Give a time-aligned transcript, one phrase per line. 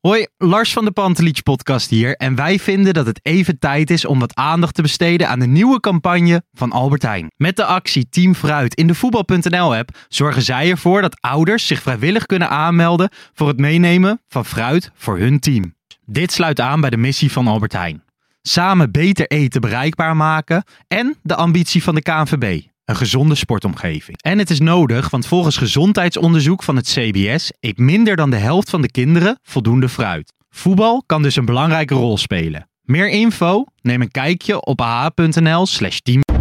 [0.00, 2.16] Hoi, Lars van de Pantelich podcast hier.
[2.16, 5.46] En wij vinden dat het even tijd is om wat aandacht te besteden aan de
[5.46, 7.30] nieuwe campagne van Albert Heijn.
[7.36, 11.82] Met de actie Team Fruit in de voetbal.nl app zorgen zij ervoor dat ouders zich
[11.82, 15.74] vrijwillig kunnen aanmelden voor het meenemen van fruit voor hun team.
[16.04, 18.02] Dit sluit aan bij de missie van Albert Heijn.
[18.42, 22.60] Samen beter eten bereikbaar maken en de ambitie van de KNVB.
[22.88, 24.22] Een gezonde sportomgeving.
[24.22, 28.70] En het is nodig, want volgens gezondheidsonderzoek van het CBS eet minder dan de helft
[28.70, 30.32] van de kinderen voldoende fruit.
[30.50, 32.68] Voetbal kan dus een belangrijke rol spelen.
[32.82, 33.64] Meer info?
[33.82, 36.37] Neem een kijkje op ah.nl/slash team.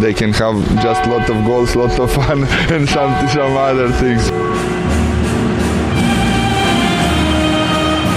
[0.00, 4.30] They can have just lot of goals, lot of fun, and some some other things.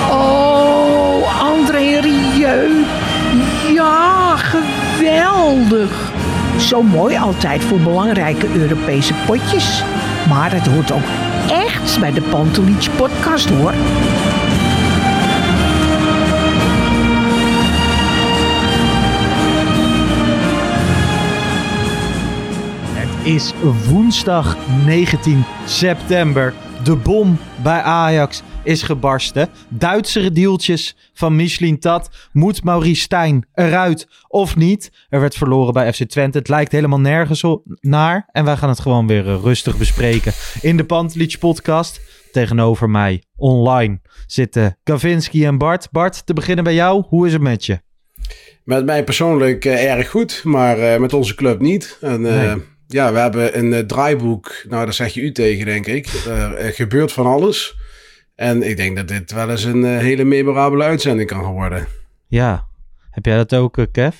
[0.09, 2.85] Oh, André Rieu.
[3.73, 6.11] Ja, geweldig.
[6.57, 9.83] Zo mooi altijd voor belangrijke Europese potjes.
[10.29, 11.07] Maar het hoort ook
[11.49, 13.73] echt bij de Pantelich podcast hoor.
[23.23, 23.53] Is
[23.87, 26.53] woensdag 19 september.
[26.83, 29.49] De bom bij Ajax is gebarsten.
[29.69, 32.09] Duitsere deeltjes van Michelin Tat.
[32.31, 34.91] Moet Maurice Stijn eruit of niet?
[35.09, 36.37] Er werd verloren bij FC Twente.
[36.37, 38.27] Het lijkt helemaal nergens op- naar.
[38.31, 42.01] En wij gaan het gewoon weer eh, rustig bespreken in de Pantelich podcast.
[42.31, 45.87] Tegenover mij online zitten Kavinski en Bart.
[45.91, 47.03] Bart, te beginnen bij jou.
[47.07, 47.79] Hoe is het met je?
[48.63, 51.97] Met mij persoonlijk eh, erg goed, maar eh, met onze club niet.
[52.01, 52.69] En, Nee.
[52.91, 54.63] Ja, we hebben een eh, draaiboek.
[54.69, 56.07] Nou, daar zeg je u tegen, denk ik.
[56.07, 57.75] Er eh, gebeurt van alles.
[58.35, 61.87] En ik denk dat dit wel eens een eh, hele memorabele uitzending kan worden.
[62.27, 62.67] Ja,
[63.09, 64.15] heb jij dat ook, Kev?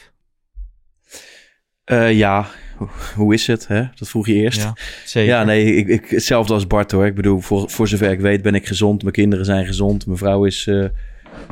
[1.83, 3.67] Eh, ja, Ho- hoe is het?
[3.67, 3.83] Hè?
[3.95, 4.61] Dat vroeg je eerst.
[4.61, 5.45] Ja, zeker.
[5.45, 7.05] nee, ik, ik, hetzelfde als Bart hoor.
[7.05, 9.01] Ik bedoel, voor, voor zover ik weet ben ik gezond.
[9.01, 10.05] Mijn kinderen zijn gezond.
[10.05, 10.85] Mijn vrouw is eh,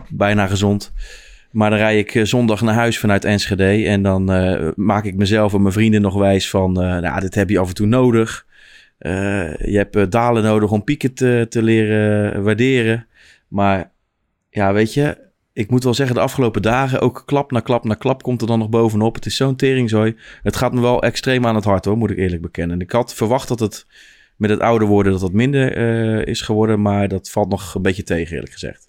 [0.09, 0.91] bijna gezond.
[1.51, 3.85] Maar dan rijd ik eh, zondag naar huis vanuit Enschede.
[3.85, 6.81] En dan eh, maak ik mezelf en mijn vrienden nog wijs van...
[6.81, 8.47] eh, nou, dit heb je af en toe nodig.
[8.99, 13.07] Je hebt dalen nodig om pieken te, te leren waarderen.
[13.47, 13.91] Maar
[14.49, 15.27] ja, weet je...
[15.53, 18.47] Ik moet wel zeggen, de afgelopen dagen, ook klap na klap na klap komt er
[18.47, 19.15] dan nog bovenop.
[19.15, 20.15] Het is zo'n teringzooi.
[20.43, 22.75] Het gaat me wel extreem aan het hart hoor, moet ik eerlijk bekennen.
[22.75, 23.85] En ik had verwacht dat het
[24.35, 25.77] met het ouder worden dat dat minder
[26.27, 26.81] is geworden.
[26.81, 28.88] Maar dat valt nog een beetje tegen, eerlijk gezegd.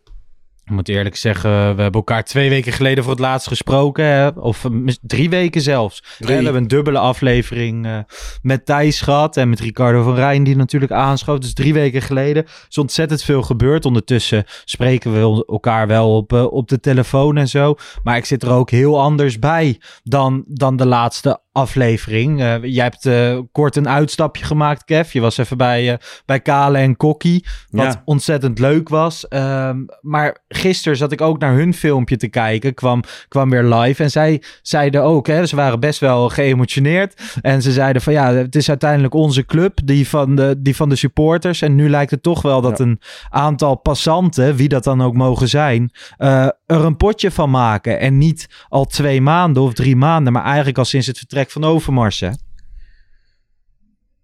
[0.70, 4.04] Ik moet eerlijk zeggen, we hebben elkaar twee weken geleden voor het laatst gesproken.
[4.04, 4.28] Hè?
[4.28, 4.70] Of eh,
[5.00, 6.03] drie weken zelfs.
[6.19, 6.36] Drie.
[6.36, 7.98] We hebben een dubbele aflevering eh,
[8.42, 9.36] met Thijs gehad.
[9.36, 11.38] En met Ricardo van Rijn, die natuurlijk aanschoof.
[11.38, 12.44] Dus drie weken geleden.
[12.69, 13.84] Is ontzettend veel gebeurd.
[13.84, 17.75] Ondertussen spreken we elkaar wel op, eh, op de telefoon en zo.
[18.03, 22.41] Maar ik zit er ook heel anders bij dan, dan de laatste aflevering.
[22.41, 25.12] Eh, jij hebt eh, kort een uitstapje gemaakt, Kev.
[25.12, 27.44] Je was even bij, eh, bij Kale en Kokkie.
[27.71, 28.03] Wat Ja.
[28.05, 29.28] ontzettend leuk was.
[29.28, 32.75] Ehm, maar gisteren zat ik ook naar hun filmpje te kijken.
[32.75, 34.03] Kwam, kwam weer live.
[34.03, 37.22] En zij zeiden ook, hè, ze waren best wel geëmotioneerd.
[37.41, 40.89] En ze zeiden van ja, het is uiteindelijk onze club, die van de, die van
[40.89, 41.62] de supporters.
[41.62, 42.84] En nu lijkt het toch wel dat Ja.
[42.84, 43.00] een
[43.31, 48.00] aantal passanten, wie dat dan ook mogen zijn, er een potje van maken.
[48.00, 51.65] En niet al twee maanden of drie maanden, maar eigenlijk al sinds het vertrek van
[51.65, 52.21] Overmars.
[52.21, 52.31] Hè?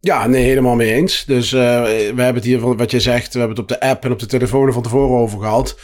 [0.01, 1.25] Ja, nee, helemaal mee eens.
[1.25, 3.33] Dus eh, we hebben het hier van wat je zegt.
[3.33, 5.79] We hebben het op de app en op de telefoon van tevoren over gehad.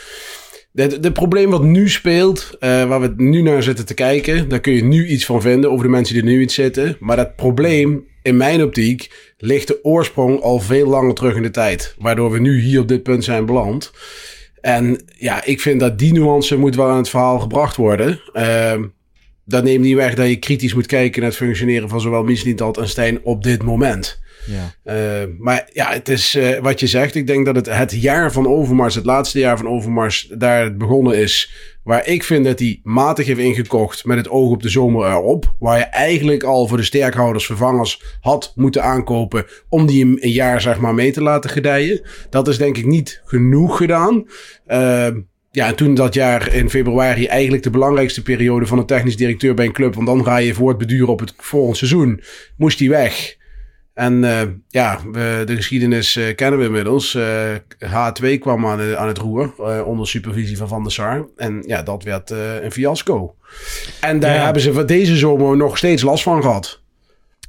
[0.75, 4.73] Het probleem wat nu speelt, eh, waar we nu naar zitten te kijken, daar kun
[4.73, 6.97] je nu iets van vinden over de mensen die er nu iets zitten.
[7.01, 11.51] Maar dat probleem, in mijn optiek, ligt de oorsprong al veel langer terug in de
[11.51, 11.95] tijd.
[11.99, 13.93] Waardoor we nu hier op dit punt zijn beland.
[14.61, 18.21] En ja, ik vind dat die nuance moet wel aan het verhaal gebracht worden.
[18.33, 18.83] Ehm
[19.45, 22.79] dat neemt niet weg dat je kritisch moet kijken naar het functioneren van zowel Mislintat
[22.79, 24.21] en Stijn op dit moment.
[24.47, 24.75] Ja.
[24.85, 27.15] Eh, maar ja, het is eh, wat je zegt.
[27.15, 30.79] Ik denk dat het het jaar van Overmars, het laatste jaar van Overmars, daar het
[30.79, 31.53] begonnen is.
[31.83, 35.55] Waar ik vind dat hij matig heeft ingekocht met het oog op de zomer erop.
[35.59, 39.47] Waar je eigenlijk al voor de sterkhouders vervangers had moeten aankopen.
[39.69, 42.03] Om die een, jaar zeg maar mee te laten gedijen.
[42.31, 44.27] Dat is denk ik niet genoeg gedaan.
[44.67, 45.09] Eh,
[45.55, 49.55] ja, en toen dat jaar in februari eigenlijk de belangrijkste periode van een technisch directeur
[49.55, 49.95] bij een club.
[49.95, 52.23] Want dan ga je voortbeduren op het volgende seizoen.
[52.57, 53.37] Moest hij weg.
[53.95, 57.15] En uh, ja, we, de geschiedenis uh, kennen we inmiddels.
[57.15, 57.55] Uh,
[57.85, 59.55] H2 kwam aan, aan het roer
[59.85, 61.29] onder supervisie van Van der Sar.
[61.37, 63.37] En ja, dat werd een fiasco.
[64.01, 64.45] En daar ja.
[64.45, 66.82] hebben ze deze zomer nog steeds last van gehad.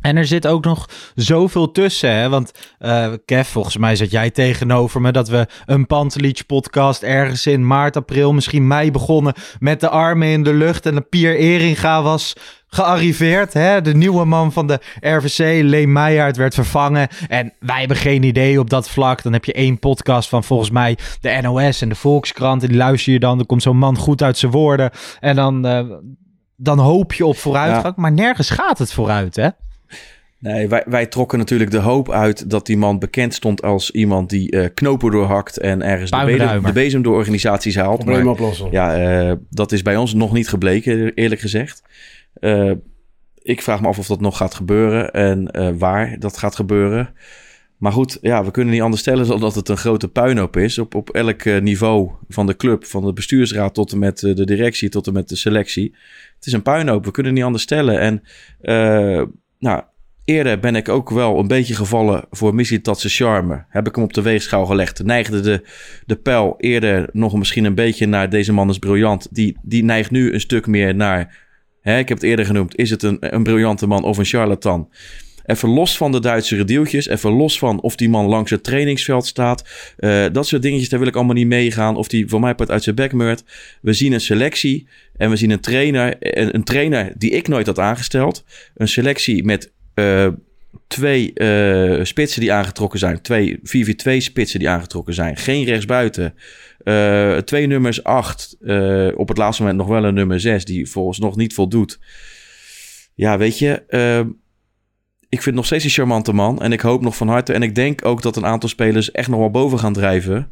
[0.03, 2.29] En er zit ook nog zoveel tussen, hè?
[2.29, 7.45] Want uh, Kev, volgens mij zat jij tegenover me dat we een Pantelich podcast ergens
[7.45, 11.35] in maart, april, misschien mei begonnen met de armen in de lucht en de Pier
[11.35, 12.33] Eringa was
[12.67, 13.53] gearriveerd.
[13.53, 13.81] Hè?
[13.81, 17.07] De nieuwe man van de RVC, Leen Meijer, werd vervangen.
[17.27, 19.23] En wij hebben geen idee op dat vlak.
[19.23, 22.61] Dan heb je één podcast van volgens mij de NOS en de Volkskrant.
[22.61, 23.38] En die luister je dan.
[23.38, 24.91] Dan komt zo'n man goed uit zijn woorden.
[25.19, 25.95] En dan, uh,
[26.55, 27.95] dan hoop je op vooruitgang.
[27.95, 29.50] Maar nergens gaat het vooruit, hè?
[30.43, 34.29] Nee, wij, wij trokken natuurlijk de hoop uit dat die man bekend stond als iemand
[34.29, 37.97] die uh, knopen doorhakt en ergens de bezem, de bezem, door organisaties haalt.
[37.97, 38.71] Probleem oplossen.
[38.71, 41.81] Ja, uh, dat is bij ons nog niet gebleken, eerlijk gezegd.
[42.39, 42.71] Uh,
[43.41, 47.13] ik vraag me af of dat nog gaat gebeuren en waar dat gaat gebeuren.
[47.77, 50.77] Maar goed, ja, we kunnen niet anders stellen dan dat het een grote puinhoop is.
[50.77, 54.89] Op, op elk niveau van de club, van de bestuursraad tot en met de directie,
[54.89, 55.95] tot en met de selectie.
[56.35, 57.99] Het is een puinhoop, we kunnen niet anders stellen.
[57.99, 58.21] En
[59.59, 59.83] nou,
[60.25, 63.65] Eerder ben ik ook wel een beetje gevallen voor Missie-Tatse charme.
[63.69, 65.03] Heb ik hem op de weegschaal gelegd.
[65.03, 65.63] Neigde de,
[66.05, 69.27] de pijl eerder nog misschien een beetje naar deze man is briljant.
[69.31, 71.37] Die, die neigt nu een stuk meer naar,
[71.81, 74.89] hè, ik heb het eerder genoemd, is het een, een briljante man of een charlatan?
[75.45, 77.07] Even los van de Duitse deeltjes.
[77.07, 79.63] Even los van of die man langs het trainingsveld staat.
[79.99, 81.95] Uh, dat soort dingetjes, daar wil ik allemaal niet meegaan.
[81.95, 83.11] Of die voor mij part uit zijn bek.
[83.81, 84.87] We zien een selectie
[85.17, 86.15] en we zien een trainer.
[86.19, 88.43] Een, een trainer die ik nooit had aangesteld.
[88.75, 90.27] Een selectie met uh,
[90.87, 93.21] twee uh, spitsen die aangetrokken zijn.
[93.21, 93.61] Twee 4-4-2
[94.17, 95.37] spitsen die aangetrokken zijn.
[95.37, 96.35] Geen rechtsbuiten.
[96.83, 98.57] Uh, twee nummers 8.
[99.15, 101.99] op het laatste moment nog wel een nummer 6 die volgens nog niet voldoet.
[103.15, 103.83] Ja, weet je.
[105.29, 106.61] ik vind nog steeds een charmante man.
[106.61, 107.53] En ik hoop nog van harte.
[107.53, 110.47] En ik denk ook dat een aantal spelers echt nog wel boven gaan drijven.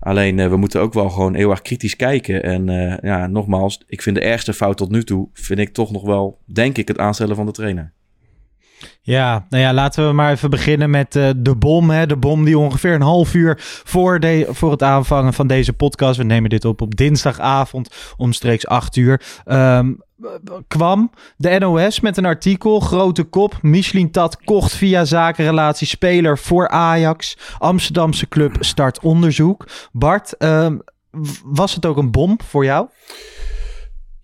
[0.00, 2.42] Alleen we moeten ook wel gewoon heel erg kritisch kijken.
[2.42, 2.66] En
[3.02, 5.28] ja, nogmaals, ik vind de ergste fout tot nu toe.
[5.32, 7.92] Vind ik toch nog wel, denk ik, het aanstellen van de trainer.
[9.02, 11.90] Ja, nou ja, laten we maar even beginnen met uh, de bom.
[11.90, 12.06] Hè?
[12.06, 16.16] De bom die ongeveer een half uur voor, de, voor het aanvangen van deze podcast,
[16.16, 20.00] we nemen dit op op dinsdagavond omstreeks 8 uur, um,
[20.68, 26.68] kwam de NOS met een artikel, grote kop, Michelin Tat kocht via zakenrelatie speler voor
[26.68, 29.66] Ajax, Amsterdamse club start onderzoek.
[29.92, 30.82] Bart, um,
[31.44, 32.88] was het ook een bom voor jou?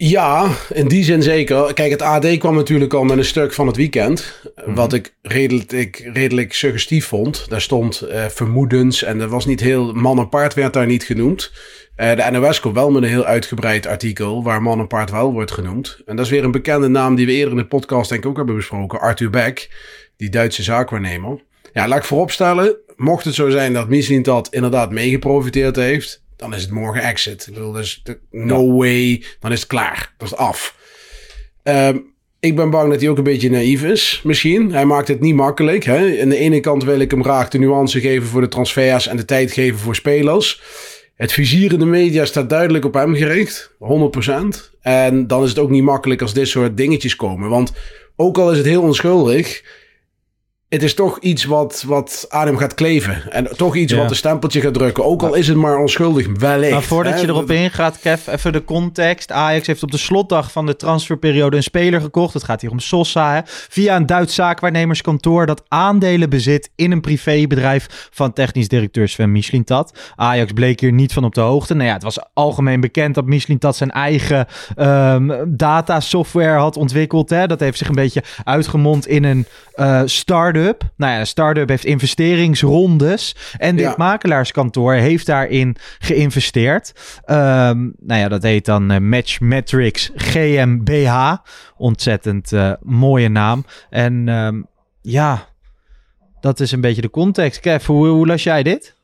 [0.01, 1.75] Ja, in die zin zeker.
[1.75, 4.41] Kijk, het AD kwam natuurlijk al met een stuk van het weekend.
[4.57, 4.75] Mhm.
[4.75, 7.47] Wat ik redelijk, redelijk suggestief vond.
[7.49, 9.93] Daar stond uh, vermoedens en er was niet heel...
[9.93, 11.53] Man en paard werd daar niet genoemd.
[11.97, 14.43] Uh, de NOS komt wel met een heel uitgebreid artikel...
[14.43, 16.01] waar man en paard wel wordt genoemd.
[16.07, 18.31] En dat is weer een bekende naam die we eerder in de podcast denk ik
[18.31, 19.01] ook hebben besproken.
[19.01, 19.71] Arthur Beck,
[20.17, 21.43] die Duitse zaakwaarnemer.
[21.73, 22.77] Ja, laat ik vooropstellen.
[22.97, 27.47] Mocht het zo zijn dat Michelin dat inderdaad meegeprofiteerd heeft dan is het morgen exit.
[27.47, 30.15] Ik bedoel, dus no way, dan is het klaar.
[30.17, 30.77] Dat is af.
[31.63, 34.73] Um, ik ben bang dat hij ook een beetje naïef is, misschien.
[34.73, 35.85] Hij maakt het niet makkelijk.
[35.85, 36.21] Hè?
[36.23, 39.17] Aan de ene kant wil ik hem graag de nuance geven voor de transfers en
[39.17, 40.63] de tijd geven voor spelers.
[41.15, 44.79] Het vizier in de media staat duidelijk op hem gericht, 100%.
[44.81, 47.49] En dan is het ook niet makkelijk als dit soort dingetjes komen.
[47.49, 47.73] Want
[48.17, 49.63] ook al is het heel onschuldig,
[50.69, 53.33] het is toch iets wat, wat aan hem gaat kleven.
[53.33, 55.05] En toch iets wat een stempeltje gaat drukken.
[55.05, 56.73] Ook al is het maar onschuldig, wellicht.
[56.73, 59.33] Maar voordat je erop ingaat, Kev, even de context.
[59.33, 62.35] Ajax heeft op de slotdag van de transferperiode een speler gekocht.
[62.35, 63.35] Het gaat hier om Sosa.
[63.35, 69.33] Hè, via een Duits zaakwaarnemerskantoor dat aandelen bezit in een privébedrijf van technisch directeur Sven
[69.33, 69.99] Michelintat.
[70.17, 71.75] Ajax bleek hier niet van op de hoogte.
[71.75, 74.47] Nou ja, het was algemeen bekend dat Michelintat zijn eigen
[74.77, 77.31] um, data software had ontwikkeld.
[77.31, 77.47] Hè.
[77.47, 79.47] Dat heeft zich een beetje uitgemond in een
[79.77, 80.91] uh, start start-up.
[80.97, 83.37] Nou ja, een start-up heeft investeringsrondes.
[83.59, 86.93] En dit makelaarskantoor heeft daarin geïnvesteerd.
[87.27, 91.35] Um, nou ja, dat heet dan uh, Match Metrics GmbH.
[91.77, 93.65] Ontzettend uh, mooie naam.
[93.91, 94.67] En um,
[95.01, 95.49] ja,
[96.41, 97.61] dat is een beetje de context.
[97.61, 98.97] Kev, hoe, hoe las jij dit?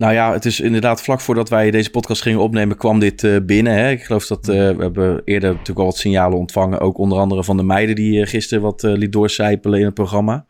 [0.00, 3.36] Nou ja, het is inderdaad vlak voordat wij deze podcast gingen opnemen, kwam dit uh,
[3.42, 3.72] binnen.
[3.72, 3.90] Hè?
[3.90, 6.80] Ik geloof dat uh, we hebben eerder natuurlijk al wat signalen ontvangen.
[6.80, 10.46] Ook onder andere van de meiden die uh, gisteren wat liet doorcijpelen in het programma.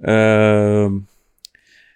[0.00, 0.92] Ehm,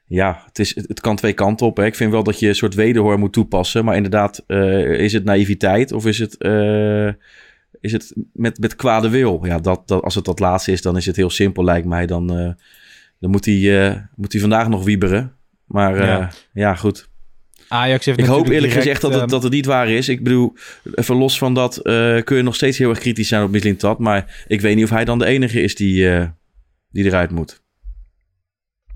[0.06, 1.76] ja, het, is, het kan twee kanten op.
[1.76, 1.84] Hè?
[1.84, 3.84] Ik vind wel dat je een soort wederhoor moet toepassen.
[3.84, 4.44] Maar inderdaad,
[4.98, 6.36] is het naïviteit of is het,
[7.80, 9.40] is het met, met kwade wil?
[9.42, 12.06] Ja, dat, dat, als het dat laatste is, dan is het heel simpel lijkt mij.
[12.06, 12.26] Dan,
[13.18, 15.38] dan moet hij moet hij vandaag nog wieberen.
[15.70, 17.08] Maar ja, uh, ja goed.
[17.68, 20.08] Ajax heeft ik hoop eerlijk gezegd dat het, dat het niet waar is.
[20.08, 20.54] Ik bedoel,
[20.94, 23.98] even los van dat uh, kun je nog steeds heel erg kritisch zijn op Mislintat.
[23.98, 26.26] Maar ik weet niet of hij dan de enige is die, uh,
[26.90, 27.62] die eruit moet.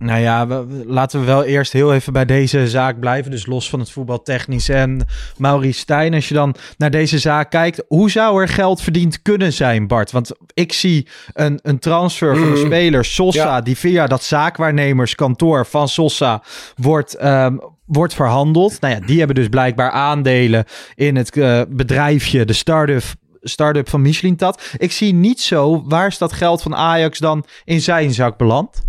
[0.04, 3.30] Nou ja, we- we- laten we wel eerst heel even bij deze zaak blijven.
[3.30, 5.06] Dus los van het voetbaltechnisch en
[5.36, 6.14] Maurice Stijn.
[6.14, 10.10] Als je dan naar deze zaak kijkt, hoe zou er geld verdiend kunnen zijn, Bart?
[10.12, 12.64] Want ik zie een, een transfer van een Mhm.
[12.66, 13.60] speler, Sosa, Ja.
[13.60, 16.42] die via dat zaakwaarnemerskantoor van Sosa
[16.76, 17.56] wordt, ehm,
[17.86, 18.80] wordt verhandeld.
[18.80, 23.02] Nou ja, die hebben dus blijkbaar aandelen in het eh, bedrijfje, de start-up.
[23.46, 24.62] Start-up van Michelin-Tat.
[24.76, 28.82] Ik zie niet zo, waar is dat geld van Ajax dan in zijn zak beland?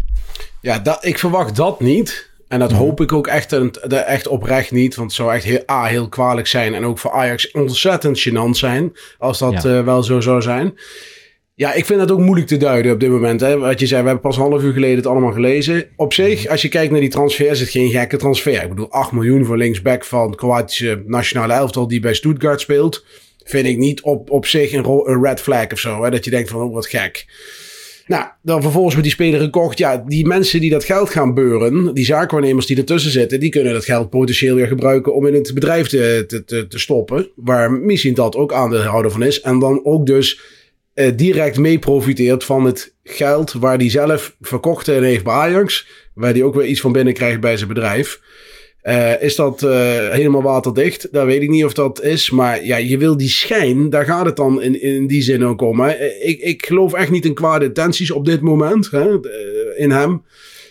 [0.62, 2.30] Ja, dat, ik verwacht dat niet.
[2.48, 3.54] En dat hoop ik ook echt,
[3.90, 4.96] echt oprecht niet.
[4.96, 6.74] Want het zou echt heel, A, heel kwalijk zijn.
[6.74, 8.94] En ook voor Ajax ontzettend gênant zijn.
[9.18, 9.78] Als dat Ja.
[9.78, 10.78] eh, wel zo zou zijn.
[11.56, 13.42] Ja, ik vind dat ook moeilijk te duiden op dit moment.
[13.42, 13.58] Hè.
[13.58, 15.88] Wat je zei, we hebben pas een half uur geleden het allemaal gelezen.
[15.96, 18.64] Op zich, als je kijkt naar die transfer, is het geen gekke transfer.
[18.64, 23.06] Ik bedoel, 8 miljoen voor linksback van Kroatische nationale elftal die bij Stuttgart speelt.
[23.44, 26.04] Vind ik niet op, op zich een, een red flag of zo.
[26.04, 27.26] Hè, dat je denkt van, oh, wat gek.
[28.08, 29.78] Nou, dan vervolgens met die speler gekocht.
[29.78, 33.74] Ja, die mensen die dat geld gaan beuren, die zaakwaarnemers die ertussen zitten, die kunnen
[33.74, 37.28] dat geld potentieel weer gebruiken om in het bedrijf te, te, te, stoppen.
[37.36, 39.42] Waar misschien dat ook aandeelhouder van is.
[39.42, 40.40] En dan ook dus
[40.94, 45.88] eh, direct mee profiteert van het geld waar die zelf verkocht en heeft bij Ajax.
[46.14, 48.22] Waar die ook weer iets van binnen krijgt bij zijn bedrijf.
[48.86, 51.08] Eh, is dat eh, helemaal waterdicht?
[51.12, 52.30] Dat weet ik niet of dat is.
[52.30, 55.62] Maar ja, je wil die schijn, daar gaat het dan in, in die zin ook
[55.62, 55.80] om.
[55.80, 55.90] Hè.
[55.92, 59.18] Eh, Ik, ik geloof echt niet in kwade intenties op dit moment hè,
[59.78, 60.24] in hem.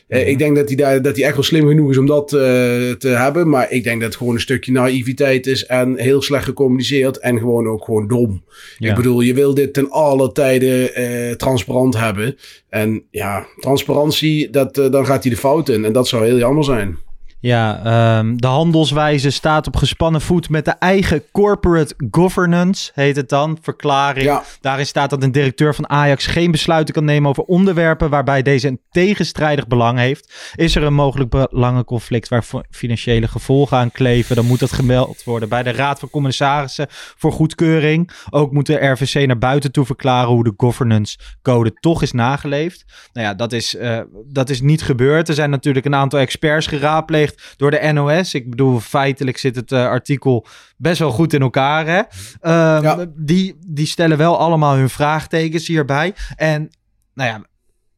[0.08, 2.28] Eh, Ik denk dat hij, daar, dat hij echt wel slim genoeg is om dat
[2.28, 3.48] te hebben.
[3.48, 5.66] Maar ik denk dat het gewoon een stukje naïviteit is.
[5.66, 7.18] En heel slecht gecommuniceerd.
[7.18, 8.44] En gewoon ook gewoon dom.
[8.78, 8.90] Ja.
[8.90, 12.36] Ik bedoel, je wil dit ten alle tijde eh, transparant hebben.
[12.68, 15.84] En ja, transparantie, dat, dan gaat hij de fout in.
[15.84, 16.98] En dat zou heel jammer zijn.
[17.44, 23.28] Ja, ehm, de handelswijze staat op gespannen voet met de eigen corporate governance, heet het
[23.28, 24.24] dan, verklaring.
[24.24, 24.42] Ja.
[24.60, 28.68] Daarin staat dat een directeur van Ajax geen besluiten kan nemen over onderwerpen waarbij deze
[28.68, 30.52] een tegenstrijdig belang heeft.
[30.54, 35.48] Is er een mogelijk belangenconflict waar financiële gevolgen aan kleven, dan moet dat gemeld worden
[35.48, 38.10] bij de Raad van Commissarissen voor goedkeuring.
[38.30, 42.84] Ook moet de RVC naar buiten toe verklaren hoe de governance code toch is nageleefd.
[43.12, 45.28] Nou ja, dat is, eh, dat is niet gebeurd.
[45.28, 48.34] Er zijn natuurlijk een aantal experts geraadpleegd door de NOS.
[48.34, 51.86] Ik bedoel, feitelijk zit het eh, artikel best wel goed in elkaar.
[51.86, 52.00] Hè?
[52.40, 53.06] Ehm, Ja.
[53.16, 56.14] die, die stellen wel allemaal hun vraagtekens hierbij.
[56.36, 56.70] En
[57.14, 57.42] nou ja,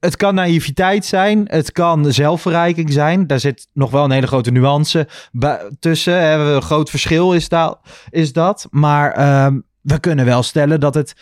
[0.00, 3.26] het kan naïviteit zijn, het kan zelfverrijking zijn.
[3.26, 5.08] Daar zit nog wel een hele grote nuance
[5.78, 6.20] tussen.
[6.20, 6.54] Hè.
[6.54, 8.66] Een groot verschil is, da- is dat.
[8.70, 11.14] Maar ehm, we kunnen wel stellen dat het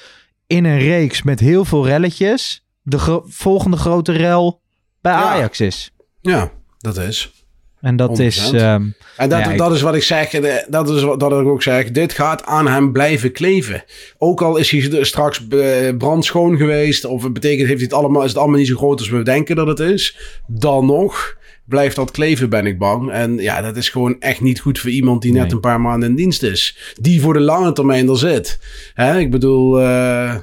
[0.46, 4.60] in een reeks met heel veel relletjes de gro- volgende grote rel
[5.00, 5.22] bij Ja.
[5.22, 5.92] Ajax is.
[6.20, 7.43] Ja, dat is.
[7.84, 8.50] En dat is.
[8.50, 8.54] 100%.
[8.62, 8.82] ehm,
[9.16, 10.32] En dat, Ja, dat is wat ik zeg.
[10.32, 11.90] en, eh, Dat is wat dat ik ook zeg.
[11.90, 13.84] Dit gaat aan hem blijven kleven.
[14.18, 17.04] Ook al is hij straks eh, brandschoon geweest.
[17.04, 19.22] Of het betekent, heeft hij het allemaal, is het allemaal niet zo groot als we
[19.22, 20.18] denken dat het is.
[20.46, 23.10] Dan nog blijft dat kleven, ben ik bang.
[23.10, 26.08] En ja, dat is gewoon echt niet goed voor iemand die net een paar maanden
[26.08, 26.94] in dienst is.
[27.00, 28.58] Die voor de lange termijn er zit.
[28.94, 30.36] Hè, ik bedoel, eh,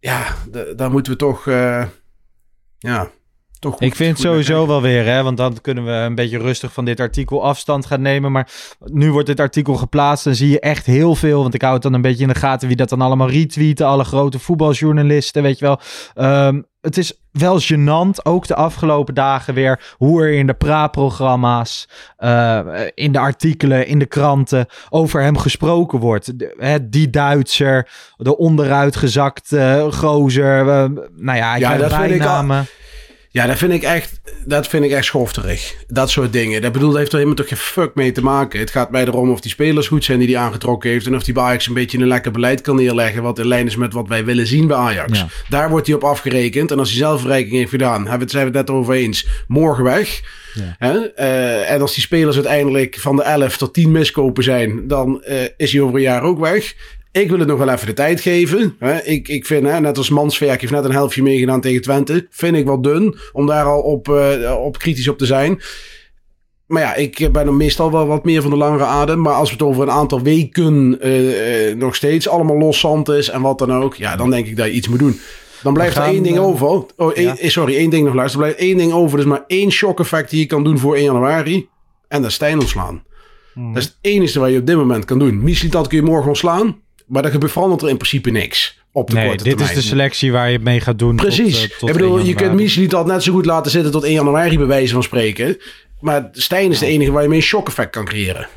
[0.00, 0.36] ja,
[0.76, 1.44] daar moeten we toch,
[2.78, 3.10] ja,
[3.64, 6.38] toch goed- Ik vind het sowieso wel weer, hè, want dan kunnen we een beetje
[6.38, 8.32] rustig van dit artikel afstand gaan nemen.
[8.32, 8.48] Maar
[8.84, 11.82] nu wordt dit artikel geplaatst en zie je echt heel veel, want ik hou het
[11.82, 13.86] dan een beetje in de gaten wie dat dan allemaal retweeten.
[13.86, 15.80] Alle grote voetbaljournalisten, weet je wel.
[16.14, 21.88] Ehm, het is wel gênant, ook de afgelopen dagen weer, hoe er in de praatprogramma's,
[22.16, 22.60] eh,
[22.94, 26.38] in de artikelen, in de kranten over hem gesproken wordt.
[26.38, 30.84] De- hè, die Duitser, de onderuitgezakte gozer, eh,
[31.16, 32.66] nou ja, ik Ja, heb dat vind ik al- bijnamen.
[33.34, 35.74] Ja, dat vind ik echt, dat vind ik echt schofterig.
[35.86, 36.62] Dat soort dingen.
[36.62, 38.60] Dat bedoel, dat heeft er helemaal toch geen fuck mee te maken.
[38.60, 41.06] Het gaat mij erom of die spelers goed zijn die hij aangetrokken heeft.
[41.06, 43.22] En of die bij Ajax een beetje een lekker beleid kan neerleggen.
[43.22, 45.18] Wat in lijn is met wat wij willen zien bij Ajax.
[45.18, 45.26] Ja.
[45.48, 46.70] Daar wordt hij op afgerekend.
[46.70, 49.26] En als hij zelfverrijking heeft gedaan, hebben we het, zijn we het net over eens.
[49.46, 50.20] Morgen weg.
[50.78, 51.08] Hè?
[51.08, 55.42] Eh, en als die spelers uiteindelijk van de 11 tot 10 miskopen zijn, dan eh,
[55.56, 56.74] is hij over een jaar ook weg.
[57.14, 58.76] Ik wil het nog wel even de tijd geven.
[58.78, 59.02] Hè?
[59.02, 62.26] Ik, ik vind, hè, net als Mansverk heeft net een helftje meegedaan tegen Twente.
[62.30, 65.60] Vind ik wat dun om daar al op, eh, op kritisch op te zijn.
[66.66, 69.20] Maar ja, ik ben er meestal wel wat meer van de langere adem.
[69.20, 73.28] Maar als het over een aantal weken eh, eh, nog steeds allemaal los zand is
[73.28, 73.94] en wat dan ook.
[73.94, 75.20] Ja, dan denk ik dat je iets moet doen.
[75.62, 76.66] Dan blijft er één ding over.
[76.96, 77.36] Oh, ja.
[77.38, 78.40] sorry, één ding nog luister.
[78.40, 79.18] Er blijft één ding over.
[79.18, 81.68] Er is maar één shock effect die je kan doen voor 1 januari.
[82.08, 83.02] En dat is Stijn ontslaan.
[83.54, 85.42] Dat is het enige wat je op dit moment kan doen.
[85.42, 86.82] Misschien dat kun je morgen ontslaan.
[87.06, 88.82] Maar dan gebeurt- verandert er in principe niks.
[88.92, 89.76] Op de Nee, korte dit termijn.
[89.76, 91.16] is de selectie waar je het mee gaat doen.
[91.16, 91.60] Precies.
[91.60, 92.54] Tot, eh, tot ik bedoel, 1 je kunt.
[92.54, 95.56] Michel dat net zo goed laten zitten tot 1 januari bij wijze van spreken.
[96.00, 98.48] Maar Stijn is de enige waar je mee een shock effect kan creëren.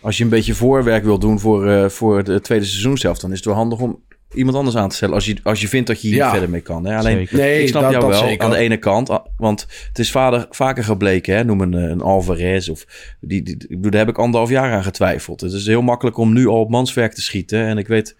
[0.00, 3.36] Als je een beetje voorwerk wil doen voor, eh, voor de tweede seizoenshelft, dan is
[3.36, 4.02] het wel handig om
[4.34, 6.30] iemand anders aan te stellen als je, als je vindt dat je hier Ja.
[6.30, 6.86] verder mee kan.
[6.86, 6.96] Hè?
[6.96, 7.36] Alleen, Zeker.
[7.38, 8.44] Nee, ik snap dat- jou dat wel zeker.
[8.44, 9.08] aan de ene kant.
[9.36, 11.44] Want het is vader, vaker gebleken, hè?
[11.44, 12.68] noem een, een Alvarez.
[12.68, 12.84] Of
[13.20, 15.40] die, die, ik bedoel, daar heb ik anderhalf jaar aan getwijfeld.
[15.40, 17.66] Het is heel makkelijk om nu al op manswerk te schieten.
[17.66, 18.16] En ik weet,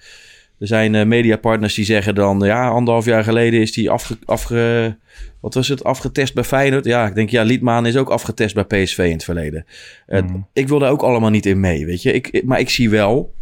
[0.59, 2.40] er zijn eh, mediapartners die zeggen dan...
[2.45, 4.97] ja, anderhalf jaar geleden is die afge, afge,
[5.40, 6.85] wat was het, afgetest bij Feyenoord.
[6.85, 9.66] Ja, ik denk, ja, Liedmaan is ook afgetest bij PSV in het verleden.
[10.07, 10.21] Eh,
[10.52, 12.12] Ik wil daar ook allemaal niet in mee, weet je.
[12.12, 13.33] Ik- maar ik zie wel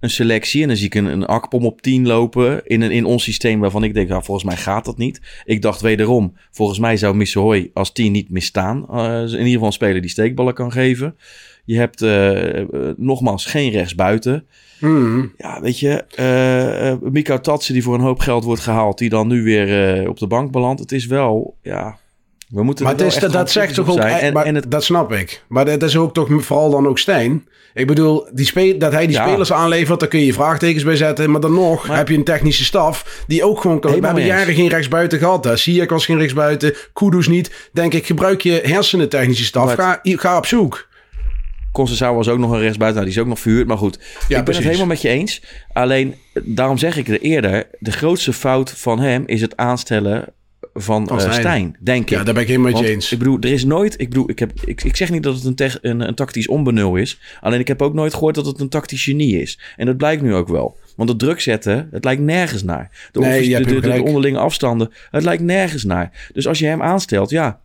[0.00, 3.04] een selectie en dan zie ik een, een Akpom op 10 lopen in, een, in
[3.04, 5.20] ons systeem waarvan ik denk, nou, volgens mij gaat dat niet.
[5.44, 8.86] Ik dacht wederom, volgens mij zou Missehoy als 10 niet misstaan.
[8.90, 11.16] Uh, in ieder geval een speler die steekballen kan geven.
[11.64, 14.46] Je hebt eh, eh, nogmaals geen rechtsbuiten.
[14.78, 15.32] Hmm.
[15.36, 16.04] Ja, weet je,
[17.02, 20.18] uh, Mika Tatsen die voor een hoop geld wordt gehaald, die dan nu weer op
[20.18, 20.80] de bank belandt.
[20.80, 21.98] Het is wel, ja,
[22.50, 23.98] we moeten maar het is, dat, dat zegt toch ook.
[23.98, 25.42] En, maar, en het, dat snap ik.
[25.48, 27.48] Maar dat is ook toch vooral dan ook Stijn.
[27.74, 29.26] Ik bedoel, die speel, dat hij die ja.
[29.26, 31.30] spelers aanlevert, daar kun je vraagtekens bij zetten.
[31.30, 34.00] Maar dan nog maar, heb je een technische staf die ook gewoon kan.
[34.00, 35.44] We hebben jaren geen rechtsbuiten gehad.
[35.44, 35.56] Hè.
[35.56, 37.68] Ziyech was geen rechtsbuiten, Kudus niet.
[37.72, 39.74] Denk ik, gebruik je hersenen technische staf.
[39.74, 40.88] Ga, ga op zoek.
[41.72, 43.00] Concessao was ook nog een rechtsbuiten.
[43.00, 43.66] Nou, die is ook nog verhuurd.
[43.66, 44.64] Maar goed, ja, ik ben precies.
[44.64, 45.42] het helemaal met je eens.
[45.72, 47.66] Alleen, daarom zeg ik er eerder...
[47.78, 50.24] de grootste fout van hem is het aanstellen
[50.74, 52.08] van, van uh, Stijn, denk ik.
[52.08, 53.12] Ja, daar ben ik helemaal met je eens.
[53.12, 54.00] Ik bedoel, er is nooit...
[54.00, 56.48] Ik bedoel, ik, heb, ik, ik zeg niet dat het een, tech, een, een tactisch
[56.48, 57.20] onbenul is.
[57.40, 59.60] Alleen ik heb ook nooit gehoord dat het een tactisch genie is.
[59.76, 60.76] En dat blijkt nu ook wel.
[60.96, 63.08] Want het druk zetten, het lijkt nergens naar.
[63.12, 66.28] De, nee, office, de, de, de onderlinge afstanden, het lijkt nergens naar.
[66.32, 67.60] Dus als je hem aanstelt, ja...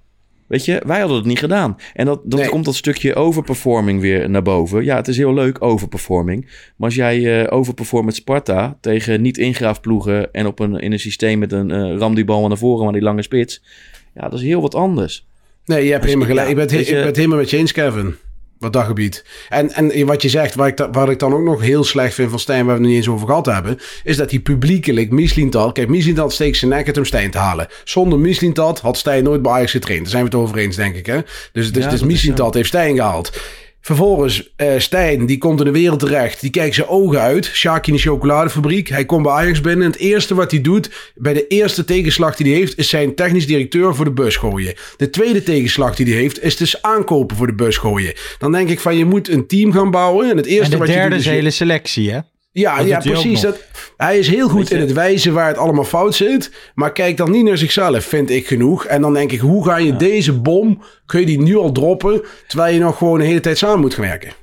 [0.47, 1.77] Weet je, wij hadden het niet gedaan.
[1.93, 2.49] En dat, dat nee.
[2.49, 4.83] komt dat stukje overperforming weer naar boven.
[4.83, 6.41] Ja, het is heel leuk, overperforming.
[6.75, 10.33] Maar als jij uh, overperformt met Sparta tegen niet-ingraafploegen...
[10.33, 12.93] en op een, in een systeem met een uh, ram die bal naar voren, maar
[12.93, 13.63] die lange spits...
[14.13, 15.27] ja, dat is heel wat anders.
[15.65, 16.49] Nee, je hebt helemaal gelijk.
[16.49, 18.15] Ik ben het helemaal met je eens, Kevin.
[18.65, 19.23] Wat dat gebied.
[19.49, 22.29] En, en wat je zegt, waar ik, wat ik dan ook nog heel slecht vind
[22.29, 25.73] van Stijn, waar we het niet eens over gehad hebben, is dat hij publiekelijk Mislintat,
[25.73, 27.67] kijk, Mislintat steekt zijn nek uit om Stijn te halen.
[27.83, 30.01] Zonder Mislintat had Stijn nooit bij Ajax getraind.
[30.01, 31.05] Daar zijn we het over eens, denk ik.
[31.05, 31.19] Hè?
[31.51, 33.31] Dus, dus, ja, dus Mislintat heeft Stijn gehaald.
[33.85, 36.41] Vervolgens, uh, Stijn, die komt in de wereld terecht.
[36.41, 37.45] Die kijkt zijn ogen uit.
[37.45, 38.89] Shaki in de chocoladefabriek.
[38.89, 39.85] Hij komt bij Ajax binnen.
[39.85, 43.15] En het eerste wat hij doet, bij de eerste tegenslag die hij heeft, is zijn
[43.15, 44.73] technisch directeur voor de bus gooien.
[44.97, 48.13] De tweede tegenslag die hij heeft, is dus aankopen voor de bus gooien.
[48.37, 50.29] Dan denk ik van, je moet een team gaan bouwen.
[50.29, 52.19] En het eerste en de wat derde je doet, is hele selectie, hè?
[52.61, 53.41] Ja, ja precies.
[53.41, 53.63] Dat,
[53.97, 56.71] hij is heel goed in het wijzen waar het allemaal fout zit.
[56.75, 58.85] Maar kijk dan niet naar zichzelf, vind ik genoeg.
[58.85, 59.97] En dan denk ik, hoe ga je ja.
[59.97, 62.21] deze bom, kun je die nu al droppen...
[62.47, 64.33] terwijl je nog gewoon de hele tijd samen moet gaan werken?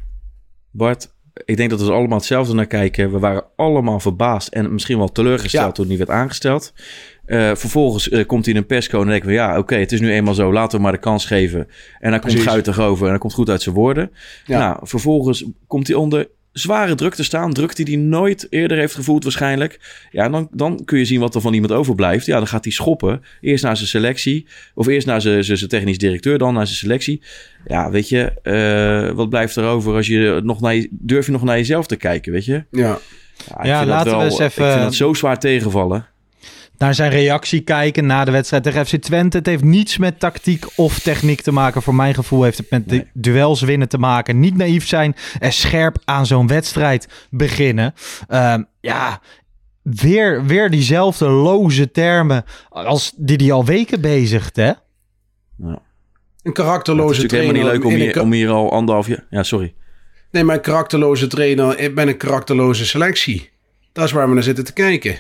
[0.70, 1.12] Bart,
[1.44, 3.12] ik denk dat we allemaal hetzelfde naar kijken.
[3.12, 5.72] We waren allemaal verbaasd en misschien wel teleurgesteld ja.
[5.72, 6.72] toen hij werd aangesteld.
[7.27, 9.35] Uh, vervolgens uh, komt hij in een persco en denken we...
[9.35, 10.53] ja, oké, okay, het is nu eenmaal zo.
[10.53, 11.68] Laten we maar de kans geven.
[11.98, 14.11] En dan komt guitig over en dan komt goed uit zijn woorden.
[14.44, 14.59] Ja.
[14.59, 17.53] Nou, vervolgens komt hij onder zware druk te staan.
[17.53, 19.81] Druk die hij nooit eerder heeft gevoeld waarschijnlijk.
[20.11, 22.27] Ja, dan, dan kun je zien wat er van iemand overblijft.
[22.27, 23.23] Ja, dan gaat hij schoppen.
[23.41, 24.47] Eerst naar zijn selectie.
[24.75, 26.38] Of eerst naar zijn, zijn technisch directeur.
[26.38, 27.23] Dan naar zijn selectie.
[27.67, 28.33] Ja, weet je.
[28.43, 31.87] Uh, wat blijft er over als je nog naar je, durf je nog naar jezelf
[31.87, 32.65] te kijken, weet je?
[32.71, 32.99] Ja.
[33.49, 34.67] Ja, ja laten wel, we eens even...
[34.67, 36.07] Ik vind het zo zwaar tegenvallen
[36.83, 39.37] naar zijn reactie kijken na de wedstrijd tegen FC Twente.
[39.37, 41.83] Het heeft niets met tactiek of techniek te maken.
[41.83, 42.99] Voor mijn gevoel heeft het met nee.
[42.99, 44.40] de duels winnen te maken.
[44.40, 47.95] Niet naïef zijn en scherp aan zo'n wedstrijd beginnen.
[48.29, 49.21] Um, ja,
[49.83, 54.73] weer, weer diezelfde loze termen als die hij al weken bezigt, hè?
[55.59, 55.83] Ja.
[56.42, 57.55] Een karakterloze het is trainer.
[57.55, 59.27] helemaal niet leuk om hier, om hier al anderhalf jaar...
[59.31, 59.75] Ja, sorry.
[60.31, 61.79] Nee, maar een karakterloze trainer.
[61.79, 63.51] Ik ben een karakterloze selectie.
[63.92, 65.18] Dat is waar we naar zitten te kijken.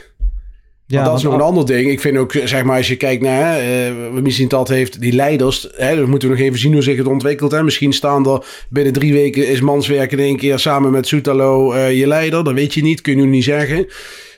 [0.92, 1.90] Ja, dat is nog een ander ding.
[1.90, 5.68] Ik vind ook, zeg maar, als je kijkt naar, uh, misschien dat heeft, die leiders,
[5.74, 7.52] hè, dan moeten we nog even zien hoe zich het ontwikkelt.
[7.52, 7.62] Hè.
[7.62, 11.98] Misschien staan er binnen drie weken is Manswerk in één keer samen met Soetalo uh,
[11.98, 12.44] je leider.
[12.44, 13.86] Dat weet je niet, kun je nu niet zeggen.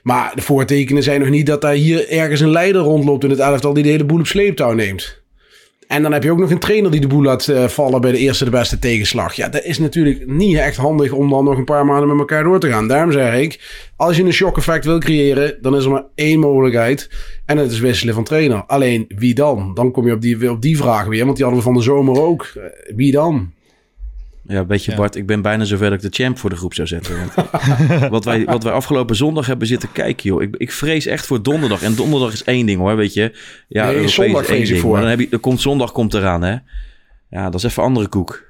[0.02, 3.38] Maar de voortekenen zijn nog niet dat daar hier ergens een leider rondloopt in het
[3.38, 5.23] elftal die de hele boel op sleeptouw neemt.
[5.94, 8.12] En dan heb je ook nog een trainer die de boel laat uh, vallen bij
[8.12, 9.34] de eerste de beste tegenslag.
[9.34, 12.42] Ja, dat is natuurlijk niet echt handig om dan nog een paar maanden met elkaar
[12.42, 12.88] door te gaan.
[12.88, 13.60] Daarom zeg ik,
[13.96, 17.10] als je een shock effect wil creëren, dan is er maar één mogelijkheid.
[17.46, 18.64] En dat is wisselen van trainer.
[18.66, 19.74] Alleen, wie dan?
[19.74, 21.84] Dan kom je op die, op die vraag weer, want die hadden we van de
[21.84, 22.52] zomer ook.
[22.56, 22.64] Uh,
[22.96, 23.52] wie dan?
[24.46, 24.96] Ja, weet je ja.
[24.96, 27.16] Bart, ik ben bijna zover dat ik de champ voor de groep zou zetten.
[27.34, 27.50] Want
[28.10, 30.42] wat, wij, wat wij afgelopen zondag hebben zitten kijken, joh.
[30.42, 31.82] Ik, ik vrees echt voor donderdag.
[31.82, 33.32] En donderdag is één ding hoor, weet je.
[33.68, 34.92] Ja, nee, zondag vrees ik voor.
[34.92, 36.56] Maar dan, heb je, dan komt zondag komt eraan, hè.
[37.30, 38.42] Ja, dat is even andere koek.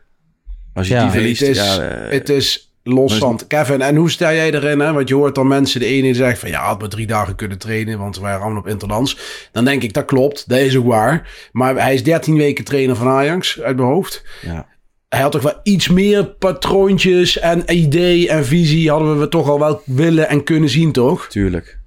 [0.75, 3.47] Als je ja, die verliest, het is, ja, uh, het is losstand.
[3.47, 4.81] Kevin, en hoe sta jij erin?
[4.81, 4.93] Hè?
[4.93, 6.49] Want je hoort dan mensen, de ene die zegt van...
[6.49, 9.19] ja, had maar drie dagen kunnen trainen, want we waren allemaal op interlands.
[9.53, 11.31] Dan denk ik, dat klopt, dat is ook waar.
[11.53, 14.25] Maar hij is 13 weken trainer van Ajax, uit mijn hoofd.
[14.43, 14.73] Ja
[15.15, 19.59] hij had toch wel iets meer patroontjes en idee en visie hadden we toch al
[19.59, 21.27] wel willen en kunnen zien, toch?
[21.29, 21.79] Tuurlijk.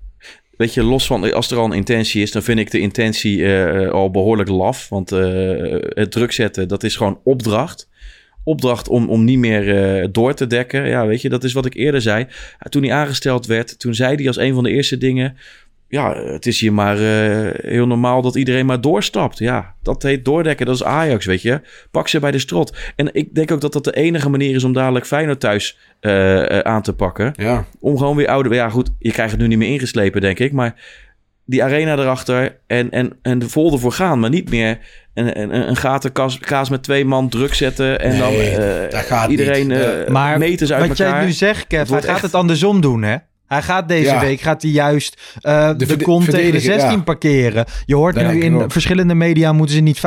[0.58, 3.46] weet je, los van als er al een intentie is, dan vind ik de intentie
[3.46, 4.90] eh, al behoorlijk laf.
[4.90, 5.20] Want eh,
[5.90, 7.90] het druk zetten, dat is gewoon opdracht.
[8.44, 10.88] Opdracht om, om niet meer eh, door te dekken.
[10.88, 12.28] Ja, weet je, dat is wat ik eerder zei.
[12.70, 15.38] Toen hij aangesteld werd, toen zei hij als een van de eerste dingen...
[15.90, 19.38] Ja, het is hier maar eh, heel normaal dat iedereen maar doorstapt.
[19.38, 20.66] Ja, dat heet doordekken.
[20.66, 21.62] Dat is Ajax, weet je.
[21.92, 22.78] Pak ze bij de strot.
[22.96, 26.52] En ik denk ook dat dat de enige manier is om dadelijk Feyenoord thuis eh,
[26.52, 27.34] eh, aan te pakken.
[27.36, 27.66] Ja.
[27.80, 28.54] Om gewoon weer ouder...
[28.54, 30.52] Ja, goed, je krijgt het nu niet meer ingeslepen, denk ik.
[30.52, 30.76] Maar
[31.46, 34.20] die arena erachter en, en, en er vol ervoor gaan.
[34.20, 34.78] Maar niet meer
[35.14, 38.00] een, een, een gaten kaas, kaas met twee man druk zetten.
[38.00, 38.20] En Nee,
[38.56, 39.78] dan eh, dat gaat iedereen niet.
[39.78, 41.16] eh, Maar meters uit wat elkaar.
[41.18, 43.16] jij nu zegt, Kev, hij gaat echt- het andersom doen, hè?
[43.48, 44.20] Hij gaat deze Ja.
[44.20, 47.04] week gaat hij juist eh, de, kont tegen de verdedigen, 16 ja.
[47.04, 47.66] parkeren.
[47.86, 50.00] Je hoort nu in verschillende media moeten ze niet 5-3-2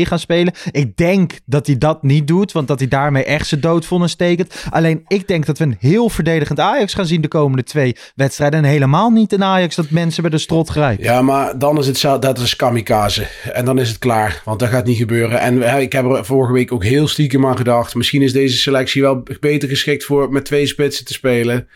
[0.00, 0.52] gaan spelen.
[0.70, 4.64] Ik denk dat hij dat niet doet, want dat hij daarmee echt zijn doodvonnis tekent.
[4.70, 8.64] Alleen ik denk dat we een heel verdedigend Ajax gaan zien de komende twee wedstrijden.
[8.64, 11.02] En helemaal niet een Ajax dat mensen bij de strot grijpt.
[11.02, 13.26] Ja, maar dan is het zo, dat is kamikaze.
[13.52, 15.40] En dan is het klaar, want dat gaat niet gebeuren.
[15.40, 17.94] En ik heb er vorige week ook heel stiekem aan gedacht.
[17.94, 21.68] Misschien is deze selectie wel beter geschikt voor met twee spitsen te spelen.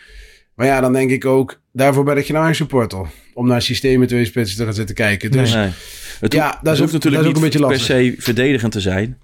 [0.58, 3.06] Maar ja, dan denk ik ook, daarvoor ben ik geen Ajax-supporter.
[3.34, 3.62] Om naar
[3.98, 5.30] met twee spitsen te gaan zitten kijken.
[5.30, 5.72] Dus nee, Nee.
[6.20, 8.14] Het, Ja, hoeft- dat is hoeft ook- natuurlijk dat is ook niet een beetje per
[8.14, 9.18] se verdedigend te zijn.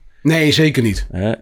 [0.52, 1.06] zeker niet.
[1.12, 1.32] Hè?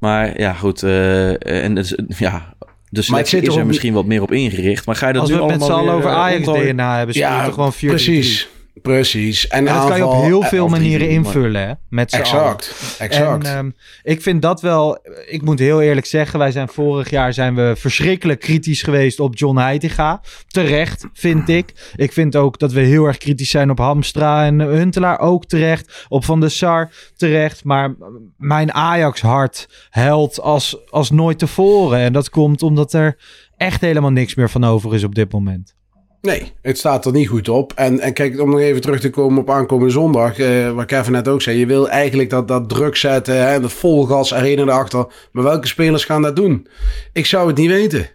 [0.00, 0.82] Maar ja, goed.
[0.82, 2.54] eh, en het, is- ja,
[2.88, 4.86] de selectie zit is er misschien wat meer op ingericht.
[4.86, 6.46] Maar ga je dat Als nu we het met allemaal z'n allen over eh, Ajax
[6.46, 6.74] omgooien?
[6.76, 8.48] DNA hebben, spelen we Ja, toch gewoon 4 precies.
[8.82, 9.46] Precies.
[9.46, 11.72] En, En dat kan je op heel veel manieren invullen, hè?
[11.88, 12.12] Met.
[12.12, 12.96] Exact.
[12.98, 13.46] Exact.
[13.46, 13.70] En ehm,
[14.02, 17.74] ik vind dat wel, ik moet heel eerlijk zeggen, wij zijn vorig jaar zijn we
[17.76, 20.20] verschrikkelijk kritisch geweest op John Heitinga.
[20.48, 21.92] Terecht, vind ik.
[21.96, 26.06] Ik vind ook dat we heel erg kritisch zijn op Hamstra en Huntelaar ook terecht.
[26.08, 27.64] Op Van der Sar terecht.
[27.64, 27.94] Maar
[28.36, 31.98] mijn Ajax hart huilt als, als nooit tevoren.
[31.98, 33.16] En dat komt omdat er
[33.56, 35.76] echt helemaal niks meer van over is op dit moment.
[36.20, 37.72] Nee, het staat er niet goed op.
[37.74, 40.38] En, en kijk, om nog even terug te komen op aankomende zondag.
[40.38, 41.58] eh, wat Kevin net ook zei.
[41.58, 43.46] Je wil eigenlijk dat, dat druk zetten.
[43.48, 45.06] Hè, dat vol gas arena erachter.
[45.32, 46.66] Maar welke spelers gaan dat doen?
[47.12, 48.10] Ik zou het niet weten.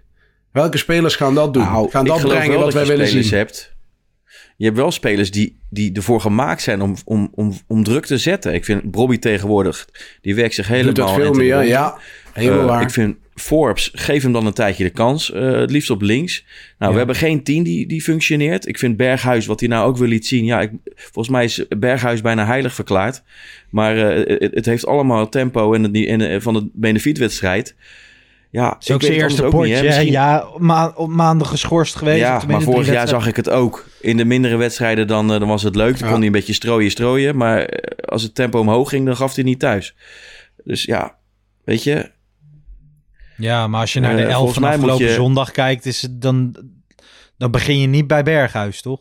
[0.51, 1.63] Welke spelers gaan dat doen?
[1.63, 3.37] Nou, gaan dat brengen wat dat wij je willen zien?
[3.37, 3.71] hebt.
[4.57, 8.17] Je hebt wel spelers die, die ervoor gemaakt zijn om, om, om, om druk te
[8.17, 8.53] zetten.
[8.53, 9.87] Ik vind Bobby tegenwoordig,
[10.21, 11.63] die werkt zich helemaal Doet dat veel meer?
[11.63, 11.97] Ja,
[12.33, 12.81] helemaal Eh, waar.
[12.81, 15.31] Ik vind Forbes, geef hem dan een tijdje de kans.
[15.31, 16.45] eh, het liefst op links.
[16.77, 18.67] Nou, we hebben geen team die, die functioneert.
[18.67, 20.45] Ik vind Berghuis, wat hij nou ook wil liet zien.
[20.45, 23.23] Ja, ik, volgens mij is Berghuis bijna heilig verklaard.
[23.69, 27.75] Maar eh, het, het heeft allemaal tempo en het, en, eh, van de benefietwedstrijd.
[28.51, 30.05] Ja, Het is ook zijn eerste potje.
[30.11, 32.19] Ja, ma op maandag geschorst geweest.
[32.19, 33.87] ja, maar vorig jaar zag ik het ook.
[34.01, 35.91] In de mindere wedstrijden dan, dan was het leuk.
[35.99, 36.07] Dan Ja.
[36.07, 37.37] kon hij een beetje strooien, strooien.
[37.37, 37.69] Maar
[38.05, 39.95] als het tempo omhoog ging, dan gaf hij niet thuis.
[40.63, 41.15] Dus ja,
[41.65, 42.11] weet je.
[43.43, 46.01] Ja, maar als je naar de Eh, elf volgens van afgelopen je- zondag kijkt, is
[46.01, 46.55] het dan,
[47.37, 48.99] dan begin je niet bij Berghuis, toch?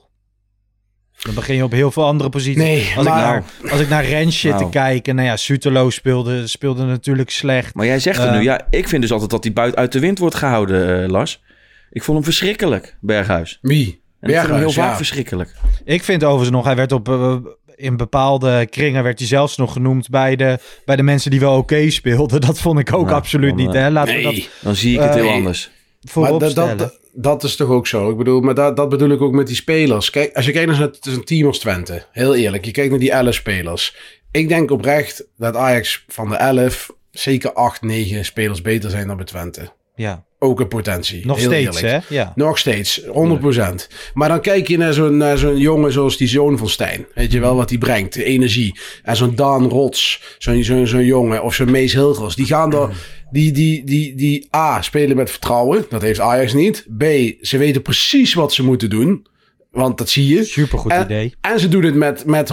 [1.22, 2.56] Dan begin je op heel veel andere posities.
[2.62, 4.70] Nee, als, maar- ik naar, als ik naar Rens zit te Nou.
[4.70, 7.74] kijken, nou ja, Sutelo speelde, speelde natuurlijk slecht.
[7.74, 8.34] Maar jij zegt er Eh.
[8.34, 11.08] nu, ja, ik vind dus altijd dat hij buiten uit de wind wordt gehouden, eh,
[11.10, 11.42] Lars.
[11.90, 13.58] Ik vond hem verschrikkelijk, Berghuis.
[13.62, 14.02] Wie?
[14.20, 14.96] En ik vind hem heel Berghuis, vaak ja.
[14.96, 15.54] verschrikkelijk.
[15.84, 17.36] Ik vind overigens nog, hij werd op, eh,
[17.82, 21.56] in bepaalde kringen werd hij zelfs nog genoemd bij de, bij de mensen die wel
[21.56, 22.40] oké speelden.
[22.40, 23.74] Dat vond ik ook Nou, absoluut dan, niet.
[23.74, 23.90] eh, Hè?
[23.90, 24.34] Laten we Nee.
[24.34, 25.32] dat Dan zie ik het Eh, heel nee.
[25.32, 25.70] anders.
[26.14, 28.10] Maar dat, dat, dat is toch ook zo.
[28.10, 30.10] Ik bedoel, maar dat, dat bedoel ik ook met die spelers.
[30.10, 32.90] Kijk, als je kijkt naar het is een team als Twente, heel eerlijk, je kijkt
[32.90, 33.96] naar die 11 spelers.
[34.30, 39.16] Ik denk oprecht dat Ajax van de 11 zeker 8, 9 spelers beter zijn dan
[39.16, 39.72] bij Twente.
[39.94, 41.26] Ja, Ook een potentie.
[41.26, 42.04] nog heel steeds, eerlijk.
[42.08, 42.14] hè?
[42.14, 42.32] Ja.
[42.34, 43.88] Nog steeds, 100%.
[44.14, 47.06] Maar dan kijk je naar zo'n, naar zo'n jongen zoals die zoon van Stijn.
[47.14, 48.78] Weet je wel wat hij brengt, de energie.
[49.02, 52.34] En zo'n Daan Rots, zo'n, zo'n, zo'n jongen, of zo'n Mees Hilgers.
[52.34, 52.88] Die gaan er,
[53.30, 55.86] die, die, die, die A, spelen met vertrouwen.
[55.88, 56.86] Dat heeft Ajax niet.
[56.98, 57.02] B,
[57.40, 59.26] ze weten precies wat ze moeten doen.
[59.70, 60.44] Want dat zie je.
[60.44, 61.34] Supergoed En, idee.
[61.40, 62.50] en ze doen het met, met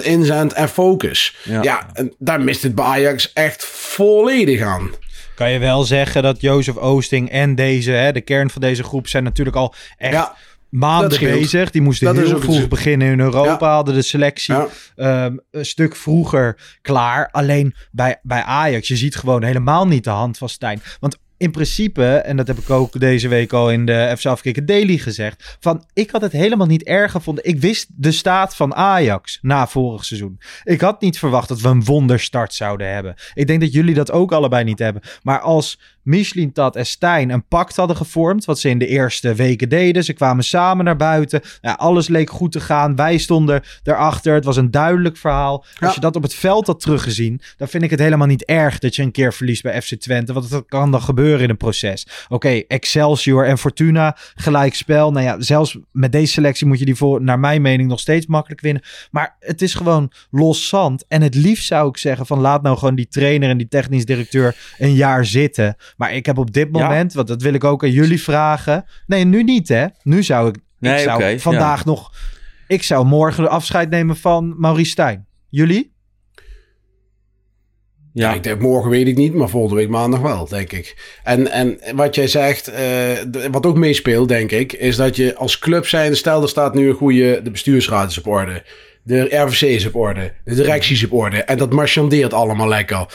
[0.00, 1.36] 100% inzet en focus.
[1.44, 1.62] Ja.
[1.62, 1.90] Ja.
[1.92, 4.90] en daar mist het bij Ajax echt volledig aan.
[5.36, 9.08] Kan je wel zeggen dat Jozef Oosting en deze, hè, de kern van deze groep,
[9.08, 10.34] zijn natuurlijk al echt Ja,
[10.68, 11.40] maanden dat scheelt.
[11.40, 11.70] bezig.
[11.70, 13.74] Die moesten Dat heel vroeg beginnen in Europa, Ja.
[13.74, 14.66] hadden de selectie Ja.
[14.96, 17.28] ehm, een stuk vroeger klaar.
[17.32, 20.80] Alleen bij, bij Ajax, je ziet gewoon helemaal niet de hand van Stijn.
[21.00, 24.66] Want in principe, en dat heb ik ook deze week al in de FC Afkikken
[24.66, 27.44] Daily gezegd, van ik had het helemaal niet erg gevonden.
[27.44, 30.40] Ik wist de staat van Ajax na vorig seizoen.
[30.64, 33.14] Ik had niet verwacht dat we een wonderstart zouden hebben.
[33.34, 35.02] Ik denk dat jullie dat ook allebei niet hebben.
[35.22, 35.78] Maar als
[36.52, 38.44] Tat en Stijn een pact hadden gevormd.
[38.44, 40.04] Wat ze in de eerste weken deden.
[40.04, 41.40] Ze kwamen samen naar buiten.
[41.60, 42.96] Ja, alles leek goed te gaan.
[42.96, 44.34] Wij stonden erachter.
[44.34, 45.64] Het was een duidelijk verhaal.
[45.78, 45.86] Ja.
[45.86, 48.78] Als je dat op het veld had teruggezien, dan vind ik het helemaal niet erg
[48.78, 50.32] dat je een keer verliest bij FC Twente.
[50.32, 52.06] Want dat kan dan gebeuren in een proces.
[52.28, 55.12] Oké, Excelsior en Fortuna, gelijk spel.
[55.12, 58.26] Nou ja, zelfs met deze selectie moet je die voor, naar mijn mening, nog steeds
[58.26, 58.82] makkelijk winnen.
[59.10, 61.04] Maar het is gewoon los zand.
[61.08, 64.04] En het liefst zou ik zeggen van laat nou gewoon die trainer en die technisch
[64.04, 65.76] directeur een jaar zitten.
[65.96, 66.82] Maar ik heb op dit Ja.
[66.82, 68.84] moment, want dat wil ik ook aan jullie vragen.
[69.06, 69.86] Nee, nu niet hè.
[70.02, 72.12] Nu zou ik, Nee, ik zou vandaag nog,
[72.66, 75.26] ik zou morgen afscheid nemen van Maurice Stijn.
[75.48, 75.94] Jullie?
[78.12, 81.18] Ja, ik denk morgen weet ik niet, maar volgende week maandag wel, denk ik.
[81.24, 83.10] En, en wat jij zegt, eh,
[83.50, 86.88] wat ook meespeelt, denk ik, is dat je als club zijn, stel er staat nu
[86.88, 88.62] een goede, de bestuursraad is op orde,
[89.02, 93.06] de RVC is op orde, de directie is op orde, en dat marchandeert allemaal lekker.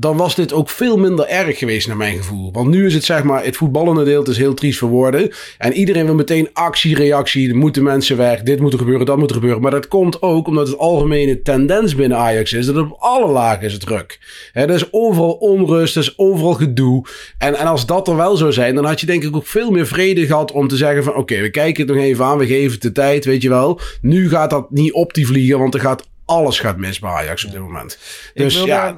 [0.00, 2.52] Dan was dit ook veel minder erg geweest naar mijn gevoel.
[2.52, 5.30] Want nu is het zeg maar, het voetballende deel het is heel triest verwoorden.
[5.58, 7.48] En iedereen wil meteen actie, reactie.
[7.48, 9.62] Er moeten mensen weg, dit moet er gebeuren, dat moet er gebeuren.
[9.62, 12.66] Maar dat komt ook omdat het algemene tendens binnen Ajax is.
[12.66, 14.18] Dat op alle lagen is het druk.
[14.52, 17.04] Er is overal onrust, er is overal gedoe.
[17.38, 19.70] En, en als dat er wel zou zijn, dan had je denk ik ook veel
[19.70, 21.14] meer vrede gehad om te zeggen van...
[21.14, 23.80] Oké, we kijken het nog even aan, we geven het de tijd, weet je wel.
[24.00, 26.08] Nu gaat dat niet op die vliegen, want er gaat...
[26.24, 27.98] Alles gaat mis bij Ajax op dit moment.
[28.34, 28.96] Dus ja,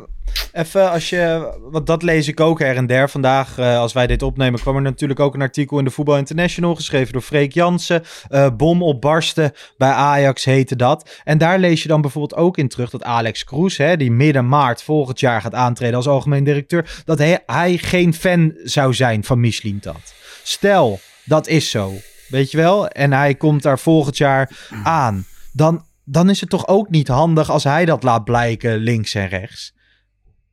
[0.53, 3.11] Even als je, want dat lees ik ook her en der.
[3.11, 6.17] Vandaag, eh, als wij dit opnemen, kwam er natuurlijk ook een artikel in de Voetbal
[6.17, 8.03] International, geschreven door Freek Jansen.
[8.29, 11.21] Eh, bom op barsten bij Ajax heette dat.
[11.25, 14.49] En daar lees je dan bijvoorbeeld ook in terug dat Alex Kroes, hè, die midden
[14.49, 19.25] maart volgend jaar gaat aantreden als algemeen directeur, dat hij, hij geen fan zou zijn
[19.25, 20.15] van Michelin Tat.
[20.43, 21.93] Stel, dat is zo,
[22.29, 22.89] weet je wel?
[22.89, 24.51] En hij komt daar volgend jaar
[24.85, 25.27] aan.
[25.53, 29.29] Dan, dan is het toch ook niet handig als hij dat laat blijken links en
[29.29, 29.79] rechts.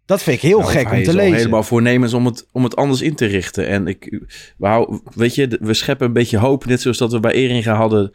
[0.08, 1.36] Dat vind ik heel Nou, gek hij om te is al lezen.
[1.38, 3.68] helemaal voornemens om het, om het anders in te richten.
[3.68, 4.26] En ik,
[4.58, 6.66] we, hou- weet je, we scheppen een beetje hoop.
[6.66, 8.12] Net zoals dat we bij Eringa hadden.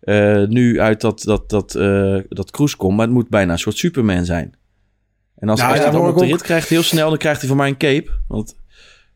[0.00, 2.96] eh, nu uit dat, dat, dat, eh dat Kroes komt.
[2.96, 4.54] Maar het moet bijna een soort Superman zijn.
[5.38, 6.30] En als, Nou, als ja, hij dan op de ook.
[6.30, 8.10] rit krijgt, heel snel, dan krijgt hij van mij een cape.
[8.28, 8.56] Want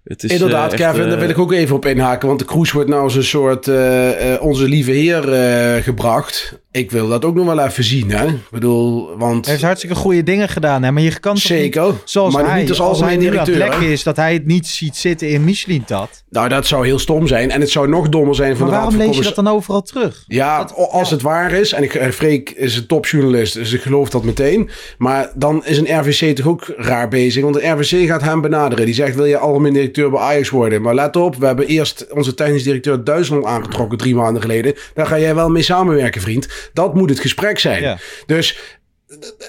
[0.05, 2.29] het is, Inderdaad, eh, echt, Kevin, eh, daar wil ik ook even op inhaken.
[2.29, 6.59] Want de cruise wordt nou als een soort eh, eh, onze lieve heer eh, gebracht.
[6.73, 8.27] Ik wil dat ook nog wel even zien, hè.
[8.27, 9.45] Ik bedoel, want...
[9.45, 10.93] Hij heeft hartstikke goede dingen gedaan, hè?
[10.93, 13.45] maar je kan toch Zeker, niet, zoals maar hij, niet als als hij nu aan
[13.45, 16.25] directeur, is, dat hij het niet ziet zitten in Michelin-tat.
[16.29, 17.51] Nou, dat zou heel stom zijn.
[17.51, 19.45] En het zou nog dommer zijn voor Maar de Raad waarom van lees je dat
[19.45, 20.25] dan overal terug?
[20.27, 24.11] Ja, als het waar is, en ik, eh, Freek is een topjournalist, dus ik geloof
[24.11, 24.71] dat meteen.
[24.99, 28.85] Maar dan is een RVC toch ook raar bezig, want de RVC gaat hem benaderen.
[28.85, 30.83] Die zegt, wil je algemeen directeur bij Ajax worden?
[30.83, 34.75] Maar let op, we hebben eerst onze technisch directeur uit Duitsland aangetrokken drie maanden geleden.
[34.95, 36.71] Daar ga jij wel mee samenwerken, vriend.
[36.73, 37.83] Dat moet het gesprek zijn.
[37.83, 37.99] Ja.
[38.27, 38.79] Dus...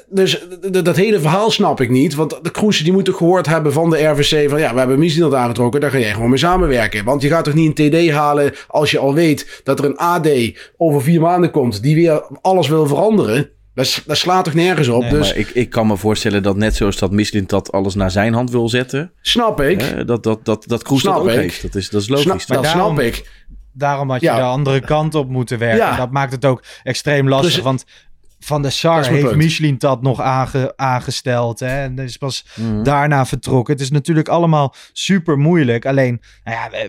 [0.10, 0.48] Dus
[0.84, 2.16] dat hele verhaal snap ik niet.
[2.16, 4.50] Want de Kroes die moet toch gehoord hebben van de RVC...
[4.50, 5.82] van ja, we hebben Misdieland aangetrokken...
[5.82, 7.06] daar ga jij gewoon mee samenwerken.
[7.06, 8.54] Want je gaat toch niet een TD halen...
[8.68, 10.30] als je al weet dat er een AD
[10.78, 11.84] over vier maanden komt...
[11.84, 13.50] die weer alles wil veranderen.
[13.74, 15.02] Dat, dat slaat toch nergens op.
[15.02, 17.96] Nee, dus Maar ik, ik kan me voorstellen dat net zoals dat Michelin dat alles
[17.96, 19.12] naar zijn hand wil zetten.
[19.22, 19.82] snap ik.
[19.82, 21.36] hè, dat, dat, dat, dat Kroes dat ook ik.
[21.40, 21.62] heeft.
[21.62, 22.24] Dat is, dat is logisch.
[22.44, 23.46] Snap, dat daarom- snap ik.
[23.74, 24.36] Daarom had je Ja.
[24.36, 25.78] de andere kant op moeten werken.
[25.78, 25.96] Ja.
[25.96, 27.86] Dat maakt het ook extreem lastig, Dus- want
[28.44, 29.36] Van de Dat Sar heeft punt.
[29.36, 31.60] Michelin-tat nog aange, aangesteld.
[31.60, 31.82] Hè?
[31.84, 32.84] En is pas Mhm.
[32.84, 33.74] daarna vertrokken.
[33.74, 35.86] Het is natuurlijk allemaal super moeilijk.
[35.86, 36.88] Alleen, nou ja,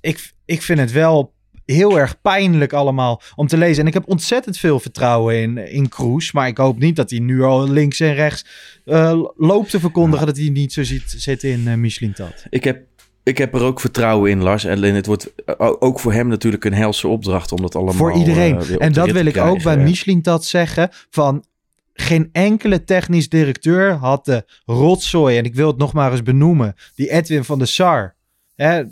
[0.00, 1.32] ik, ik vind het wel
[1.72, 3.82] heel erg pijnlijk allemaal om te lezen.
[3.82, 6.32] En ik heb ontzettend veel vertrouwen in, in Kroes.
[6.32, 8.44] Maar ik hoop niet dat hij nu al links en rechts
[8.84, 10.26] eh, loopt te verkondigen...
[10.26, 12.46] dat hij niet zo ziet zitten in eh Michelin-tat.
[12.50, 12.82] Ik heb,
[13.22, 14.64] ik heb er ook vertrouwen in, Lars.
[14.64, 18.12] En het wordt eh, ook voor hem natuurlijk een helse opdracht om dat allemaal Voor
[18.12, 18.78] iedereen.
[18.78, 19.76] en dat wil ik ook bij.
[19.76, 20.88] Michelin dat zeggen.
[21.10, 21.44] Van
[21.94, 25.38] geen enkele technisch directeur had de rotzooi.
[25.38, 26.74] En ik wil het nog maar eens benoemen.
[26.94, 28.14] Die Edwin van der Sar.
[28.54, 28.82] Hè,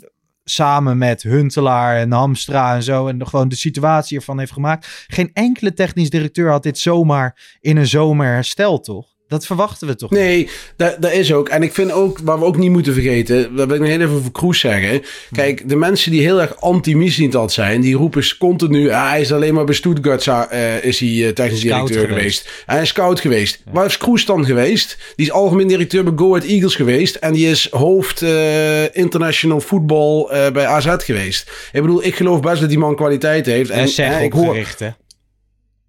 [0.49, 3.07] samen met Huntelaar en Hamstra en zo.
[3.07, 5.05] En gewoon de situatie ervan heeft gemaakt.
[5.07, 9.18] Geen enkele technisch directeur had dit zomaar in een zomer hersteld, toch?
[9.29, 10.09] Dat verwachten we toch?
[10.09, 10.19] niet?
[10.19, 11.49] Nee, dat, dat is ook.
[11.49, 14.01] En ik vind ook, waar we ook niet moeten vergeten, dat wil ik nog heel
[14.01, 15.01] even over Kroes zeggen.
[15.31, 19.53] Kijk, de mensen die heel erg anti-Mislintat zijn, die roepen continu, ah, hij is alleen
[19.53, 22.41] maar bij Stuttgart eh, is hij eh, technisch directeur geweest.
[22.41, 22.63] geweest.
[22.65, 23.63] Hij is scout geweest.
[23.71, 24.97] Waar is Kroes dan geweest?
[25.15, 27.15] Die is algemeen directeur bij Go Ahead Eagles geweest.
[27.15, 31.51] En die is hoofd eh, international voetbal eh, bij AZ geweest.
[31.71, 33.69] Ik bedoel, ik geloof best dat die man kwaliteit heeft.
[33.69, 34.89] En eh, zeg ik hoor, hè?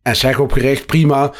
[0.03, 1.33] en zeg opgericht, prima.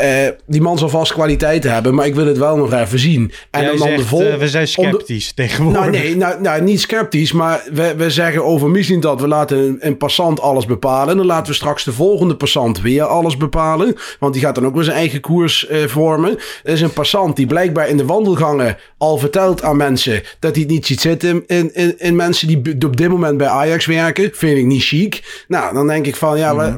[0.00, 3.32] Eh, die man zal vast kwaliteit hebben, maar ik wil het wel nog even zien.
[3.50, 5.80] En Jij dan de vol- eh, we zijn de- sceptisch tegenwoordig.
[5.80, 9.58] nou, nee, nou, nou, niet sceptisch, maar we, we zeggen over misschien dat we laten
[9.58, 11.10] een, een passant alles bepalen.
[11.10, 13.94] En dan laten we straks de volgende passant weer alles bepalen.
[14.18, 16.30] Want die gaat dan ook weer zijn eigen koers eh, vormen.
[16.64, 20.62] Er is een passant die blijkbaar in de wandelgangen al vertelt aan mensen dat hij
[20.62, 24.30] het niet ziet zitten in, in, in mensen die op dit moment bij Ajax werken.
[24.32, 25.44] Vind ik niet chic.
[25.48, 26.76] Nou, dan denk ik van ja, we,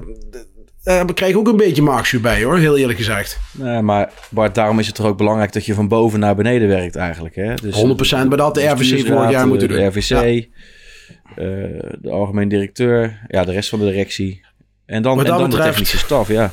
[0.87, 3.39] daar krijg ik ook een beetje marksju bij hoor, heel eerlijk gezegd.
[3.59, 6.35] 100% Nee, maar Bart, daarom is het toch ook belangrijk dat je van boven naar
[6.35, 7.35] beneden werkt eigenlijk.
[7.35, 7.55] Hè?
[7.55, 9.77] Dus, maar dat had de RVC vorig jaar moeten doen.
[9.77, 11.45] De RVC, eh,
[12.01, 14.45] de algemeen directeur, ja, de rest van de directie.
[14.87, 16.53] En dan, en dat dan de technische staf, ja.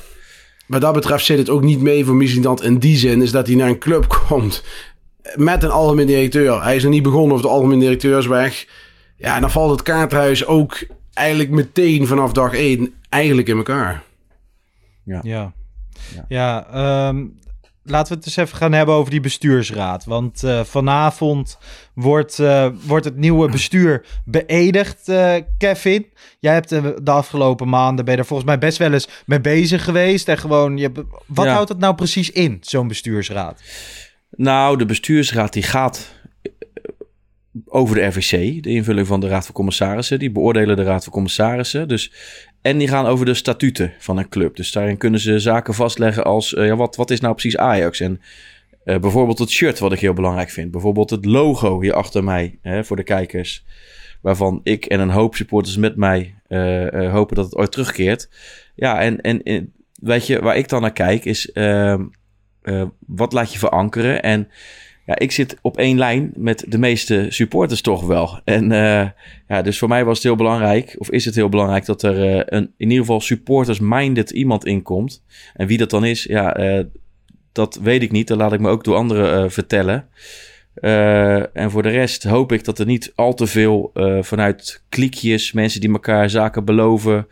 [0.65, 3.47] Wat dat betreft zit het ook niet mee voor Misindant in die zin, is dat
[3.47, 4.63] hij naar een club komt
[5.35, 6.63] met een algemeen directeur.
[6.63, 8.65] Hij is nog niet begonnen of de algemeen directeur is weg.
[9.17, 14.03] Ja, en dan valt het kaarthuis ook eigenlijk meteen vanaf dag één eigenlijk in elkaar.
[15.05, 15.53] Ja.
[16.27, 17.25] Ja, ehm,
[17.83, 20.05] laten we het eens even gaan hebben over die bestuursraad.
[20.05, 21.57] Want eh, vanavond
[21.93, 26.05] wordt, eh, wordt het nieuwe bestuur beëdigd, eh, Kevin.
[26.39, 26.69] Jij hebt
[27.05, 30.27] de afgelopen maanden, ben je er volgens mij best wel eens mee bezig geweest.
[30.27, 31.53] En gewoon, je, hebt- wat Ja.
[31.53, 33.61] houdt het nou precies in, zo'n bestuursraad?
[34.29, 36.11] Nou, de bestuursraad die gaat
[37.65, 40.19] over de RVC, de invulling van de Raad van Commissarissen.
[40.19, 41.87] Die beoordelen de Raad van Commissarissen.
[41.87, 42.11] Dus,
[42.63, 44.55] en die gaan over de statuten van een club.
[44.55, 47.99] Dus daarin kunnen ze zaken vastleggen als, eh, ja, wat, wat is nou precies Ajax?
[47.99, 48.21] En
[48.83, 50.71] eh, bijvoorbeeld het shirt, wat ik heel belangrijk vind.
[50.71, 53.65] Bijvoorbeeld het logo hier achter mij, hè, voor de kijkers.
[54.21, 58.29] Waarvan ik en een hoop supporters met mij eh, hopen dat het ooit terugkeert.
[58.75, 61.51] Ja, en, en, en weet je, waar ik dan naar kijk is...
[61.51, 62.03] ehm,
[62.63, 64.23] eh, wat laat je verankeren?
[64.23, 64.47] En
[65.05, 68.39] ja, ik zit op één lijn met de meeste supporters toch wel.
[68.43, 69.07] En eh,
[69.47, 72.23] ja, dus voor mij was het heel belangrijk, of is het heel belangrijk, dat er
[72.23, 75.23] eh, een, in ieder geval supporters-minded iemand inkomt.
[75.53, 76.83] En wie dat dan is, ja, eh,
[77.51, 78.27] dat weet ik niet.
[78.27, 80.07] Dat laat ik me ook door anderen vertellen.
[81.53, 85.81] En voor de rest hoop ik dat er niet al te veel vanuit kliekjes, mensen
[85.81, 87.27] die elkaar zaken beloven,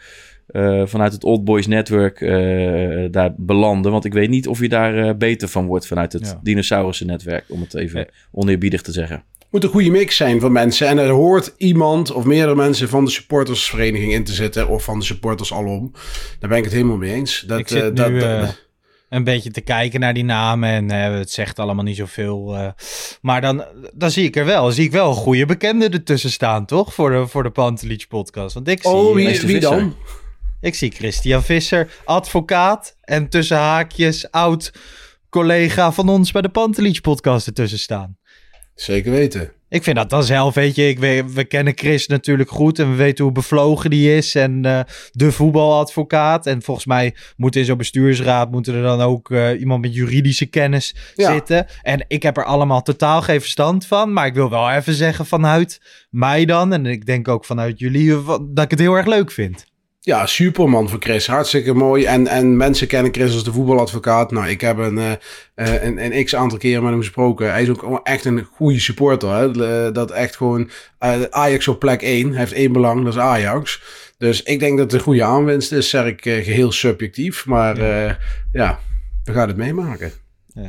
[0.51, 3.91] eh, vanuit het Old Boys Network eh, daar belanden.
[3.91, 6.39] Want ik weet niet of je daar eh, beter van wordt vanuit het Ja.
[6.43, 8.07] dinosaurussen netwerk, om het even Nee.
[8.31, 9.23] oneerbiedig te zeggen.
[9.51, 10.87] moet een goede mix zijn van mensen.
[10.87, 14.67] En er hoort iemand of meerdere mensen van de supportersvereniging in te zitten.
[14.69, 15.91] Of van de supporters alom.
[16.39, 17.43] Daar ben ik het helemaal mee eens.
[17.47, 18.69] Dat, Ik zit eh, nu, dat, dat-
[19.09, 22.55] een beetje te kijken naar die namen en eh, het zegt allemaal niet zoveel.
[22.55, 22.67] eh.
[23.21, 26.65] maar dan, dan zie ik er wel, zie ik wel een goede bekende ertussen staan,
[26.65, 26.93] toch?
[26.93, 28.53] Voor de, voor de Pantelich podcast.
[28.53, 29.95] Want ik zie, oh, wie, wie dan?
[30.61, 34.71] Ik zie Christian Visser, advocaat en tussen haakjes oud
[35.29, 38.17] collega van ons bij de Pantelich podcast ertussen staan.
[38.75, 39.51] Zeker weten.
[39.69, 42.89] Ik vind dat dan zelf, weet je, ik weet, we kennen Chris natuurlijk goed en
[42.89, 44.79] we weten hoe bevlogen die is en eh,
[45.11, 46.45] de voetbaladvocaat.
[46.45, 50.45] En volgens mij moet in zo'n bestuursraad moeten er dan ook eh, iemand met juridische
[50.45, 51.31] kennis Ja.
[51.33, 51.65] zitten.
[51.81, 55.25] En ik heb er allemaal totaal geen verstand van, maar ik wil wel even zeggen
[55.25, 59.07] vanuit mij dan en ik denk ook vanuit jullie eh, dat ik het heel erg
[59.07, 59.65] leuk vind.
[60.03, 61.27] Ja, superman voor Chris.
[61.27, 62.05] Hartstikke mooi.
[62.05, 64.31] En, en mensen kennen Chris als de voetbaladvocaat.
[64.31, 65.11] Nou, ik heb een, eh,
[65.55, 67.51] eh, een, een x aantal keren met hem gesproken.
[67.51, 69.29] Hij is ook echt een goede supporter.
[69.29, 69.65] Hè?
[69.87, 72.29] Eh, Dat echt gewoon eh, Ajax op plek 1.
[72.29, 73.81] Hij heeft één belang, dat is Ajax.
[74.17, 75.89] Dus ik denk dat het een goede aanwinst is.
[75.89, 77.45] Zeg ik eh, geheel subjectief.
[77.45, 78.17] Maar ja.
[78.51, 78.79] ja,
[79.23, 80.11] we gaan het meemaken.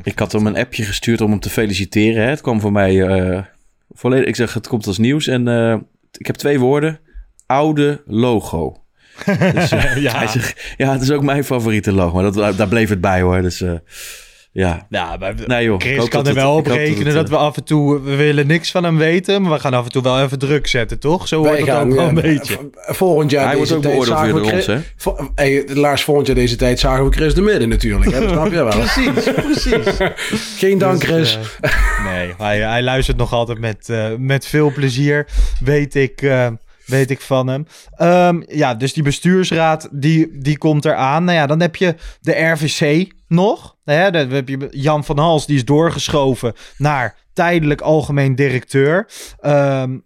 [0.02, 2.22] Ik had hem een appje gestuurd om hem te feliciteren.
[2.22, 2.28] Hè.
[2.28, 3.42] Het kwam voor mij eh,
[3.90, 4.26] volledig.
[4.28, 5.26] Ik zeg, het komt als nieuws.
[5.26, 5.76] En eh,
[6.18, 7.00] ik heb twee woorden.
[7.46, 8.81] Oude logo.
[9.54, 10.26] Dus, eh, Ja.
[10.26, 12.14] Zegt, ja, het is ook mijn favoriete logo.
[12.22, 13.42] Maar dat, daar bleef het bij hoor.
[13.42, 13.72] Dus eh,
[14.54, 14.86] ja.
[14.90, 15.74] Ja, maar Nee joh.
[15.84, 18.16] ik Chris kan er wel op rekenen het, dat, eh, we af en toe, we
[18.16, 20.98] willen niks van hem weten, maar we gaan af en toe wel even druk zetten,
[20.98, 21.28] toch?
[21.28, 22.70] Zo hoort het ook wel een beetje.
[22.74, 24.82] Volgend jaar Hij wordt deze ook tijd beoordeeld zagen we door ons, Chris- hè?
[24.96, 28.10] Vo- hey, Laars, volgend jaar deze tijd zagen we Chris de Midden natuurlijk.
[28.10, 28.20] Hè?
[28.20, 28.68] Dat snap je wel.
[28.68, 29.96] Precies, precies.
[30.60, 31.38] Geen dank, Dus, Chris.
[31.60, 31.70] eh,
[32.12, 35.26] nee, hij, hij luistert nog altijd met, eh, met veel plezier,
[35.60, 36.46] weet ik, eh,
[36.86, 37.66] weet ik van hem.
[37.96, 41.24] Ehm, ja, dus die bestuursraad, die, die komt eraan.
[41.24, 43.76] Nou ja, dan heb je de RVC nog.
[43.84, 49.08] Hè, dan heb je Jan van Hals, die is doorgeschoven naar tijdelijk algemeen directeur.
[49.40, 49.98] Ehm,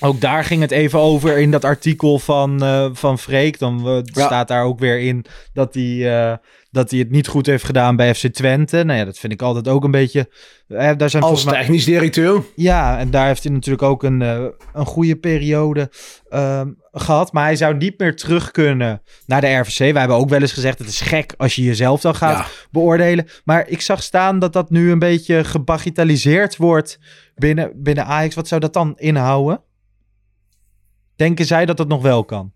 [0.00, 3.58] ook daar ging het even over in dat artikel van, eh, van Freek.
[3.58, 4.24] Dan eh, Ja.
[4.26, 6.36] staat daar ook weer in dat hij, eh,
[6.70, 8.82] dat hij het niet goed heeft gedaan bij FC Twente.
[8.84, 10.30] Nou ja, dat vind ik altijd ook een beetje...
[10.68, 12.42] eh, daar zijn Als volgens mij- technisch directeur.
[12.56, 15.90] ja, en daar heeft hij natuurlijk ook een, eh, een goede periode
[16.28, 17.32] ehm, gehad.
[17.32, 19.78] Maar hij zou niet meer terug kunnen naar de RVC.
[19.78, 22.46] Wij hebben ook wel eens gezegd, het is gek als je jezelf dan gaat Ja.
[22.70, 23.26] beoordelen.
[23.44, 26.98] Maar ik zag staan dat dat nu een beetje gebagitaliseerd wordt
[27.34, 28.34] binnen, binnen Ajax.
[28.34, 29.62] Wat zou dat dan inhouden?
[31.16, 32.52] Denken zij dat dat nog wel kan?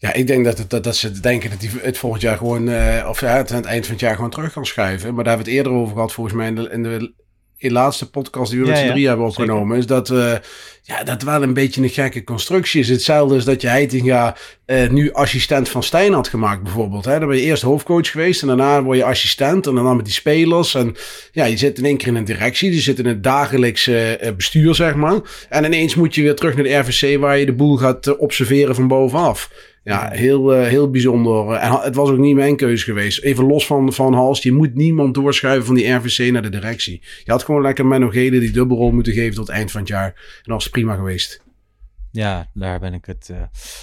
[0.00, 3.06] Ja, ik denk dat, dat, dat ze denken dat hij het volgend jaar gewoon, uh,
[3.08, 5.14] of ja, het aan het eind van het jaar gewoon terug kan schuiven.
[5.14, 7.12] Maar daar hebben we het eerder over gehad, volgens mij in de, in de
[7.56, 10.34] in laatste podcast die we met z'n drie hebben opgenomen, is dat, uh,
[10.82, 12.88] ja, dat wel een beetje een gekke constructie is.
[12.88, 14.36] Hetzelfde is dat je Heitinga
[14.66, 17.04] uh, nu assistent van Stijn had gemaakt, bijvoorbeeld.
[17.04, 17.18] Hè?
[17.18, 20.14] Dan ben je eerst hoofdcoach geweest en daarna word je assistent en dan met die
[20.14, 20.74] spelers.
[20.74, 20.96] En
[21.32, 24.74] ja, je zit in één keer in een directie, je zit in het dagelijkse bestuur,
[24.74, 25.20] zeg maar.
[25.48, 28.74] En ineens moet je weer terug naar de RVC waar je de boel gaat observeren
[28.74, 29.50] van bovenaf.
[29.82, 31.54] Ja, heel, uh, heel bijzonder.
[31.54, 33.22] En het was ook niet mijn keuze geweest.
[33.22, 37.02] Even los van, van Hals, je moet niemand doorschuiven van die RVC naar de directie.
[37.24, 40.06] Je had gewoon lekker Menno die dubbelrol moeten geven tot het eind van het jaar.
[40.06, 41.42] En dat was prima geweest.
[42.12, 43.36] Ja, daar ben ik het uh,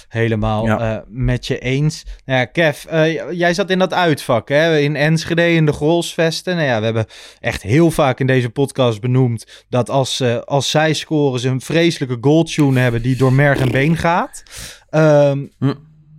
[0.08, 0.96] helemaal ja.
[0.96, 2.04] uh, met je eens.
[2.24, 4.78] Nou ja, Kev, uh, jij zat in dat uitvak hè?
[4.78, 6.56] in Enschede in de Grolsvesten.
[6.56, 7.06] Nou ja, we hebben
[7.40, 12.18] echt heel vaak in deze podcast benoemd dat als, als zij scoren ze een vreselijke
[12.20, 14.42] goaltune hebben die door merg en been gaat.
[14.90, 15.72] Um, hm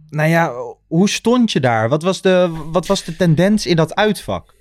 [0.09, 0.53] nou ja,
[0.87, 1.89] hoe stond je daar?
[1.89, 4.57] Wat was de, wat was de tendens in dat uitvak?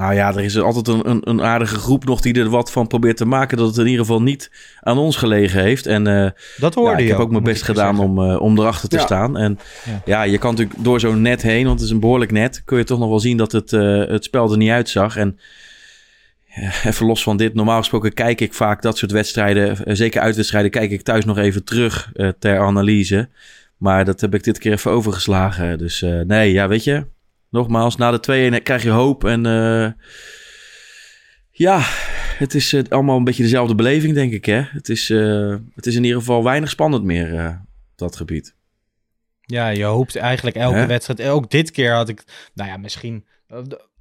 [0.00, 2.86] Nou ja, er is altijd een, een, een, aardige groep nog die er wat van
[2.86, 3.56] probeert te maken.
[3.56, 5.86] Dat het in ieder geval niet aan ons gelegen heeft.
[5.86, 8.88] En uh, dat hoorde ja, ik heb ook mijn best gedaan om, uh, om erachter
[8.88, 9.02] te ja.
[9.02, 9.36] staan.
[9.36, 10.02] En ja.
[10.04, 10.22] ja.
[10.22, 12.84] je kan natuurlijk door zo'n net heen, want het is een behoorlijk net, kun je
[12.84, 15.16] toch nog wel zien dat het, uh, het spel er niet uitzag.
[15.16, 15.38] En
[16.84, 20.90] even los van dit, normaal gesproken kijk ik vaak dat soort wedstrijden, zeker uitwedstrijden, kijk
[20.90, 23.28] ik thuis nog even terug ter analyse.
[23.80, 25.78] Maar dat heb ik dit keer even overgeslagen.
[25.78, 27.06] Dus uh, nee, ja, weet je.
[27.50, 29.24] Nogmaals, na de 2-1 krijg je hoop.
[29.24, 29.90] En uh,
[31.50, 31.80] ja,
[32.38, 34.44] het is uh, allemaal een beetje dezelfde beleving, denk ik.
[34.44, 34.60] Hè?
[34.60, 35.08] Het, is,
[35.74, 37.60] het is in ieder geval weinig spannend meer,
[37.96, 38.54] dat gebied.
[39.40, 40.86] Ja, je hoopt eigenlijk elke Hè?
[40.86, 41.22] wedstrijd.
[41.22, 42.24] Ook dit keer had ik,
[42.54, 43.24] nou ja, misschien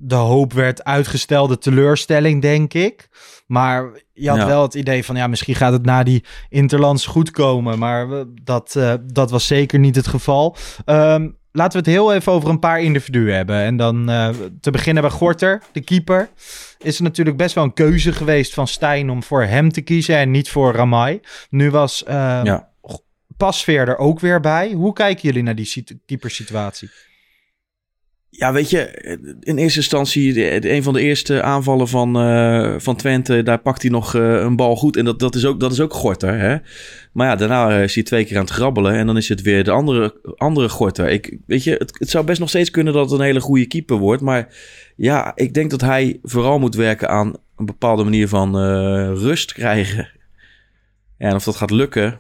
[0.01, 3.09] de, hoop werd uitgestelde teleurstelling, denk ik.
[3.47, 4.45] Maar je had ja.
[4.45, 7.79] wel het idee van, ja, misschien gaat het na die Interlands goed komen.
[7.79, 8.07] Maar
[8.43, 10.55] dat, uh, dat was zeker niet het geval.
[10.85, 13.61] Um, laten we het heel even over een paar individuen hebben.
[13.61, 14.29] En dan uh,
[14.61, 16.29] te beginnen bij Gorter, de keeper.
[16.77, 20.17] Is er natuurlijk best wel een keuze geweest van Stijn om voor hem te kiezen
[20.17, 21.19] en niet voor Ramai.
[21.49, 22.69] Nu was uh, ja.
[23.37, 24.71] Pasveer er ook weer bij.
[24.71, 26.89] Hoe kijken jullie naar die keepersituatie?
[28.32, 28.80] Ja, weet je,
[29.39, 33.82] in eerste instantie, de, een van de eerste aanvallen van, uh, van Twente, daar pakt
[33.82, 34.97] hij nog uh, een bal goed.
[34.97, 36.39] En dat, dat, is ook, dat is ook Gorter.
[36.39, 36.57] Hè?
[37.11, 39.63] Maar ja, daarna is hij twee keer aan het grabbelen en dan is het weer
[39.63, 41.09] de andere, andere Gorter.
[41.09, 43.65] Ik, weet je, het, het zou best nog steeds kunnen dat het een hele goede
[43.65, 44.21] keeper wordt.
[44.21, 44.55] Maar
[44.95, 49.53] ja, ik denk dat hij vooral moet werken aan een bepaalde manier van uh, rust
[49.53, 50.09] krijgen.
[51.17, 52.19] Ja, en of dat gaat lukken,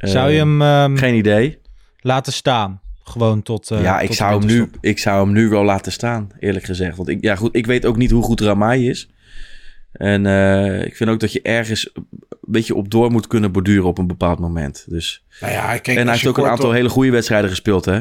[0.00, 1.58] zou je hem um, geen idee.
[2.00, 2.81] laten staan?
[3.04, 3.70] Gewoon tot.
[3.70, 6.64] Uh, ja, ik, tot zou hem nu, ik zou hem nu wel laten staan, eerlijk
[6.64, 6.96] gezegd.
[6.96, 9.08] Want ik, ja, goed, ik weet ook niet hoe goed Ramai is.
[9.92, 12.06] En uh, ik vind ook dat je ergens een
[12.40, 14.84] beetje op door moet kunnen borduren op een bepaald moment.
[14.88, 15.24] Dus.
[15.40, 18.00] Nou ja, kijk, en hij heeft ook een aantal hele goede wedstrijden gespeeld, hè?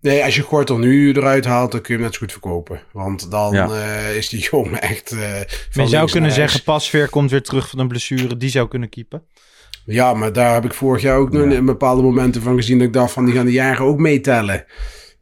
[0.00, 2.80] Nee, als je Gortel nu eruit haalt, dan kun je hem net zo goed verkopen.
[2.92, 3.68] Want dan ja.
[3.68, 5.12] uh, is die jongen echt...
[5.12, 5.40] Uh,
[5.72, 8.36] je zou kunnen zeggen, Pasveer komt weer terug van een blessure.
[8.36, 9.22] Die zou kunnen keepen.
[9.90, 11.42] Ja, maar daar heb ik vorig jaar ook ja.
[11.42, 14.64] in bepaalde momenten van gezien dat ik dacht van die gaan de jaren ook meetellen.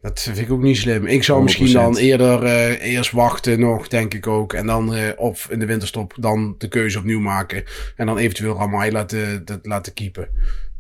[0.01, 1.07] Dat vind ik ook niet slim.
[1.07, 1.43] Ik zou 100%.
[1.43, 4.53] misschien dan eerder uh, eerst wachten nog, denk ik ook.
[4.53, 7.65] En dan uh, of in de winterstop dan de keuze opnieuw maken.
[7.97, 10.29] En dan eventueel Ramai laten, dat, laten keepen.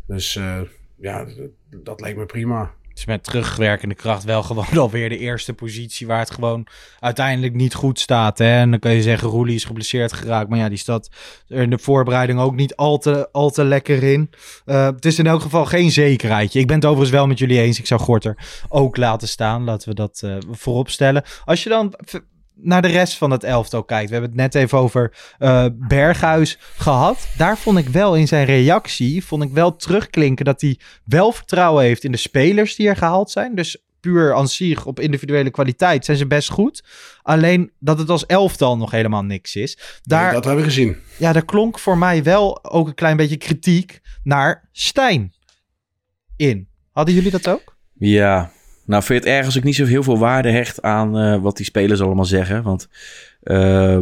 [0.06, 0.60] Dus uh,
[0.96, 1.50] ja, dat,
[1.84, 6.18] dat lijkt me prima is met terugwerkende kracht wel gewoon alweer de eerste positie waar
[6.18, 6.66] het gewoon
[7.00, 8.38] uiteindelijk niet goed staat.
[8.38, 8.60] Hè?
[8.60, 10.48] En dan kan je zeggen, Roelie is geblesseerd geraakt.
[10.48, 11.08] Maar ja, die staat
[11.48, 14.30] er in de voorbereiding ook niet al te, al te lekker in.
[14.66, 16.60] Uh, het is in elk geval geen zekerheidje.
[16.60, 17.78] Ik ben het overigens wel met jullie eens.
[17.78, 18.36] Ik zou Gorter
[18.68, 19.64] ook laten staan.
[19.64, 21.22] Laten we dat uh, voorop stellen.
[21.44, 21.94] Als je dan
[22.60, 24.06] naar de rest van het elftal kijkt.
[24.06, 27.28] We hebben het net even over uh, Berghuis gehad.
[27.36, 31.84] Daar vond ik wel in zijn reactie, vond ik wel terugklinken dat hij wel vertrouwen
[31.84, 33.54] heeft in de spelers die er gehaald zijn.
[33.54, 36.84] Dus puur aan zich op individuele kwaliteit zijn ze best goed.
[37.22, 40.00] Alleen dat het als elftal nog helemaal niks is.
[40.02, 40.96] Daar, nee, dat hebben we gezien.
[41.16, 45.32] Ja, daar klonk voor mij wel ook een klein beetje kritiek naar Stijn
[46.36, 46.68] in.
[46.92, 47.76] Hadden jullie dat ook?
[47.94, 48.52] Ja,
[48.88, 51.42] nou, vind je het erg als ik niet zo heel veel waarde hecht aan uh,
[51.42, 52.62] wat die spelers allemaal zeggen?
[52.62, 52.88] Want
[53.42, 53.98] uh,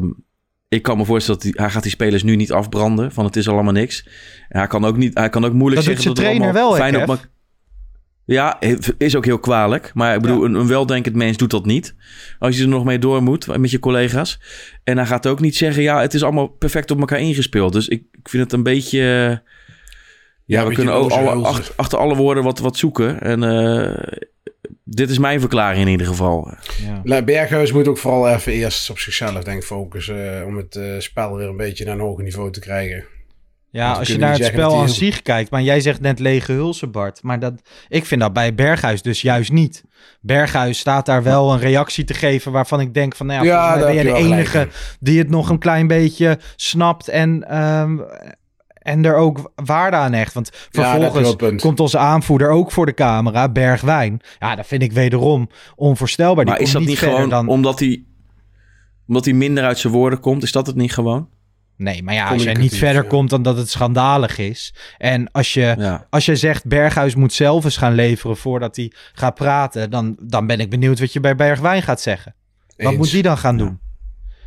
[0.68, 3.12] ik kan me voorstellen dat hij, hij gaat die spelers nu niet afbranden.
[3.12, 4.08] Van het is allemaal niks.
[4.48, 7.10] En hij kan ook, niet, hij kan ook moeilijk dat zeggen dat trainer wel, fijn
[7.10, 7.28] op
[8.24, 8.60] Ja,
[8.98, 9.90] is ook heel kwalijk.
[9.94, 10.44] Maar ik bedoel, ja.
[10.44, 11.94] een, een weldenkend mens doet dat niet.
[12.38, 14.40] Als je er nog mee door moet met je collega's.
[14.84, 17.72] En hij gaat ook niet zeggen, ja, het is allemaal perfect op elkaar ingespeeld.
[17.72, 19.00] Dus ik, ik vind het een beetje...
[20.44, 23.20] Ja, ja we kunnen ook alle, achter, achter, alle woorden wat, wat zoeken.
[23.20, 23.96] En uh,
[24.88, 26.54] dit is mijn verklaring in ieder geval.
[27.04, 27.22] Ja.
[27.22, 30.46] Berghuis moet ook vooral even eerst op zichzelf denk ik, focussen.
[30.46, 33.04] om het uh, spel weer een beetje naar een hoger niveau te krijgen.
[33.70, 35.50] Ja, als je naar het spel aan hij zich kijkt.
[35.50, 37.22] Maar jij zegt net lege hulsen, Bart.
[37.22, 37.52] Maar dat,
[37.88, 39.84] ik vind dat bij Berghuis dus juist niet.
[40.20, 43.26] Berghuis staat daar wel een reactie te geven waarvan ik denk van...
[43.26, 45.58] Nou ja, Ja, volgens mij daar ben jij de enige gelijk die het nog een
[45.58, 47.98] klein beetje snapt en, ehm,
[48.86, 50.34] en er ook waarde aan hecht.
[50.34, 54.20] Want je vervolgens komt onze aanvoerder ook voor de camera, Bergwijn.
[54.38, 56.44] Ja, dat vind ik wederom onvoorstelbaar.
[56.44, 57.48] Die Maar is dat niet gewoon dan...
[57.48, 58.04] omdat hij,
[59.06, 60.42] omdat hij minder uit zijn woorden komt?
[60.42, 61.28] Is dat het niet gewoon?
[61.76, 63.08] Nee, maar ja, als jij niet verder ja.
[63.08, 64.74] komt dan dat het schandalig is.
[64.98, 66.06] En als je, Ja.
[66.10, 70.46] als je zegt Berghuis moet zelf eens gaan leveren voordat hij gaat praten, dan, dan
[70.46, 72.34] ben ik benieuwd wat je bij Bergwijn gaat zeggen.
[72.76, 73.80] Wat moet die dan gaan doen?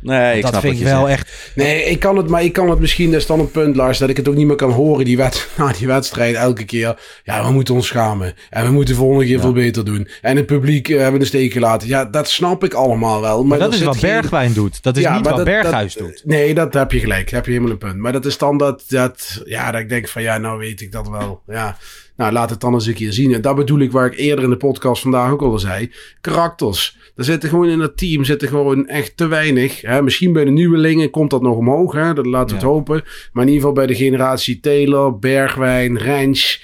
[0.00, 1.20] Nee, ik dat snap vind wat ik je wel zegt.
[1.28, 1.50] echt.
[1.54, 3.98] Nee, ik kan het, maar ik kan het misschien, dat is dan een punt, Lars,
[3.98, 6.98] dat ik het ook niet meer kan horen, die, wed, na die wedstrijd elke keer.
[7.24, 8.34] Ja, we moeten ons schamen.
[8.50, 10.08] En we moeten de volgende keer veel beter doen.
[10.22, 11.88] En het publiek eh, hebben we de steek gelaten.
[11.88, 13.38] Ja, dat snap ik allemaal wel.
[13.38, 14.82] Maar, Maar dat is wat geen- Bergwijn doet.
[14.82, 16.22] Dat is Ja, niet wat dat- Berghuis dat- doet.
[16.24, 17.24] Nee, dat heb je gelijk.
[17.24, 17.96] Daar heb je helemaal een punt.
[17.96, 20.92] Maar dat is dan dat, dat, ja, dat ik denk van, ja, nou weet ik
[20.92, 21.42] dat wel.
[21.46, 21.76] Ja,
[22.20, 23.34] nou, laat het dan eens een keer zien.
[23.34, 25.92] En dat bedoel ik waar ik eerder in de podcast vandaag ook al zei.
[26.20, 26.98] Karakters.
[27.16, 29.80] Er zitten gewoon in dat team zitten gewoon echt te weinig.
[29.80, 30.02] Hè?
[30.02, 31.92] Misschien bij de nieuwelingen komt dat nog omhoog.
[31.92, 32.14] Hè?
[32.14, 33.02] Dat laten we het hopen.
[33.32, 36.62] Maar in ieder geval bij de generatie Taylor, Bergwijn, Rens,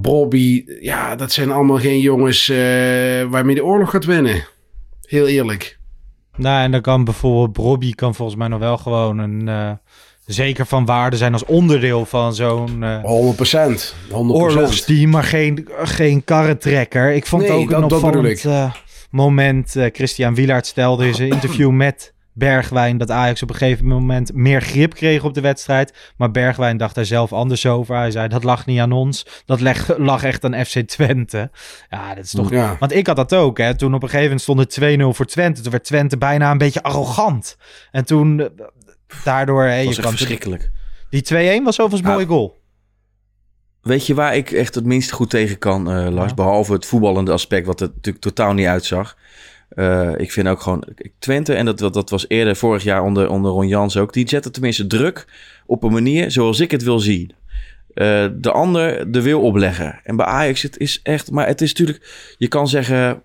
[0.00, 0.64] Bobby.
[0.80, 2.56] Ja, dat zijn allemaal geen jongens eh,
[3.28, 4.44] waarmee de oorlog gaat winnen.
[5.02, 5.78] Heel eerlijk.
[6.36, 9.48] Nou, en dan kan bijvoorbeeld Robbie kan volgens mij nog wel gewoon een.
[9.48, 9.72] eh,
[10.26, 13.94] zeker van waarde zijn als onderdeel van zo'n eh, 100 procent.
[14.10, 17.12] 100 oorlogsteam, maar geen, geen karretrekker.
[17.12, 18.72] Ik vond Nee, ook dat- een opvallend eh,
[19.10, 19.76] moment.
[19.76, 24.34] eh, Christian Wielaert stelde in zijn interview met Bergwijn dat Ajax op een gegeven moment
[24.34, 26.12] meer grip kreeg op de wedstrijd.
[26.16, 27.96] Maar Bergwijn dacht daar zelf anders over.
[27.96, 29.26] Hij zei dat lag niet aan ons.
[29.46, 31.50] Dat leg, lag echt aan FC Twente.
[31.90, 32.50] Ja, dat is toch...
[32.50, 32.76] Ja.
[32.78, 33.58] Want ik had dat ook.
[33.58, 33.76] Hè.
[33.76, 35.60] Toen op een gegeven moment stond het 2-0 voor Twente.
[35.62, 37.56] Toen werd Twente bijna een beetje arrogant.
[37.90, 38.46] En toen eh,
[39.24, 39.62] daardoor...
[39.64, 40.70] Hè, je was kan verschrikkelijk.
[41.10, 41.22] die
[41.60, 42.12] 2-1 was overigens een Ja.
[42.14, 42.62] mooie goal.
[43.82, 46.28] Weet je waar ik echt het minst goed tegen kan, eh, Lars?
[46.28, 46.34] Ja.
[46.34, 49.16] Behalve het voetballende aspect, wat er natuurlijk totaal niet uitzag.
[49.68, 50.84] Eh, ik vind ook gewoon
[51.18, 54.28] Twente, en dat, dat, dat was eerder vorig jaar onder, onder Ron Jans ook, die
[54.28, 55.26] zetten tenminste druk
[55.66, 57.32] op een manier zoals ik het wil zien.
[57.94, 60.00] Eh, de ander de wil opleggen.
[60.04, 63.22] En bij Ajax, het is echt, maar het is natuurlijk, je kan zeggen,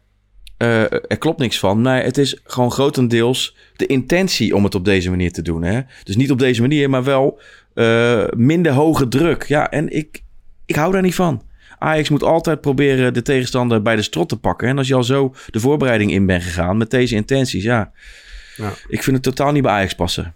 [0.60, 1.82] eh, er klopt niks van.
[1.82, 5.64] Maar het is gewoon grotendeels de intentie om het op deze manier te doen.
[5.64, 5.82] Hè?
[6.04, 7.40] Dus niet op deze manier, maar wel
[7.74, 9.44] eh, minder hoge druk.
[9.44, 10.24] Ja, en ik,
[10.66, 11.42] ik hou daar niet van.
[11.78, 14.68] Ajax moet altijd proberen de tegenstander bij de strot te pakken.
[14.68, 17.92] En als je al zo de voorbereiding in bent gegaan met deze intenties, ja.
[18.56, 18.74] Ja.
[18.88, 20.36] Ik vind het totaal niet bij Ajax passen.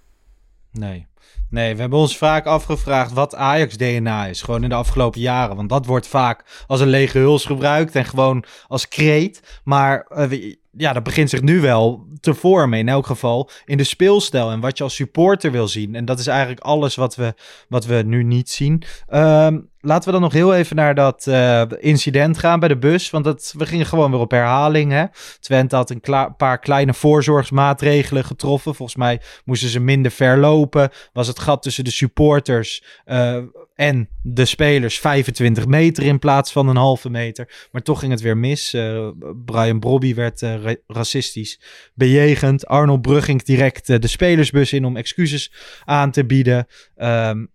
[0.71, 1.05] Nee.
[1.54, 4.41] Nee, we hebben ons vaak afgevraagd wat Ajax-DNA is.
[4.41, 5.56] Gewoon in de afgelopen jaren.
[5.56, 9.60] Want dat wordt vaak als een lege huls gebruikt en gewoon als kreet.
[9.64, 12.80] Maar eh, ja, dat begint zich nu wel te vormen.
[12.80, 15.95] In elk geval in de speelstijl en wat je als supporter wil zien.
[15.95, 17.34] En dat is eigenlijk alles wat we,
[17.70, 18.84] wat we nu niet zien.
[19.08, 23.09] Ehm, laten we dan nog heel even naar dat eh, incident gaan bij de bus.
[23.09, 24.91] Want dat, we gingen gewoon weer op herhaling.
[24.91, 25.05] Hè?
[25.39, 28.75] Twente had een paar kleine voorzorgsmaatregelen getroffen.
[28.75, 30.89] Volgens mij moesten ze minder ver lopen.
[31.13, 33.38] Was het gat tussen de supporters eh,
[33.75, 37.67] en de spelers 25 meter in plaats van een halve meter.
[37.71, 38.73] Maar toch ging het weer mis.
[38.73, 39.07] Eh,
[39.45, 41.59] Brian Brobby werd ra- racistisch
[41.93, 42.67] bejegend.
[42.67, 45.51] Arnold Brugging direct de spelersbus in om excuses
[45.86, 46.67] aan te bieden.
[46.95, 47.45] Ehm,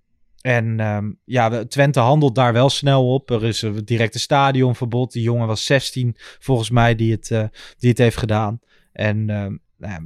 [0.49, 3.31] en ehm, ja, we- Twente handelt daar wel snel op.
[3.31, 5.13] Er is een directe stadionverbod.
[5.13, 7.45] Die jongen was 16 volgens mij die het, eh,
[7.79, 8.61] die het heeft gedaan.
[8.93, 10.01] En ehm, nou ja,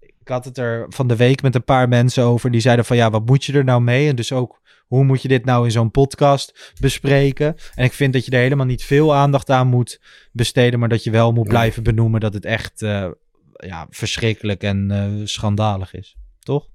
[0.00, 2.50] ik had het er van de week met een paar mensen over.
[2.50, 4.08] Die zeiden van ja, wat moet je er nou mee?
[4.08, 7.56] En dus ook, hoe moet je dit nou in zo'n podcast bespreken?
[7.74, 10.00] En ik vind dat je er helemaal niet veel aandacht aan moet
[10.32, 10.78] besteden.
[10.78, 13.08] Maar dat je wel moet blijven benoemen dat het echt eh,
[13.56, 16.16] ja, verschrikkelijk en eh, schandalig is.
[16.38, 16.68] Toch?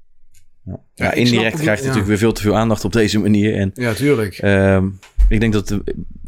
[0.96, 1.88] Ja, ik indirect het, krijgt ja.
[1.88, 3.56] natuurlijk weer veel te veel aandacht op deze manier.
[3.56, 4.38] En Ja, tuurlijk.
[4.38, 4.88] ehm,
[5.30, 5.78] ik denk dat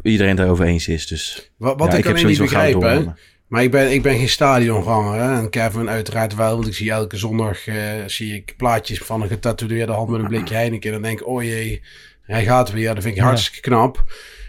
[0.02, 1.06] iedereen het daarover eens is.
[1.06, 3.04] Dus Wat, wat ja, ik, heb alleen niet sowieso gauw begrijp, hè.
[3.04, 3.18] door.
[3.48, 5.20] Maar ik ben, ik ben geen stadionganger.
[5.20, 5.38] Hè?
[5.38, 6.54] En Kevin uiteraard wel.
[6.54, 7.76] Want ik zie elke zondag eh,
[8.06, 10.88] zie ik plaatjes van een getatoeëerde hand met een blikje Heineken.
[10.88, 11.82] En dan denk ik, oh jee,
[12.22, 12.94] hij gaat weer.
[12.94, 13.26] Dat vind ik Ja.
[13.26, 14.04] hartstikke knap.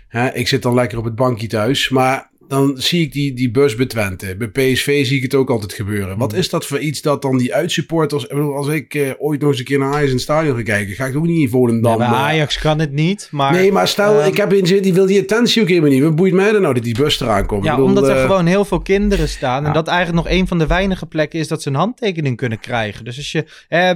[0.07, 0.33] Hè?
[0.33, 1.89] Ik zit dan lekker op het bankje thuis.
[1.89, 4.35] Maar dan zie ik die, die bus bij Twente.
[4.37, 6.17] Bij PSV zie ik het ook altijd gebeuren.
[6.17, 8.23] Wat is dat voor iets dat dan die uitsupporters...
[8.23, 10.55] Ik bedoel, als ik eh, ooit nog eens een keer naar Ajax in het stadion
[10.55, 10.95] ga kijken...
[10.95, 11.91] ga ik ook niet in Volendam...
[11.91, 13.51] Ja, bij eh, Ajax kan het niet, maar...
[13.51, 16.03] nee, maar stel, ehm, ik heb in zin, die wil die attentie ook helemaal niet.
[16.03, 17.63] Wat boeit mij er nou dat die bus eraan komt?
[17.63, 19.61] Ja, bedoel, omdat er eh, gewoon heel veel kinderen staan.
[19.61, 19.73] En Ja.
[19.73, 23.05] dat eigenlijk nog een van de weinige plekken is dat ze een handtekening kunnen krijgen.
[23.05, 23.89] Dus als je, hè,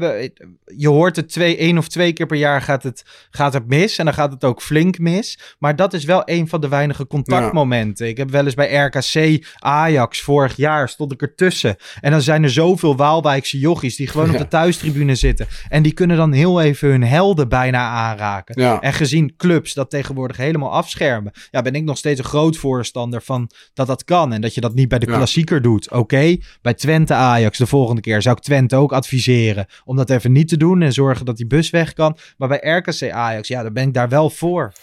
[0.78, 3.97] je hoort het twee, één of twee keer per jaar gaat het, gaat het mis.
[3.97, 5.39] En dan gaat het ook flink mis.
[5.60, 8.08] Maar dat is wel een van de weinige contactmomenten.
[8.08, 11.76] Ik heb wel wel eens bij RKC, Ajax vorig jaar, stond ik ertussen.
[12.02, 15.48] En dan zijn er zoveel Waalwijkse jochies die gewoon op de thuistribune zitten.
[15.70, 18.62] En die kunnen dan heel even hun helden bijna aanraken.
[18.62, 18.82] Ja.
[18.82, 23.22] En gezien clubs dat tegenwoordig helemaal afschermen, ja, ben ik nog steeds een groot voorstander
[23.22, 24.34] van dat dat kan.
[24.34, 25.92] En dat je dat niet bij de klassieker doet.
[25.92, 30.32] Oké, bij Twente Ajax de volgende keer zou ik Twente ook adviseren om dat even
[30.32, 32.18] niet te doen en zorgen dat die bus weg kan.
[32.38, 34.74] Maar bij RKC Ajax, ja, dan ben ik daar wel voor.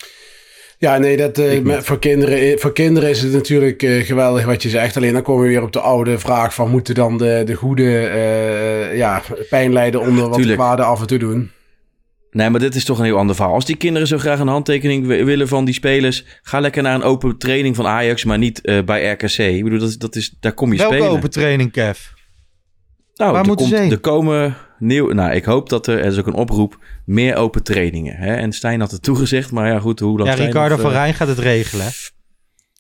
[0.79, 4.69] Ja, nee, dat, eh, voor, kinderen, voor kinderen is het natuurlijk eh, geweldig wat je
[4.69, 4.97] zegt.
[4.97, 6.71] Alleen dan komen we weer op de oude vraag van...
[6.71, 11.07] moeten dan de, de goede eh, ja, pijn lijden onder wat de kwade af en
[11.07, 11.51] toe doen?
[12.31, 13.55] Nee, maar dit is toch een heel ander verhaal.
[13.55, 16.95] Als die kinderen zo graag een handtekening wi- willen van die spelers, ga lekker naar
[16.95, 19.39] een open training van Ajax, maar niet eh, bij RKC.
[19.39, 21.13] Ik bedoel, dat, dat is, daar kom je Welke spelen.
[21.13, 21.99] open training, Kev?
[23.17, 23.91] Nou, waar er moeten komt, ze heen?
[23.93, 25.13] Er komen nieuw.
[25.13, 28.17] Nou, ik hoop dat er, er is ook een oproep, meer open trainingen.
[28.17, 28.35] Hè?
[28.35, 30.97] En Stijn had het toegezegd, maar ja, goed, hoe lang Ja, Ricardo nog, van eh,
[30.97, 31.87] Rijn gaat het regelen.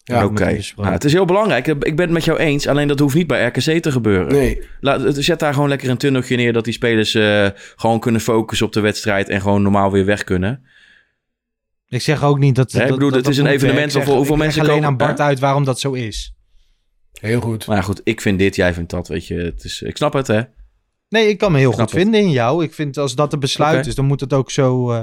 [0.04, 0.58] Ja, Oké.
[0.76, 1.66] Nou, het is heel belangrijk.
[1.66, 2.66] Ik ben het met jou eens.
[2.66, 4.32] Alleen dat hoeft niet bij RKC te gebeuren.
[4.32, 6.52] Nee, Laat, zet daar gewoon lekker een tunneltje neer...
[6.52, 9.28] dat die spelers eh, gewoon kunnen focussen op de wedstrijd...
[9.28, 10.66] en gewoon normaal weer weg kunnen.
[11.88, 12.72] Ik zeg ook niet dat...
[12.72, 14.38] Ja, ik dat- bedoel, dat het is dat een evenement Ik zeg- hoeveel ik leg
[14.38, 15.24] mensen alleen komen, aan Bart hè?
[15.24, 16.35] uit waarom dat zo is.
[17.20, 17.66] Heel goed.
[17.66, 19.34] Maar ja, goed, ik vind dit, jij vindt dat, weet je.
[19.34, 20.40] Het is, ik snap het, hè.
[21.08, 21.90] Nee, ik kan me heel goed het.
[21.90, 22.64] vinden in jou.
[22.64, 24.90] Ik vind als dat de besluit is, dan moet het ook zo...
[24.92, 25.00] eh,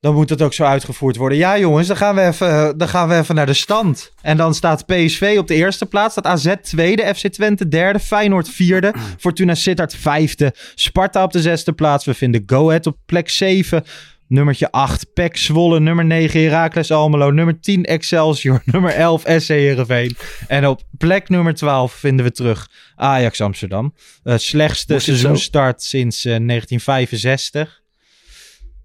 [0.00, 1.38] dan moet het ook zo uitgevoerd worden.
[1.38, 4.12] Ja, jongens, dan gaan, we even, eh, dan gaan we even naar de stand.
[4.22, 6.12] En dan staat PSV op de eerste plaats.
[6.12, 8.94] Staat AZ tweede, FC Twente derde, Feyenoord vierde.
[9.18, 10.54] Fortuna Sittard vijfde.
[10.74, 12.04] Sparta op de zesde plaats.
[12.04, 13.84] We vinden Go Ahead op plek 7.
[14.28, 15.80] Nummertje 8, PEC Zwolle.
[15.80, 17.30] Nummer 9, Heracles Almelo.
[17.30, 18.62] Nummer 10, Excelsior.
[18.72, 20.16] Nummer 11, SC Heerenveen.
[20.48, 23.94] En op plek nummer 12 vinden we terug Ajax Amsterdam.
[24.22, 27.82] Eh, slechtste seizoenstart sinds eh, 1965.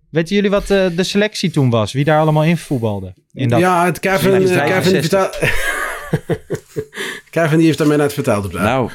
[0.10, 1.94] Weten jullie wat eh, de selectie toen was?
[1.94, 3.14] Wie daar allemaal in voetbalde?
[3.32, 3.60] In dat...
[3.60, 5.02] Ja, het Kevin, eh, Kevin, die 65.
[5.02, 5.30] vertel...
[7.30, 8.90] Kevin die heeft mij net verteld op de Nou,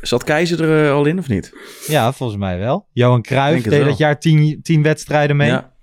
[0.00, 1.52] zat Keizer er eh, al in of niet?
[1.86, 2.88] Ja, volgens mij wel.
[2.92, 5.48] Johan Cruijff deed dat jaar tien, tien wedstrijden mee.
[5.48, 5.73] Ja.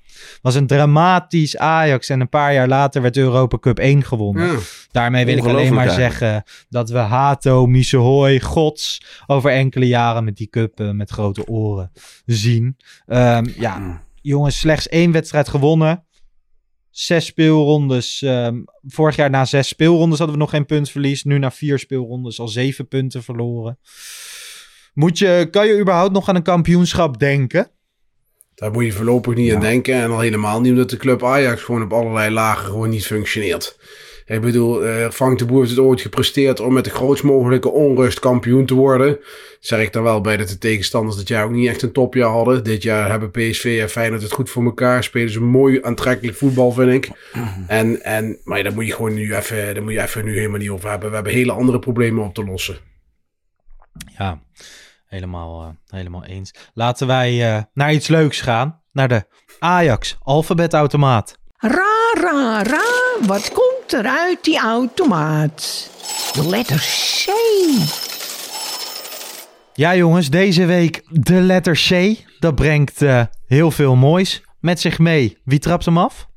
[0.41, 2.09] Was een dramatisch Ajax.
[2.09, 4.51] En een paar jaar later werd Europa Cup 1 gewonnen.
[4.51, 4.57] Ja.
[4.91, 10.37] Daarmee wil ik alleen maar zeggen dat we Hato, Misehoy, Gods over enkele jaren met
[10.37, 11.91] die cup eh, met grote oren
[12.25, 12.77] zien.
[13.05, 16.05] Ehm, ja, jongens, slechts één wedstrijd gewonnen.
[16.89, 18.21] Zes speelrondes.
[18.21, 21.23] ehm, vorig jaar na zes speelrondes hadden we nog geen puntverlies.
[21.23, 23.79] Nu na vier speelrondes al zeven punten verloren.
[24.93, 27.71] Moet je, kan je überhaupt nog aan een kampioenschap denken?
[28.61, 29.93] Daar moet je voorlopig niet aan denken.
[29.93, 33.77] En al helemaal niet omdat de club Ajax gewoon op allerlei lagen gewoon niet functioneert.
[34.25, 37.71] Ik bedoel, eh, Frank de Boer heeft het ooit gepresteerd om met de grootst mogelijke
[37.71, 39.19] onrust kampioen te worden.
[39.59, 42.29] Zeg ik dan wel bij dat de tegenstanders dit jaar ook niet echt een topjaar
[42.29, 42.63] hadden.
[42.63, 45.03] Dit jaar hebben PSV en Feyenoord het goed voor elkaar.
[45.03, 47.09] Spelen ze mooi aantrekkelijk voetbal, vind ik.
[47.67, 50.35] En, en, maar ja, daar moet je gewoon nu even, daar moet je even nu
[50.35, 51.09] helemaal niet over hebben.
[51.09, 52.77] We hebben hele andere problemen op te lossen.
[54.17, 54.41] Ja,
[55.11, 56.53] helemaal, eh, helemaal eens.
[56.73, 58.81] Laten wij eh, naar iets leuks gaan.
[58.91, 59.25] Naar de
[59.59, 61.37] Ajax alfabetautomaat.
[61.57, 65.89] Ra, ra, ra, wat komt er uit die automaat?
[66.33, 67.29] De letter C.
[69.73, 72.15] Ja jongens, deze week de letter C.
[72.39, 75.37] Dat brengt eh, heel veel moois met zich mee.
[75.43, 76.27] Wie trapt hem af?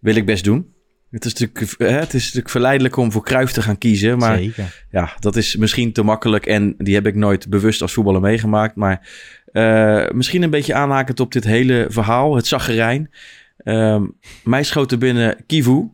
[0.00, 0.71] Wil ik best doen.
[1.12, 4.18] Het is, natuurlijk, hè, het is natuurlijk verleidelijk om voor Cruijff te gaan kiezen.
[4.18, 4.84] Maar Zeker.
[4.90, 6.46] ja, dat is misschien te makkelijk.
[6.46, 8.74] En die heb ik nooit bewust als voetballer meegemaakt.
[8.76, 9.08] Maar
[9.52, 12.36] eh, misschien een beetje aanhakend op dit hele verhaal.
[12.36, 13.10] Het zaggerijn.
[13.56, 14.02] Ehm
[14.44, 15.90] mij schoot er binnen Kivu.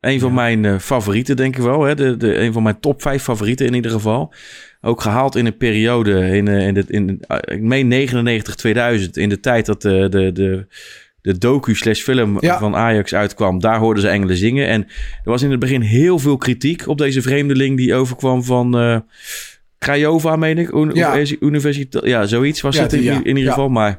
[0.00, 1.82] Een van mijn eh, favorieten, denk ik wel.
[1.82, 1.94] Hè?
[1.94, 4.34] De, de, een van mijn top vijf favorieten in ieder geval.
[4.80, 9.16] Ook gehaald in een periode, in, eh, in, de, in ik meen 99, 2000.
[9.16, 10.66] In de tijd dat de, de, de,
[11.32, 12.58] de docu slash film Ja.
[12.58, 13.60] van Ajax uitkwam.
[13.60, 14.66] Daar hoorden ze engelen zingen.
[14.68, 14.82] En
[15.24, 17.76] er was in het begin heel veel kritiek op deze vreemdeling...
[17.76, 18.74] die overkwam van
[19.78, 20.94] Craiova, meen ik.
[20.94, 21.20] Ja.
[21.20, 22.04] of Universiteit.
[22.04, 23.20] Ja, zoiets was Ja, het in, die- ja.
[23.24, 23.68] in ieder geval.
[23.68, 23.96] Maar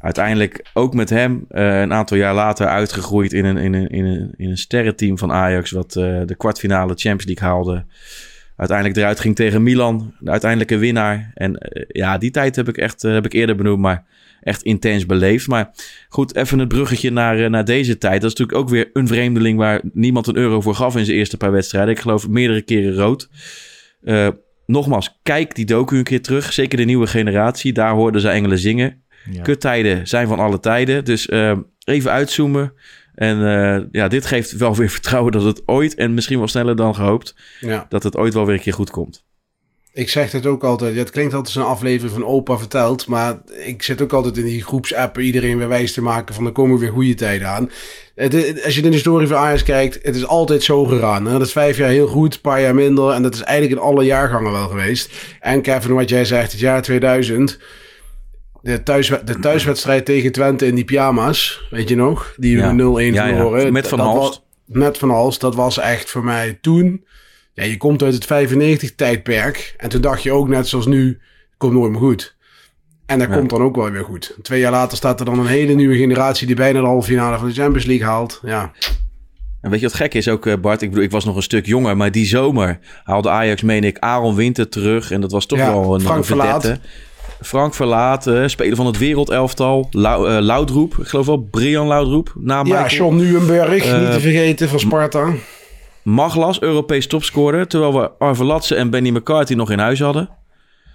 [0.00, 4.04] uiteindelijk ook met hem eh, een aantal jaar later uitgegroeid in een, in een, in
[4.04, 5.70] een, in een sterrenteam van Ajax.
[5.70, 7.84] Wat eh, de kwartfinale Champions League haalde.
[8.56, 10.14] Uiteindelijk eruit ging tegen Milan.
[10.18, 11.30] De uiteindelijke winnaar.
[11.34, 13.80] En ja, die tijd heb ik echt heb ik eerder benoemd.
[13.80, 14.04] Maar
[14.40, 15.46] echt intens beleefd.
[15.46, 15.70] Maar
[16.08, 18.20] goed, even het bruggetje naar, eh, naar deze tijd.
[18.20, 21.16] Dat is natuurlijk ook weer een vreemdeling waar niemand een euro voor gaf in zijn
[21.16, 21.90] eerste paar wedstrijden.
[21.94, 23.28] Ik geloof meerdere keren rood.
[24.02, 24.28] Eh,
[24.66, 26.52] nogmaals, kijk die docu een keer terug.
[26.52, 27.72] Zeker de nieuwe generatie.
[27.72, 29.02] Daar hoorden ze engelen zingen.
[29.30, 29.42] Ja.
[29.42, 31.04] Kuttijden zijn van alle tijden.
[31.04, 32.72] Dus eh, even uitzoomen.
[33.14, 33.38] En
[33.92, 37.34] ja, dit geeft wel weer vertrouwen dat het ooit, en misschien wel sneller dan gehoopt,
[37.60, 37.86] Ja.
[37.88, 39.26] dat het ooit wel weer een keer goed komt.
[39.92, 40.96] Ik zeg het ook altijd.
[40.96, 43.06] Het klinkt altijd als een aflevering van Opa vertelt.
[43.06, 46.52] Maar ik zit ook altijd in die groepsappen iedereen weer wijs te maken van er
[46.52, 47.70] komen weer goede tijden aan.
[48.14, 51.26] Het, het- als je in de historie van Ajax kijkt, het is altijd zo gegaan.
[51.26, 51.32] Hè?
[51.32, 53.10] Dat is vijf jaar heel goed, een paar jaar minder.
[53.10, 55.12] En dat is eigenlijk in alle jaargangen wel geweest.
[55.40, 57.58] En Kevin, wat jij zegt, het jaar 2000.
[58.62, 62.34] De, thuis, de thuiswedstrijd tegen Twente in die pyjama's, weet je nog?
[62.36, 62.72] Die we Ja.
[62.72, 63.34] 0-1 Ja, ja.
[63.34, 63.72] verloren.
[63.72, 67.04] Met Van was- Met Van Hals, dat was echt voor mij toen...
[67.58, 69.74] Ja, je komt uit het 95-tijdperk.
[69.76, 71.18] En toen dacht je ook, net zoals nu,
[71.56, 72.36] komt nooit meer goed.
[73.06, 73.34] En dat Ja.
[73.36, 74.36] komt dan ook wel weer goed.
[74.42, 76.46] Twee jaar later staat er dan een hele nieuwe generatie...
[76.46, 78.40] die bijna de halve finale van de Champions League haalt.
[78.44, 78.72] Ja,
[79.60, 80.82] En weet je wat gek is ook, eh, Bart?
[80.82, 83.98] Ik bedoel, ik was nog een stuk jonger, maar die zomer haalde Ajax, meen ik,
[83.98, 85.10] Aaron Winter terug.
[85.10, 86.24] En dat was toch Ja, wel een Frank.
[86.24, 86.78] Verlaat.
[87.40, 89.88] Frank Verlaat, eh, speler van het wereldelftal.
[89.90, 92.32] Lau, eh, Laudroep, ik geloof wel, Brian Laudroep.
[92.36, 92.86] Na ja.
[92.86, 95.32] John Nuenberg, niet te vergeten, van Sparta.
[96.14, 97.66] Maglas, Europees topscorer.
[97.66, 100.28] Terwijl we Arve Latse en Benny McCarthy nog in huis hadden.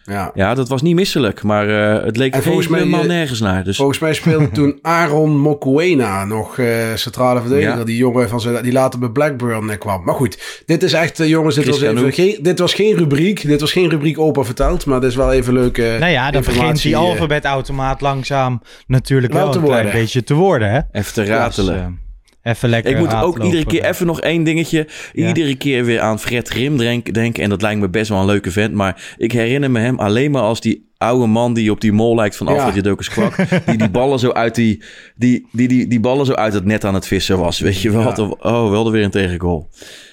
[0.05, 0.31] Ja.
[0.33, 1.43] Ja, dat was niet misselijk.
[1.43, 3.63] Maar eh, het leek En volgens mij, helemaal eh, nergens naar.
[3.63, 7.77] Dus Volgens mij speelde toen Aaron Mokuena nog eh, centrale verdediger.
[7.77, 7.83] Ja.
[7.83, 10.03] Die jongen van zijn, die later bij Blackburn kwam.
[10.03, 13.41] Maar goed, dit is echt, jongens, dit was, even, geen, dit was geen rubriek.
[13.47, 14.85] Dit was geen rubriek opa verteld.
[14.85, 15.77] Maar dit is wel even leuk.
[15.77, 19.91] eh, Nou ja, dan begint die alfabetautomaat langzaam natuurlijk Wel een klein worden.
[19.91, 20.71] beetje te worden.
[20.71, 20.79] Hè?
[20.91, 21.75] even te ratelen.
[21.75, 22.02] Dus,
[22.43, 24.87] even lekker Ik moet ook iedere keer even nog één dingetje.
[25.13, 25.27] Ja.
[25.27, 27.43] Iedere keer weer aan Fred Grim denk- denken.
[27.43, 28.73] En dat lijkt me best wel een leuke vent.
[28.73, 32.15] Maar ik herinner me hem alleen maar als die oude man die op die mol
[32.15, 32.53] lijkt van Ja.
[32.53, 33.35] Alfred Jodokus Kwak.
[33.65, 34.83] die die ballen zo uit die,
[35.15, 37.59] die, die, die, die ballen zo uit het net aan het vissen was.
[37.59, 38.01] Weet je wel.
[38.01, 38.29] Ja.
[38.39, 39.69] Oh, wel er weer een tegengoal.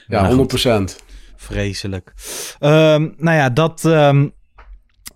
[0.06, 0.34] Ja, Nou,
[0.90, 0.96] 100%.
[1.36, 2.12] Vreselijk.
[2.58, 4.28] Ehm, nou ja, dat, ehm,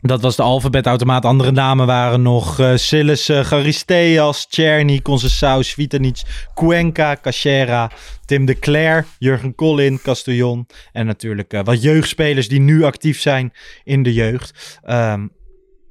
[0.08, 1.24] dat was de alfabetautomaat.
[1.24, 6.22] Andere namen waren nog uh, Sillissen, Charisteas, Czerny, Concessao, Svitanic,
[6.54, 7.90] Cuenca, Cachera,
[8.24, 10.66] Tim de Cler, Jurgen Collin, Castellon.
[10.92, 13.52] En natuurlijk eh, wat jeugdspelers die nu actief zijn
[13.84, 14.78] in de jeugd.
[14.82, 15.26] Ehm,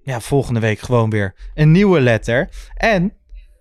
[0.03, 2.49] ja, volgende week gewoon weer een nieuwe letter.
[2.76, 3.14] En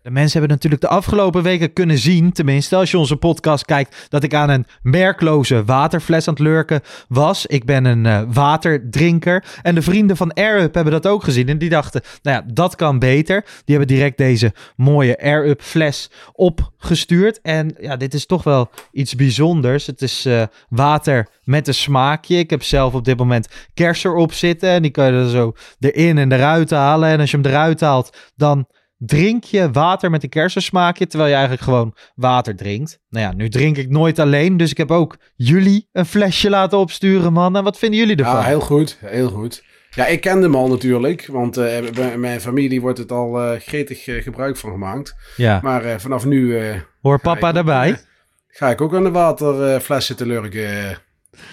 [0.03, 4.07] de mensen hebben natuurlijk de afgelopen weken kunnen zien, tenminste als je onze podcast kijkt,
[4.09, 7.46] dat ik aan een merkloze waterfles aan het lurken was.
[7.46, 9.44] Ik ben een eh, waterdrinker.
[9.62, 11.48] En de vrienden van AirUp hebben dat ook gezien.
[11.48, 13.42] En die dachten, nou ja, dat kan beter.
[13.64, 17.40] Die hebben direct deze mooie AirUp fles opgestuurd.
[17.40, 19.86] En ja, dit is toch wel iets bijzonders.
[19.86, 22.36] Het is eh, water met een smaakje.
[22.36, 24.68] Ik heb zelf op dit moment kers erop zitten.
[24.68, 27.09] En die kan je er zo erin en eruit halen.
[27.09, 28.66] En als je hem eruit haalt, dan
[29.07, 32.98] drink je water met een kersensmaakje, terwijl je eigenlijk gewoon water drinkt.
[33.09, 36.78] Nou ja, nu drink ik nooit alleen, dus ik heb ook jullie een flesje laten
[36.78, 37.57] opsturen, man.
[37.57, 38.34] En wat vinden jullie ervan?
[38.34, 38.98] Ja, heel goed.
[39.00, 39.64] Heel goed.
[39.94, 41.26] Ja, ik ken hem al natuurlijk.
[41.26, 45.14] Want eh, bij mijn familie wordt het al eh, gretig eh, gebruik van gemaakt.
[45.36, 45.61] Ja.
[45.62, 46.59] Maar vanaf nu...
[47.00, 48.00] Hoor papa ik daarbij?
[48.48, 50.98] ga ik ook aan de waterfles zitten lurken,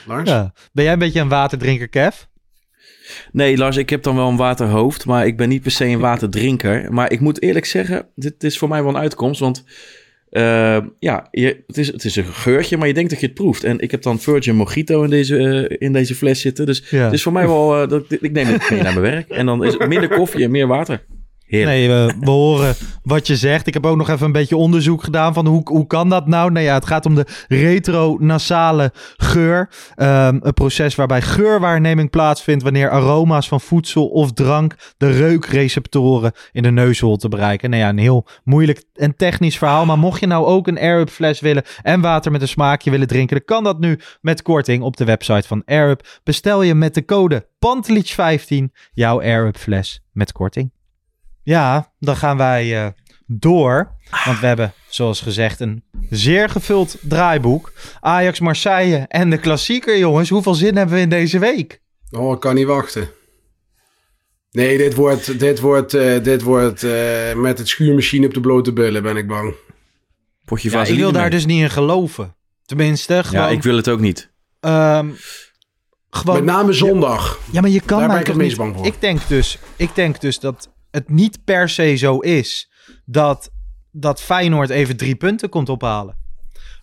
[0.06, 0.30] Lars.
[0.30, 0.54] Ja.
[0.72, 2.16] Ben jij een beetje een waterdrinker, Kev?
[3.32, 6.00] Nee, Lars, ik heb dan wel een waterhoofd, maar ik ben niet per se een
[6.00, 6.94] waterdrinker.
[6.94, 9.64] Maar ik moet eerlijk zeggen, dit is voor mij wel een uitkomst, want
[10.32, 13.36] uh, ja, je, het, is, het is een geurtje, maar je denkt dat je het
[13.36, 13.64] proeft.
[13.64, 17.04] En ik heb dan Virgin Mojito in deze, uh, in deze fles zitten, dus Ja.
[17.04, 19.30] het is voor mij wel, uh, dat, ik neem het mee naar mijn werk.
[19.30, 21.02] En dan is het minder koffie en meer water.
[21.50, 23.68] Nee, we, horen wat je zegt.
[23.68, 26.52] Ik heb ook nog even een beetje onderzoek gedaan van hoe, hoe kan dat nou?
[26.52, 29.70] Nou ja, het gaat om de retronasale geur.
[29.96, 36.64] Um, een proces waarbij geurwaarneming plaatsvindt wanneer aroma's van voedsel of drank de reukreceptoren in
[36.64, 37.70] de neusholte bereiken.
[37.70, 39.86] Nou ja, een heel moeilijk en technisch verhaal.
[39.86, 43.08] Maar mocht je nou ook een AirUp fles willen en water met een smaakje willen
[43.08, 46.08] drinken, dan kan dat nu met korting op de website van AirUp.
[46.24, 50.72] Bestel je met de code PANTELITS15 jouw AirUp fles met korting.
[51.50, 52.88] Ja, dan gaan wij uh,
[53.26, 53.92] door.
[54.26, 57.74] Want we hebben, zoals gezegd, een zeer gevuld draaiboek.
[58.00, 60.30] Ajax, Marseille en de klassieker, jongens.
[60.30, 61.82] Hoeveel zin hebben we in deze week?
[62.12, 63.10] Oh, ik kan niet wachten.
[64.52, 68.74] Nee, dit wordt, dit wordt, uh, dit wordt uh, met het schuurmachine op de blote
[68.74, 69.54] billen, ben ik bang.
[70.46, 72.36] Potje ja, ik wil daar dus niet in geloven.
[72.66, 73.44] Tenminste, gewoon...
[73.44, 74.32] Ja, ik wil het ook niet.
[74.60, 75.16] Um,
[76.10, 76.36] gewoon...
[76.36, 77.40] Met name zondag.
[77.52, 78.58] Ja, maar je kan daar mij ben ik het meest niet...
[78.58, 78.86] bang voor.
[78.86, 82.72] Ik denk, dus, ik denk dus dat het niet per se zo is
[83.06, 83.52] dat,
[83.92, 86.18] dat Feyenoord even drie punten komt ophalen.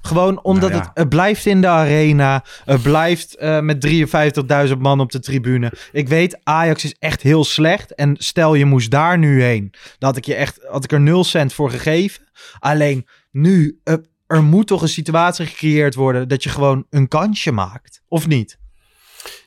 [0.00, 0.88] Gewoon omdat Nou ja.
[0.88, 2.44] het, het blijft in de arena.
[2.64, 3.86] Het blijft uh, met
[4.68, 5.72] 53.000 man op de tribune.
[5.92, 7.94] Ik weet, Ajax is echt heel slecht.
[7.94, 9.72] En stel je moest daar nu heen.
[9.98, 12.24] Dan had ik, je echt, had ik er 0 cent voor gegeven.
[12.58, 13.94] Alleen nu, uh,
[14.26, 18.02] er moet toch een situatie gecreëerd worden dat je gewoon een kansje maakt.
[18.08, 18.58] Of niet?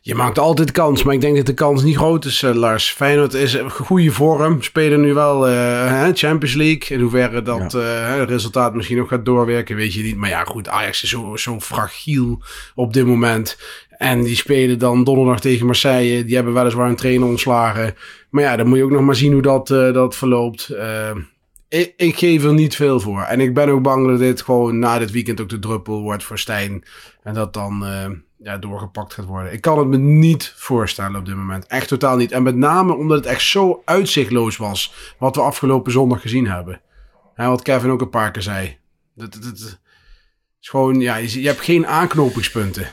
[0.01, 2.91] Je maakt altijd kans, maar ik denk dat de kans niet groot is, eh, Lars.
[2.91, 4.61] Feyenoord is in goede vorm.
[4.61, 6.97] Spelen nu wel eh, Champions League.
[6.97, 10.15] In hoeverre dat eh, het resultaat misschien nog gaat doorwerken, weet je niet.
[10.15, 12.41] Maar ja, goed, Ajax is zo, zo fragiel
[12.75, 13.57] op dit moment.
[13.89, 16.25] En die spelen dan donderdag tegen Marseille.
[16.25, 17.95] Die hebben weliswaar een trainer ontslagen.
[18.29, 20.73] Maar ja, dan moet je ook nog maar zien hoe dat, dat verloopt.
[21.67, 23.21] ik, ik, geef er niet veel voor.
[23.21, 26.23] En ik ben ook bang dat dit gewoon na dit weekend ook de druppel wordt
[26.23, 26.83] voor Stijn.
[27.23, 27.85] En dat dan
[28.43, 29.53] ja, doorgepakt gaat worden.
[29.53, 31.67] Ik kan het me niet voorstellen op dit moment.
[31.67, 32.31] Echt totaal niet.
[32.31, 34.93] En met name omdat het echt zo uitzichtloos was.
[35.17, 36.81] Wat we afgelopen zondag gezien hebben.
[37.33, 38.77] Hè, wat Kevin ook een paar keer zei.
[39.13, 39.35] Dat,
[40.61, 42.91] is gewoon, ja, je hebt geen aanknopingspunten.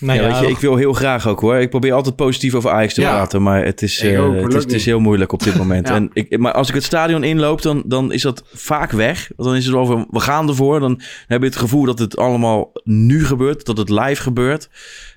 [0.00, 1.56] Nou ja, weet je, ik wil heel graag ook hoor.
[1.56, 4.72] Ik probeer altijd positief over Ajax te praten, maar het is, uh, het, is, het
[4.72, 5.88] is, heel moeilijk op dit moment.
[5.90, 9.30] en ik, maar als ik het stadion inloop, dan, dan is dat vaak weg.
[9.36, 10.80] Dan is het over, we gaan ervoor.
[10.80, 14.68] Dan heb je het gevoel dat het allemaal nu gebeurt, dat het live gebeurt.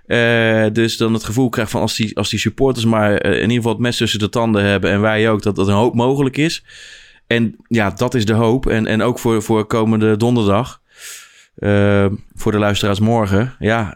[0.07, 3.41] Uh, dus dan het gevoel krijg van als die, als die supporters maar uh, in
[3.41, 5.95] ieder geval het mes tussen de tanden hebben en wij ook, dat dat een hoop
[5.95, 6.63] mogelijk is.
[7.27, 8.67] En ja, dat is de hoop.
[8.67, 10.81] En, en ook voor, voor komende donderdag.
[12.35, 13.55] voor de luisteraars morgen.
[13.59, 13.95] Ja,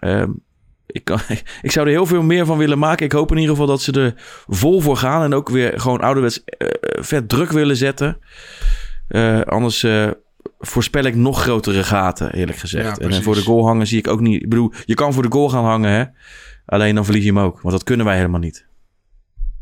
[0.86, 1.20] ik, kan,
[1.62, 3.06] ik zou er heel veel meer van willen maken.
[3.06, 4.14] Ik hoop in ieder geval dat ze er
[4.48, 5.24] vol voor gaan.
[5.24, 8.18] En ook weer gewoon ouderwets uh, vet druk willen zetten.
[9.10, 10.12] Uh, anders uh,
[10.60, 13.00] voorspel ik nog grotere gaten, eerlijk gezegd.
[13.00, 14.42] Ja, en voor de goal hangen zie ik ook niet...
[14.42, 16.04] Ik bedoel, je kan voor de goal gaan hangen, hè.
[16.66, 17.62] Alleen dan verlies je hem ook.
[17.62, 18.66] Want dat kunnen wij helemaal niet.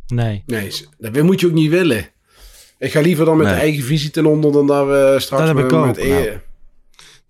[0.08, 0.44] Nee.
[0.46, 2.08] Nee, dat moet je ook niet willen.
[2.78, 3.56] Ik ga liever dan met nee.
[3.56, 4.52] de eigen visie ten onder...
[4.52, 6.40] dan dat we straks dat met, met, nou.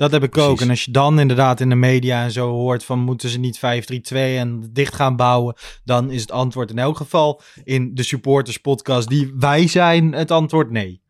[0.02, 0.49] Dat heb ik Precies.
[0.49, 0.62] ook.
[0.62, 3.58] En als je dan inderdaad in de media en zo hoort van moeten ze niet
[3.58, 3.60] 5-3-2
[4.16, 9.08] en dicht gaan bouwen, dan is het antwoord in elk geval in de supporters podcast
[9.10, 11.02] die wij zijn het antwoord nee.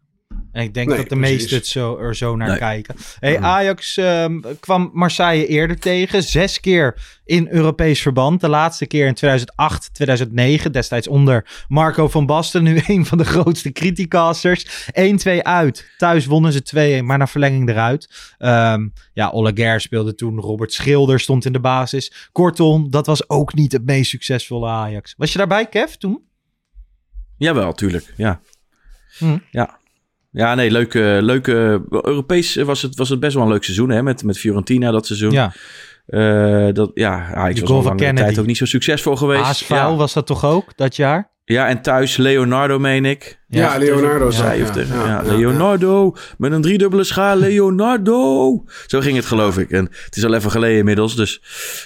[0.51, 1.37] En ik denk nee, dat de precies.
[1.37, 2.57] meesten het zo, er zo naar nee.
[2.57, 2.95] kijken.
[3.19, 6.23] Hey, Ajax um, kwam Marseille eerder tegen.
[6.23, 8.41] Zes keer in Europees verband.
[8.41, 10.71] De laatste keer in 2008, 2009.
[10.71, 12.63] Destijds onder Marco van Basten.
[12.63, 14.85] Nu een van de grootste criticasters.
[15.27, 15.91] 1-2 uit.
[15.97, 18.33] Thuis wonnen ze 2-1, maar naar verlenging eruit.
[18.39, 20.39] Um, ja, Oleguer speelde toen.
[20.39, 22.29] Robert Schilder stond in de basis.
[22.31, 25.13] Kortom, dat was ook niet het meest succesvolle Ajax.
[25.17, 26.21] Was je daarbij, Kev, toen?
[27.37, 28.13] Jawel, tuurlijk.
[28.17, 28.41] Ja.
[29.17, 29.37] Hm.
[29.51, 29.79] Ja,
[30.31, 31.83] ja, nee, leuke, leuke.
[31.89, 34.03] Europees was het, was het best wel een leuk seizoen, hè?
[34.03, 35.31] Met, met Fiorentina dat seizoen.
[35.31, 35.53] Ja.
[36.07, 39.43] Uh, dat, ja, Ajax was al lange tijd ook niet zo succesvol geweest.
[39.43, 39.95] Aasvuil ja.
[39.95, 41.31] was dat toch ook, dat jaar?
[41.45, 43.39] Ja, en thuis Leonardo, meen ik.
[43.47, 44.31] Ja, ja Leonardo.
[44.31, 48.63] Ja, ja, ja, ja, Leonardo, met een driedubbele schaar, Leonardo.
[48.85, 49.71] Zo ging het, geloof ik.
[49.71, 51.41] En het is al even geleden inmiddels, dus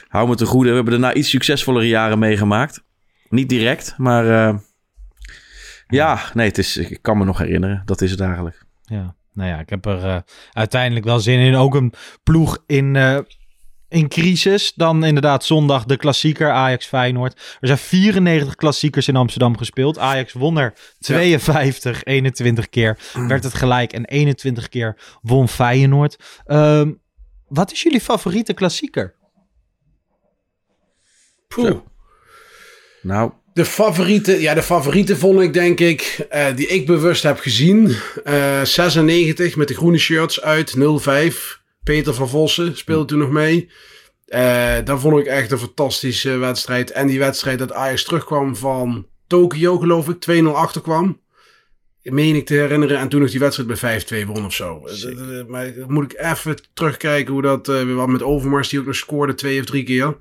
[0.08, 0.70] hou me te goede.
[0.70, 2.84] We hebben daarna iets succesvollere jaren meegemaakt.
[3.30, 4.26] Niet direct, maar...
[4.26, 4.58] Uh,
[5.88, 7.82] ja, nee, het is, ik kan me nog herinneren.
[7.86, 8.66] Dat is het eigenlijk.
[8.84, 10.18] Ja, nou ja, ik heb er uh,
[10.52, 11.56] uiteindelijk wel zin in.
[11.56, 13.20] Ook een ploeg in, uh,
[13.90, 14.74] in crisis.
[14.74, 17.58] Dan inderdaad zondag de klassieker Ajax Feyenoord.
[17.60, 20.00] Er zijn 94 klassiekers in Amsterdam gespeeld.
[20.00, 22.04] Ajax won er 52, ja.
[22.04, 23.94] 21 keer werd het gelijk.
[23.94, 26.42] En 21 keer won Feyenoord.
[26.48, 26.88] Uh,
[27.48, 29.16] wat is jullie favoriete klassieker?
[31.48, 31.80] Poeh.
[33.02, 37.40] Nou, de favoriete, ja, de favoriete vond ik denk ik, uh, die ik bewust heb
[37.40, 37.96] gezien.
[38.26, 41.62] Uh, 96 met de groene shirts uit, 05.
[41.84, 43.70] Peter van Vossen speelde toen nog mee.
[44.28, 46.92] Uh, dat vond ik echt een fantastische wedstrijd.
[46.92, 51.22] En die wedstrijd dat Ajax terugkwam van Tokio, geloof ik, 2-0 achterkwam.
[52.02, 52.98] Meen ik te herinneren.
[52.98, 54.84] En toen nog die wedstrijd bij 5-2 won of zo.
[55.48, 59.60] Maar moet ik even terugkijken hoe dat wat met Overmars, die ook nog scoorde twee
[59.60, 60.18] of drie keer.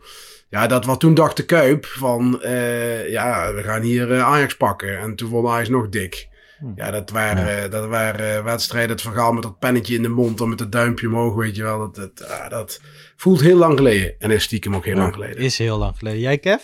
[0.55, 4.57] Ja, dat wat toen dacht de Kuip van, uh, ja, we gaan hier uh, Ajax
[4.57, 4.99] pakken.
[4.99, 6.29] En toen vond Ajax nog dik.
[6.59, 6.67] Hm.
[6.77, 7.65] Ja, dat waren, ja.
[7.65, 10.73] Uh, dat waren wedstrijden, het verhaal met dat pennetje in de mond en met het
[10.73, 11.79] duimpje omhoog, weet je wel.
[11.79, 12.81] Dat, dat, uh, dat
[13.17, 14.15] voelt heel lang geleden.
[14.19, 15.37] En is stiekem ook heel ja, lang geleden.
[15.37, 16.21] Is heel lang geleden.
[16.21, 16.63] Jij, Kev?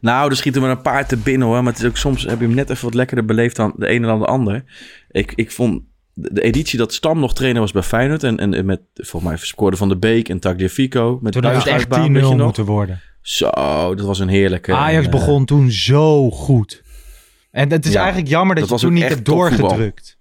[0.00, 1.62] Nou, er schieten we een paar te binnen hoor.
[1.62, 3.88] Maar het is ook soms heb je hem net even wat lekkerder beleefd dan de
[3.88, 4.64] een en dan de ander.
[5.10, 5.82] Ik, ik vond
[6.14, 8.22] de editie dat Stam nog trainer was bij Feyenoord.
[8.22, 11.18] En, en met, volgens mij, scoorde Van de Beek en Tagliafico.
[11.22, 13.00] Met toen had het echt 10-0 moeten worden.
[13.20, 13.50] Zo,
[13.94, 14.74] dat was een heerlijke...
[14.74, 16.82] Ajax en, begon uh, toen zo goed.
[17.50, 20.16] En het is ja, eigenlijk jammer dat, dat je toen niet hebt doorgedrukt.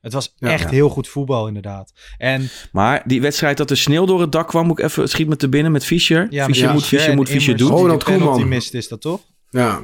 [0.00, 0.70] Het was ja, echt ja.
[0.70, 1.92] heel goed voetbal, inderdaad.
[2.18, 5.28] En, maar die wedstrijd dat de sneeuw door het dak kwam, moet ik even schiet
[5.28, 6.26] me te binnen met Fischer.
[6.30, 7.72] Ja, Fischer ja, moet Fischer, moet Fischer doen.
[7.72, 8.48] Oh, dat Koeman.
[8.48, 9.20] mist is dat toch?
[9.50, 9.80] Ja.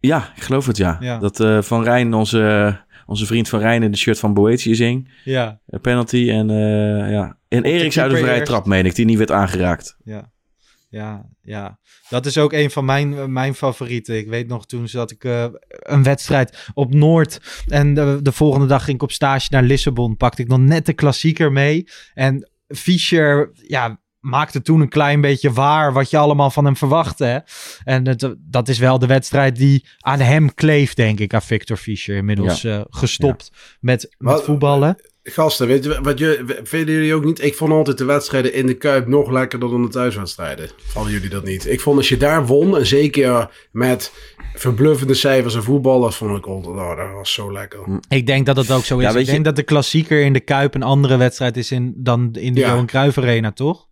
[0.00, 1.18] Ja, ik geloof het, ja.
[1.18, 5.12] Dat uh, Van Rijn, onze onze vriend van Rijn in de shirt van Boetius zing.
[5.24, 5.60] Ja.
[5.66, 7.38] Een penalty en uh, ja.
[7.48, 9.96] En Eriks uit de vrije trap, meen ik, die niet werd aangeraakt.
[10.04, 10.34] Ja.
[10.88, 11.78] Ja, ja.
[12.08, 14.16] Dat is ook een van mijn, mijn favorieten.
[14.18, 17.64] Ik weet nog toen zat ik uh, een wedstrijd op Noord.
[17.68, 20.16] En de, de, volgende dag ging ik op stage naar Lissabon.
[20.16, 21.88] Pakte ik nog net de klassieker mee.
[22.14, 27.24] En Fischer, ja, maakte toen een klein beetje waar wat je allemaal van hem verwachtte.
[27.24, 27.38] Hè?
[27.84, 31.76] En het, dat is wel de wedstrijd die aan hem kleeft, denk ik, aan Victor
[31.76, 32.16] Fischer.
[32.16, 33.50] Inmiddels eh, gestopt
[33.80, 34.96] met, met Wat- voetballen.
[35.28, 37.42] Gasten, weet je wat je, vinden jullie ook niet?
[37.44, 40.68] Ik vond altijd de wedstrijden in de Kuip nog lekkerder dan de thuiswedstrijden.
[40.86, 41.66] Vallen jullie dat niet?
[41.66, 44.12] Ik vond als je daar won, en zeker met
[44.54, 47.80] verbluffende cijfers en voetballers, vond ik altijd, oh, dat was zo lekker.
[48.08, 49.02] Ik denk dat het ook zo is.
[49.04, 51.94] Ja, ik denk je- dat de klassieker in de Kuip een andere wedstrijd is in,
[51.96, 52.68] dan in de Ja.
[52.68, 53.86] Johan Cruijff Arena, toch?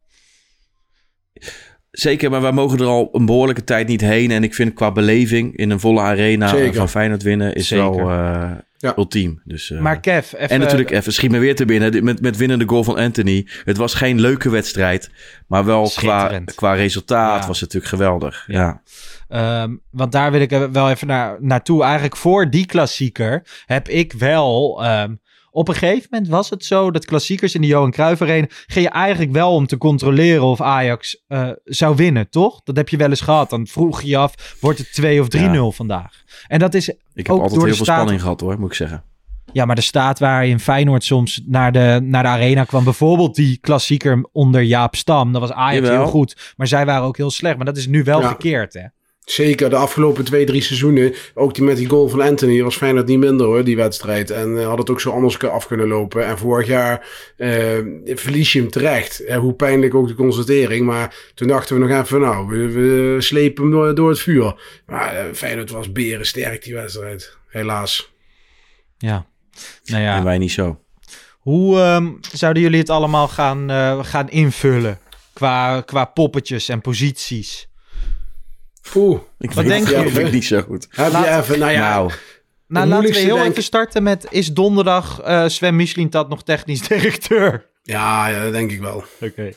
[1.91, 4.30] Zeker, maar wij mogen er al een behoorlijke tijd niet heen.
[4.30, 6.74] En ik vind qua beleving in een volle arena Zeker.
[6.74, 7.97] van Feyenoord winnen is Zeker.
[7.97, 8.93] wel eh, Ja.
[8.97, 9.41] ultiem.
[9.45, 10.49] Dus, eh, Maar Kev, even...
[10.49, 13.47] en natuurlijk even, schiet me weer te binnen, met, met winnende goal van Anthony.
[13.64, 15.11] Het was geen leuke wedstrijd,
[15.47, 17.47] maar wel qua, qua resultaat Ja.
[17.47, 18.45] was het natuurlijk geweldig.
[18.47, 18.82] Ja.
[19.28, 21.82] Ehm, want daar wil ik wel even naar, naartoe.
[21.82, 24.85] Eigenlijk voor die klassieker heb ik wel...
[24.85, 25.14] ehm,
[25.55, 28.46] op een gegeven moment was het zo dat klassiekers in de Johan Cruijff Arena...
[28.66, 32.61] ging je eigenlijk wel om te controleren of Ajax eh, zou winnen, toch?
[32.62, 33.50] Dat heb je wel eens gehad.
[33.50, 36.22] Dan vroeg je je af, wordt het 2 of 3-0 vandaag?
[36.46, 38.68] En dat is Ik heb Ook altijd door heel veel staat- spanning gehad hoor, moet
[38.70, 39.05] ik zeggen.
[39.52, 42.84] Ja, maar de staat waarin Feyenoord soms naar de, naar de arena kwam.
[42.84, 45.32] Bijvoorbeeld die klassieker onder Jaap Stam.
[45.32, 46.02] Dat was Ajax Jawel.
[46.02, 46.52] heel goed.
[46.57, 47.57] Maar zij waren ook heel slecht.
[47.57, 48.26] Maar dat is nu wel Ja.
[48.28, 48.82] verkeerd, hè?
[49.25, 51.14] Zeker de afgelopen twee, drie seizoenen.
[51.35, 54.31] Ook die met die goal van Anthony was Feyenoord niet minder hoor, die wedstrijd.
[54.31, 56.27] En eh, had het ook zo anders af kunnen lopen.
[56.27, 59.25] En vorig jaar eh, verlies je hem terecht.
[59.25, 60.87] Eh, hoe pijnlijk ook de constatering.
[60.87, 64.83] Maar toen dachten we nog even, nou, we, we slepen hem door, door het vuur.
[64.87, 67.37] Maar Feyenoord was berensterk die wedstrijd.
[67.49, 68.12] Helaas.
[68.99, 69.27] Ja.
[69.85, 70.81] Nou ja, En wij niet zo.
[71.39, 74.99] hoe ehm, zouden jullie het allemaal gaan, eh, gaan invullen?
[75.33, 77.68] Qua, qua poppetjes en posities.
[78.95, 80.09] Oeh, Ik Wat denk je?
[80.09, 80.87] vind ik niet zo goed.
[80.91, 82.11] heb Laat- je even, nou ja, Nou,
[82.68, 84.26] Nou, laten we heel denk even starten met...
[84.30, 87.66] Is donderdag eh Sven Mislintat nog technisch directeur?
[87.82, 89.05] ja, ja, dat denk ik wel.
[89.20, 89.51] Oké.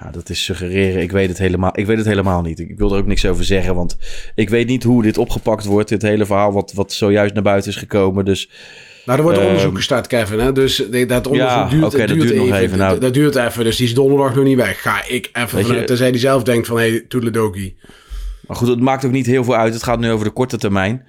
[0.00, 1.02] Ja, dat is suggereren.
[1.02, 2.58] Ik weet het helemaal, ik weet het helemaal niet.
[2.58, 3.96] Ik wil er ook niks over zeggen, want
[4.34, 5.88] ik weet niet hoe dit opgepakt wordt.
[5.88, 8.24] Dit hele verhaal wat, wat zojuist naar buiten is gekomen.
[8.24, 8.50] Dus
[9.04, 10.38] Nou, er wordt Ehm, onderzoek gestart, Kevin.
[10.38, 10.52] Hè?
[10.52, 12.90] Dus dat onderzoek Ja, duurt, dat duurt, duurt nog even, nou.
[12.92, 14.80] Dat, dat duurt even, dus die is donderdag nog niet weg.
[14.82, 17.76] Ga ik even Weet je- vanuit, tenzij hij zelf denkt van, hé, hey, toedeledokie.
[18.46, 19.74] Maar goed, het maakt ook niet heel veel uit.
[19.74, 21.06] Het gaat nu over de korte termijn.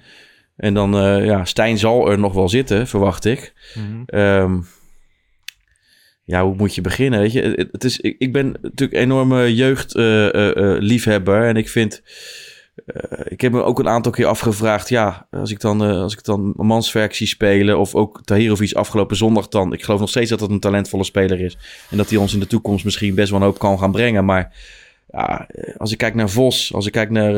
[0.56, 3.52] En dan, eh, ja, Stijn zal er nog wel zitten, verwacht ik.
[4.06, 4.58] Ehm,
[6.24, 7.20] ja, hoe moet je beginnen?
[7.20, 11.44] Weet je, het, het is, ik, ik ben natuurlijk een enorme jeugdliefhebber.
[11.44, 12.02] en ik vind...
[12.86, 14.88] eh, ik heb me ook een aantal keer afgevraagd...
[14.88, 17.78] Ja, als ik dan, eh, als ik dan Manswerk zie spelen...
[17.78, 19.72] of ook Tahirovic afgelopen zondag dan...
[19.72, 21.56] Ik geloof nog steeds dat dat een talentvolle speler is.
[21.90, 24.24] En dat hij ons in de toekomst misschien best wel een hoop kan gaan brengen.
[24.24, 24.54] Maar
[25.16, 27.34] ja, eh, als ik kijk naar Vos, als ik kijk naar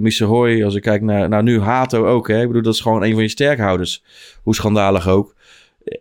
[0.00, 2.28] Missehoy, als ik kijk naar nou, nu Hato ook.
[2.28, 2.40] Hè?
[2.40, 4.02] Ik bedoel, dat is gewoon een van je sterkhouders.
[4.42, 5.34] Hoe schandalig ook.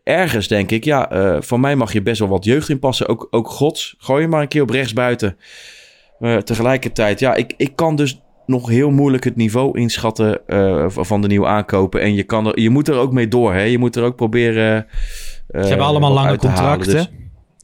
[0.04, 3.08] Ergens denk ik, ja, eh van mij mag je best wel wat jeugd inpassen.
[3.08, 5.38] Ook, ook Gods, gooi je maar een keer op rechts buiten.
[6.44, 10.42] Tegelijkertijd, ja, ik, ik kan dus nog heel moeilijk het niveau inschatten
[10.88, 12.02] van de nieuwe aankopen.
[12.02, 13.62] En je, kan er, je moet er ook mee door, hè.
[13.62, 14.88] Je moet er ook proberen...
[15.52, 16.40] Ze hebben allemaal lange halen.
[16.40, 16.92] contracten.
[16.92, 17.10] Dus-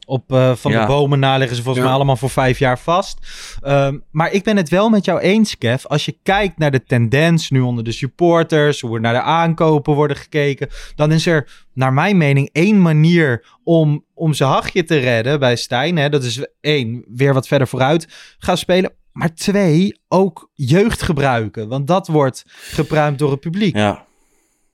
[0.06, 0.80] Op eh, Van Ja.
[0.80, 1.90] de Bomen na liggen ze volgens Ja.
[1.90, 3.18] mij allemaal voor vijf jaar vast.
[3.60, 5.84] Ehm, maar ik ben het wel met jou eens, Kev.
[5.84, 9.94] Als je kijkt naar de tendens nu onder de supporters, hoe er naar de aankopen
[9.94, 14.96] worden gekeken, dan is er, naar mijn mening, één manier om, om zijn hachje te
[14.98, 15.96] redden bij Stijn.
[15.96, 16.08] Hè?
[16.08, 18.06] Dat is één, weer wat verder vooruit
[18.38, 18.92] gaan spelen.
[19.12, 21.68] Maar twee, ook jeugd gebruiken.
[21.68, 23.76] Want dat wordt gepruimd door het publiek.
[23.76, 24.04] Ja.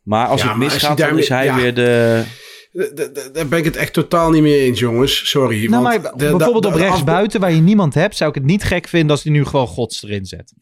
[0.03, 1.55] Maar als Ja, het misgaat, dan is hij ja.
[1.55, 2.25] weer de...
[2.73, 5.29] D- Daar ben ik het echt totaal niet mee eens, jongens.
[5.29, 5.59] Sorry.
[5.59, 8.35] Nou, want maar de- bijvoorbeeld de- op rechts buiten, waar je niemand hebt, zou ik
[8.37, 10.53] het niet gek vinden als hij nu gewoon Gods erin zet.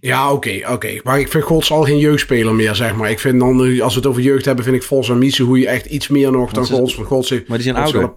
[0.00, 1.00] Ja, oké, oké.
[1.04, 3.10] Maar ik vind Gods al geen jeugdspeler meer, zeg maar.
[3.10, 5.42] Ik vind dan, eh, als we het over jeugd hebben, vind ik Vos en Miese
[5.42, 6.94] hoe je echt iets meer nog dan Gods.
[6.94, 7.48] Want Gods heeft...
[7.48, 8.12] Maar die zijn ouder.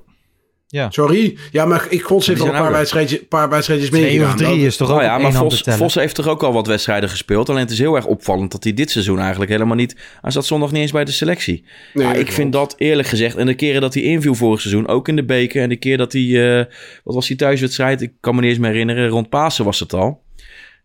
[0.75, 0.91] Ja.
[0.91, 1.37] Sorry?
[1.51, 4.33] Ja, maar ik, heeft die al een paar wedstrijdjes, paar wedstrijdjes Twee meegegaan.
[4.33, 7.09] of drie is toch ook Nou ja, maar Vos, heeft toch ook al wat wedstrijden
[7.09, 7.49] gespeeld.
[7.49, 9.95] Alleen het is heel erg opvallend dat hij dit seizoen eigenlijk helemaal niet...
[10.21, 11.65] Hij zat zondag niet eens bij de selectie.
[11.93, 13.35] Nee, Ja, ik vind dat eerlijk gezegd...
[13.35, 15.61] En de keren dat hij inviel vorig seizoen, ook in de beker...
[15.61, 16.57] en de keer dat hij...
[16.59, 16.65] eh,
[17.03, 18.01] wat was die thuiswedstrijd?
[18.01, 19.07] Ik kan me niet eens meer herinneren.
[19.07, 20.23] Rond Pasen was het al.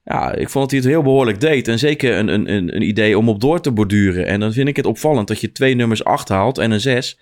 [0.04, 1.68] Ja, ik vond dat hij het heel behoorlijk deed.
[1.68, 4.26] En zeker een, een, een, een idee om op door te borduren.
[4.26, 7.18] En dan vind ik het opvallend dat je twee nummers acht haalt en een zes.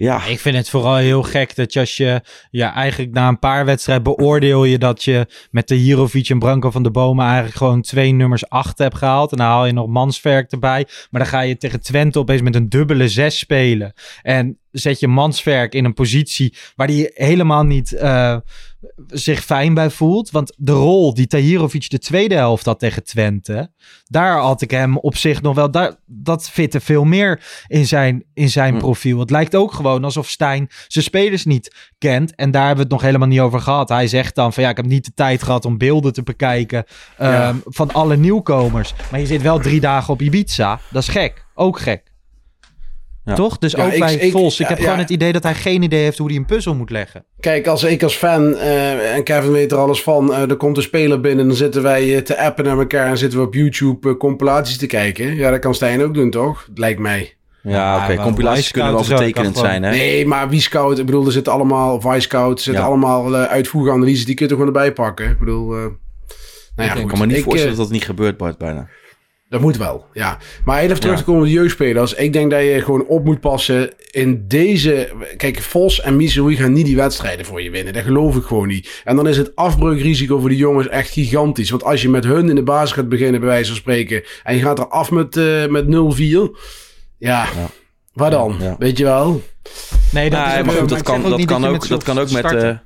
[0.00, 2.20] Ja, Ik vind het vooral heel gek dat je als je
[2.50, 6.70] ja, eigenlijk na een paar wedstrijden beoordeel je dat je met de Hirovic en Branko
[6.70, 9.30] van de Bomen eigenlijk gewoon twee nummers acht hebt gehaald.
[9.30, 10.86] En dan haal je nog Mansverk erbij.
[11.10, 13.92] Maar dan ga je tegen Twente opeens met een dubbele zes spelen.
[14.22, 18.36] En zet je Mansverk in een positie waar hij helemaal niet uh,
[19.06, 20.30] zich fijn bij voelt.
[20.30, 23.70] Want de rol die Tahirovic de tweede helft had tegen Twente,
[24.04, 28.24] daar had ik hem op zich nog wel, daar, dat fitte veel meer in zijn,
[28.34, 28.78] in zijn Hm.
[28.78, 29.18] profiel.
[29.18, 32.34] Het lijkt ook gewoon alsof Stijn zijn spelers niet kent.
[32.34, 33.88] En daar hebben we het nog helemaal niet over gehad.
[33.88, 36.84] Hij zegt dan van ja, ik heb niet de tijd gehad om beelden te bekijken
[37.18, 37.48] Ja.
[37.48, 38.94] ehm, van alle nieuwkomers.
[39.10, 40.80] Maar je zit wel drie dagen op Ibiza.
[40.90, 41.44] Dat is gek.
[41.54, 42.09] Ook gek.
[43.30, 43.36] Ja.
[43.36, 43.58] Toch?
[43.58, 44.54] Dus Ja, ook ik- bij ik- Vos.
[44.60, 44.84] Ik ja, heb ja.
[44.84, 47.24] gewoon het idee dat hij geen idee heeft hoe hij een puzzel moet leggen.
[47.40, 50.76] Kijk, als ik als fan, eh, en Kevin weet er alles van, eh, er komt
[50.76, 53.46] een speler binnen en dan zitten wij eh, te appen naar elkaar en zitten we
[53.46, 55.34] op YouTube compilaties te kijken.
[55.36, 56.68] Ja, dat kan Stijn ook doen, toch?
[56.74, 57.34] Lijkt mij.
[57.62, 58.22] Ja, oké.
[58.22, 59.90] Compilaties kunnen wel vertekenend gewoon- zijn, hè?
[59.90, 60.98] Nee, maar wie scout?
[60.98, 62.88] Ik bedoel, er zitten allemaal Vice Scout, er zitten Ja.
[62.88, 65.30] allemaal uh, uitvoerige analyses, die kun je er gewoon erbij pakken.
[65.30, 67.10] Ik bedoel, eh, nou ja, ik goed.
[67.10, 68.88] kan me niet Ik, voorstellen dat dat niet gebeurt, Bart, bijna.
[69.50, 70.38] Dat moet wel, ja.
[70.64, 72.14] Maar heel even terug te komen op de jeugdspelers.
[72.14, 75.10] Ik denk dat je gewoon op moet passen in deze...
[75.36, 77.92] Kijk, Vos en Missouri gaan niet die wedstrijden voor je winnen.
[77.92, 79.00] Dat geloof ik gewoon niet.
[79.04, 81.70] En dan is het afbreukrisico voor die jongens echt gigantisch.
[81.70, 84.22] Want als je met hun in de basis gaat beginnen, bij wijze van spreken...
[84.42, 85.88] en je gaat er af met, eh met 0-4...
[85.88, 86.48] Ja,
[87.18, 87.48] Ja.
[88.12, 88.56] waar dan?
[88.60, 88.76] Ja.
[88.78, 89.42] Weet je wel?
[90.12, 92.30] Nee, Nee, is maar goed, dat kan, dat niet kan ook, met dat kan ook
[92.30, 92.44] met...
[92.52, 92.76] eh,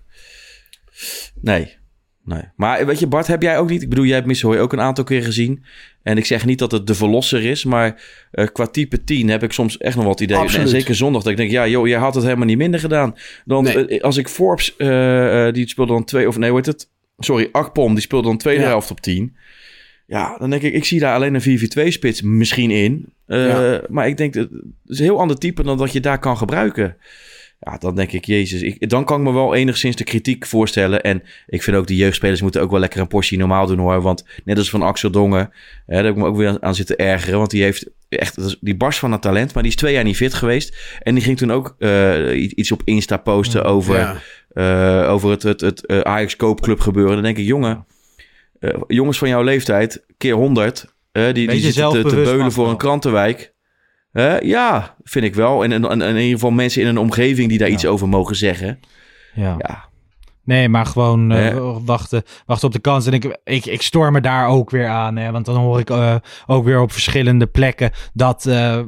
[1.40, 1.76] nee.
[2.24, 2.42] Nee.
[2.56, 3.82] Maar weet je, Bart, heb jij ook niet...
[3.82, 5.64] Ik bedoel, jij hebt Missouri ook een aantal keer gezien.
[6.02, 9.42] En ik zeg niet dat het de verlosser is, maar eh, qua type 10 heb
[9.42, 10.40] ik soms echt nog wat ideeën.
[10.40, 10.64] Absoluut.
[10.64, 13.14] En zeker zondag, dat ik denk, ja joh, jij had het helemaal niet minder gedaan.
[13.44, 13.86] Nee.
[13.86, 16.88] eh, als ik Forbes, eh, die speelde dan twee, of nee, hoe heet het?
[17.18, 18.68] Sorry, Akpom, die speelde dan tweede Ja.
[18.68, 19.36] helft op 10.
[20.06, 23.12] Ja, dan denk ik, ik zie daar alleen een 4v2-spits misschien in.
[23.26, 23.80] Ja.
[23.88, 24.50] Maar ik denk, het
[24.86, 26.96] is een heel ander type dan dat je daar kan gebruiken.
[27.64, 31.02] Ja, dan denk ik, jezus, ik, dan kan ik me wel enigszins de kritiek voorstellen.
[31.02, 34.02] En ik vind ook, die jeugdspelers moeten ook wel lekker een portie normaal doen hoor.
[34.02, 35.50] Want net als van Axel Dongen,
[35.86, 37.38] hè, daar heb ik me ook weer aan zitten ergeren.
[37.38, 40.16] Want die heeft echt, die barst van het talent, maar die is twee jaar niet
[40.16, 40.76] fit geweest.
[41.02, 44.16] En die ging toen ook eh, iets op Insta posten over, Ja.
[45.04, 47.14] eh, over het, het, het eh, Ajax Koopclub gebeuren.
[47.14, 47.86] Dan denk ik, jongen,
[48.86, 52.76] jongens van jouw leeftijd, keer 100, eh, die, die zitten te, te beulen voor een
[52.76, 53.52] krantenwijk.
[54.42, 55.64] Ja, vind ik wel.
[55.64, 58.36] En, en, en in ieder geval mensen in een omgeving die daar iets over mogen
[58.36, 58.80] zeggen.
[59.34, 59.54] Ja.
[59.58, 59.88] Ja,
[60.44, 63.06] Nee, maar gewoon eh, wachten, wachten op de kans.
[63.06, 65.16] En ik, ik, ik stoor me daar ook weer aan.
[65.16, 66.14] Hè, want dan hoor ik eh,
[66.46, 68.78] ook weer op verschillende plekken dat eh,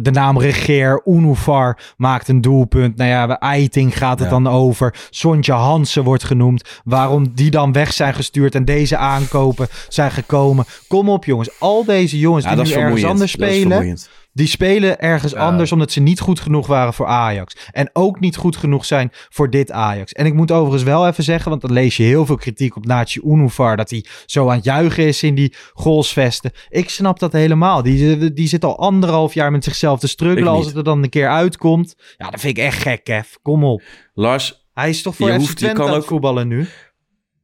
[0.00, 2.96] de naam Regeer, Unufar maakt een doelpunt.
[2.96, 4.34] Nou ja, Eiting gaat het Ja.
[4.34, 4.94] dan over.
[5.10, 6.80] Sontje Hansen wordt genoemd.
[6.84, 10.64] Waarom die dan weg zijn gestuurd en deze aankopen zijn gekomen.
[10.88, 13.98] Kom op jongens, al deze jongens die nu ergens anders Dat is spelen.
[14.38, 17.56] Die spelen ergens anders omdat ze niet goed genoeg waren voor Ajax.
[17.72, 20.12] En ook niet goed genoeg zijn voor dit Ajax.
[20.12, 22.86] En ik moet overigens wel even zeggen, want dan lees je heel veel kritiek op
[22.86, 23.76] Nachi Unufar.
[23.76, 26.50] Dat hij zo aan het juichen is in die goalsvesten.
[26.68, 27.82] Ik snap dat helemaal.
[27.82, 30.52] Die, die zit al anderhalf jaar met zichzelf te struggelen.
[30.52, 31.94] Als het er dan een keer uitkomt.
[32.16, 33.28] Ja, dat vind ik echt gek, Kev.
[33.42, 33.82] Kom op.
[34.14, 36.66] Lars, Hij is toch voor Je hoeft- je kan ook- voetballen nu?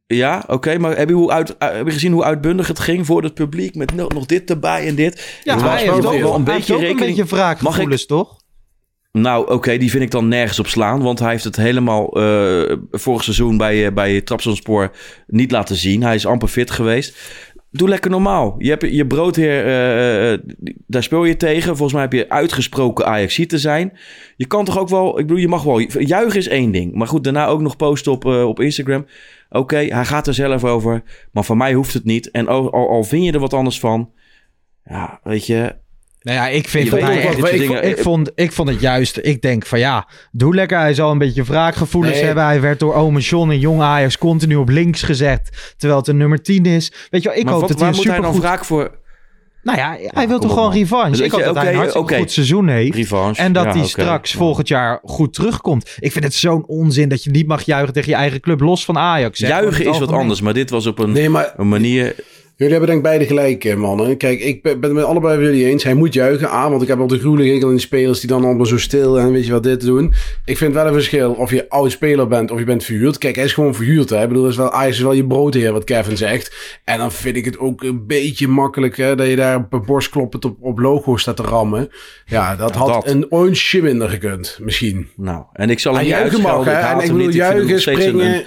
[0.07, 0.79] Ja, oké.
[0.79, 3.35] maar heb je, hoe uit, uh, heb je gezien hoe uitbundig het ging voor het
[3.35, 3.75] publiek?
[3.75, 5.41] Met nog, dit erbij en dit.
[5.45, 7.17] Ja, Het hij was heeft wel ook, wel een beetje ook een rekening...
[7.17, 8.43] beetje wraakgevoelens, toch?
[9.13, 11.03] Nou, oké, die vind ik dan nergens op slaan.
[11.03, 14.91] Want hij heeft het helemaal eh, vorig seizoen bij, eh, bij Trabzonspor
[15.27, 16.03] niet laten zien.
[16.03, 17.17] Hij is amper fit geweest.
[17.77, 18.55] Doe lekker normaal.
[18.59, 20.41] Je hebt je broodheer, eh, eh,
[20.87, 21.77] daar speel je tegen.
[21.77, 23.99] Volgens mij heb je uitgesproken Ajax te zijn.
[24.37, 25.79] Je kan toch ook wel, ik bedoel, je mag wel.
[25.79, 26.95] Juichen is één ding.
[26.95, 29.07] Maar goed, daarna ook nog posten op, eh, op Instagram.
[29.55, 31.03] Oké, hij gaat er zelf over.
[31.33, 32.31] Maar voor mij hoeft het niet.
[32.31, 34.11] En al, al, al vind je er wat anders van.
[34.85, 35.75] Ja, weet je.
[36.21, 37.39] Nou ja, ik vind dat hij echt...
[37.39, 39.19] Ik, dingen- ik, vond, ik vond het juist...
[39.23, 40.79] Ik denk van ja, doe lekker.
[40.79, 42.25] Hij zal een beetje wraakgevoelens Nee.
[42.25, 42.45] hebben.
[42.45, 45.75] Hij werd door ome John en jong Ajax continu op links gezet.
[45.77, 46.93] Terwijl het een nummer 10 is.
[47.11, 48.51] Weet je wel, ik maar hoop wat, dat hij waar een moet hij dan supergoed...
[48.51, 49.03] wraak voor?
[49.65, 50.79] Nou ja, hij wil toch gewoon man.
[50.79, 51.11] revanche.
[51.11, 52.95] Dus ik hoop dat hij een hartstikke goed seizoen heeft.
[52.95, 53.43] Revanche.
[53.43, 54.39] En dat Ja, hij straks Ja.
[54.39, 55.97] volgend jaar goed terugkomt.
[55.99, 58.61] Ik vind het zo'n onzin dat je niet mag juichen tegen je eigen club.
[58.61, 59.41] Los van Ajax.
[59.41, 59.47] hè.
[59.49, 60.41] Juichen is wat anders.
[60.41, 62.15] Maar dit was op een, Nee, maar een manier...
[62.57, 64.17] Jullie hebben denk ik beide gelijk, eh, mannen.
[64.17, 65.85] Kijk, ik ben het met allebei van jullie eens.
[65.85, 68.29] Hij moet juichen aan, want ik heb al de gruwelijke hekel in die spelers die
[68.29, 70.13] dan allemaal zo stil en weet je wat dit doen.
[70.45, 73.19] Ik vind wel een verschil of je oud speler bent of je bent verhuurd.
[73.19, 74.11] Kijk, hij is gewoon verhuurd.
[74.11, 74.23] Hè?
[74.23, 76.79] Ik bedoel, dat is wel, Ajax is wel je broodheer, wat Kevin zegt.
[76.85, 79.85] En dan vind ik het ook een beetje makkelijk hè, dat je daar op een
[79.85, 81.89] borst kloppend op, op logo staat te rammen.
[82.27, 83.07] Ja, dat Ja, had dat.
[83.15, 85.09] een onsje minder gekund, misschien.
[85.17, 86.73] Nou, en ik zal hem En juichen mag, hè.
[86.73, 88.35] En ik bedoel, hem juichen, springen...
[88.35, 88.43] een-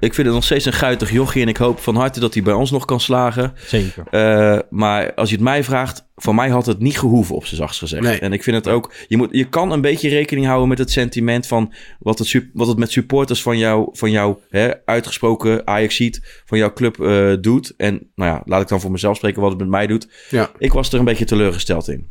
[0.00, 1.42] Ik vind het nog steeds een guitig jochie.
[1.42, 3.52] En ik hoop van harte dat hij bij ons nog kan slagen.
[3.66, 4.04] Zeker.
[4.10, 7.60] Eh, maar als je het mij vraagt, voor mij had het niet gehoeven op zijn
[7.60, 8.02] zachtst gezegd.
[8.02, 8.18] Nee.
[8.18, 10.90] En ik vind het ook, je, moet, je kan een beetje rekening houden met het
[10.90, 16.20] sentiment van wat het, wat het met supporters van jou, van jou hè, uitgesproken ajax
[16.44, 17.74] van jouw club eh, doet.
[17.76, 20.08] En nou ja, laat ik dan voor mezelf spreken wat het met mij doet.
[20.30, 20.50] Ja.
[20.58, 22.06] Ik was er een beetje teleurgesteld in.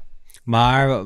[0.46, 1.04] Maar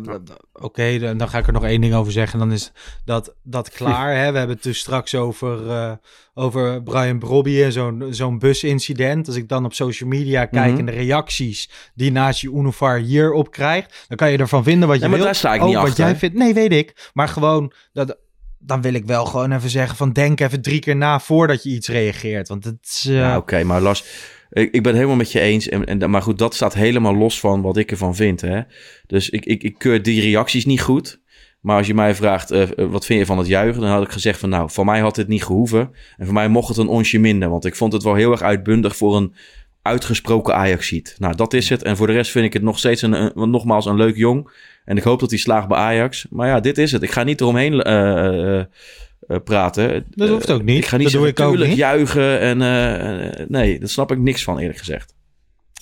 [0.54, 2.40] oké, dan, dan ga ik er nog één ding over zeggen.
[2.40, 2.72] Dan is
[3.06, 4.16] dat, dat klaar.
[4.16, 4.32] Hè?
[4.32, 5.92] We hebben het dus straks over, eh,
[6.34, 9.28] over Brian Brobby en zo'n zo'n busincident.
[9.28, 10.80] Als ik dan op social media kijk Mhm.
[10.80, 15.04] en de reacties die Nazi Univar hierop krijgt, dan kan je ervan vinden wat je
[15.04, 16.06] Ja, maar daar sta ik Ook niet wat achter.
[16.06, 16.36] jij vindt.
[16.36, 17.10] Nee, weet ik.
[17.14, 18.18] Maar gewoon dat.
[18.62, 21.70] Dan wil ik wel gewoon even zeggen van denk even drie keer na voordat je
[21.70, 22.48] iets reageert.
[22.48, 23.06] Want het is...
[23.08, 24.04] eh, Ja, oké, maar Lars,
[24.50, 25.70] ik, ik ben helemaal met je eens.
[25.70, 28.42] En, en, maar goed, dat staat helemaal los van wat ik ervan vind.
[28.42, 28.62] Hè?
[29.08, 31.22] Dus ik, ik, ik keur die reacties niet goed.
[31.62, 33.82] Maar als je mij vraagt, eh, eh, wat vind je van het juichen?
[33.82, 35.92] Dan had ik gezegd van, nou, voor mij had dit niet gehoeven.
[36.18, 37.50] En voor mij mocht het een onsje minder.
[37.50, 39.34] Want ik vond het wel heel erg uitbundig voor een
[39.82, 41.16] uitgesproken Ajaxiet.
[41.18, 41.84] Nou, dat is het.
[41.84, 44.52] En voor de rest vind ik het nog steeds een, nogmaals een leuk jong.
[44.86, 46.26] En ik hoop dat hij slaagt bij Ajax.
[46.30, 47.04] Maar ja, dit is het.
[47.04, 48.64] Ik ga niet eromheen eh,
[49.38, 50.06] praten.
[50.10, 50.78] Dat hoeft ook niet.
[50.78, 51.80] Ik ga niet Dat doe zeggen, ik ook tuurlijk niet.
[51.80, 52.40] juichen.
[52.40, 55.14] En eh, eh, nee, daar snap ik niks van eerlijk gezegd.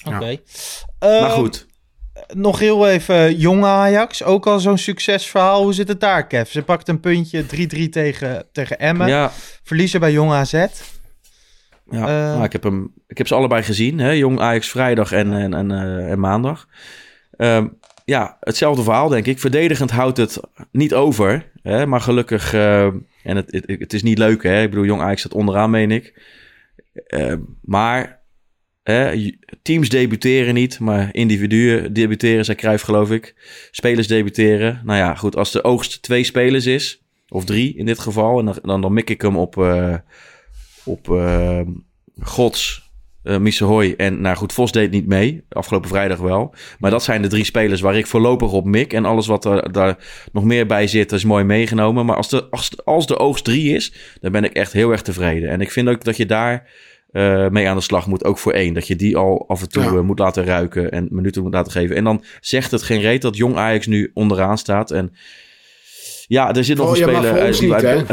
[0.05, 0.37] Oké.
[0.99, 1.65] maar Ehm, goed.
[2.33, 4.23] Nog heel even jong Ajax.
[4.23, 5.63] Ook al zo'n succesverhaal.
[5.63, 6.49] Hoe zit het daar, Kev?
[6.49, 9.07] Ze pakt een puntje 3-3 tegen, tegen Emmen.
[9.07, 9.31] Ja,
[9.63, 10.51] Verliezen bij jong AZ.
[10.53, 10.67] ja.
[11.89, 12.05] Eh.
[12.05, 13.99] nou, ik, heb hem, ik heb ze allebei gezien.
[13.99, 14.11] Hè?
[14.11, 16.67] Jong Ajax vrijdag en, en, en, eh, en maandag.
[17.31, 17.67] Ehm,
[18.05, 19.39] ja, hetzelfde verhaal denk ik.
[19.39, 20.39] Verdedigend houdt het
[20.71, 21.51] niet over.
[21.67, 22.85] Maar gelukkig, eh,
[23.23, 24.61] en het, het, is niet leuk hè.
[24.61, 26.21] Ik bedoel, Jong Ajax staat onderaan, meen ik.
[26.93, 28.21] Ehm, maar
[28.83, 29.29] hè,
[29.61, 33.35] teams debuteren niet, maar individuen debuteren, zei Cruijff geloof ik.
[33.71, 34.81] Spelers debuteren.
[34.83, 38.45] Nou ja, goed, als de oogst twee spelers is, of drie in dit geval, en
[38.45, 39.95] dan, dan, dan mik ik hem op, eh,
[40.83, 41.61] op eh,
[42.19, 42.86] Gods,
[43.27, 46.53] eh Missehoy en nou goed, Vos deed niet mee, afgelopen vrijdag wel.
[46.79, 48.93] Maar dat zijn de drie spelers waar ik voorlopig op mik.
[48.93, 49.97] En alles wat er daar
[50.31, 52.05] nog meer bij zit, is mooi meegenomen.
[52.05, 55.01] Maar als de, als, als de oogst drie is, dan ben ik echt heel erg
[55.01, 55.49] tevreden.
[55.49, 56.69] En ik vind ook dat je daar
[57.11, 58.73] eh, mee aan de slag moet, ook voor één.
[58.73, 59.89] Dat je die al af en toe Ja.
[59.89, 61.95] eh, moet laten ruiken en minuten moet laten geven.
[61.95, 64.91] En dan zegt het geen reet dat Jong Ajax nu onderaan staat.
[64.91, 65.13] En
[66.27, 68.07] ja, er zit nog Oh, een speler uit die niet?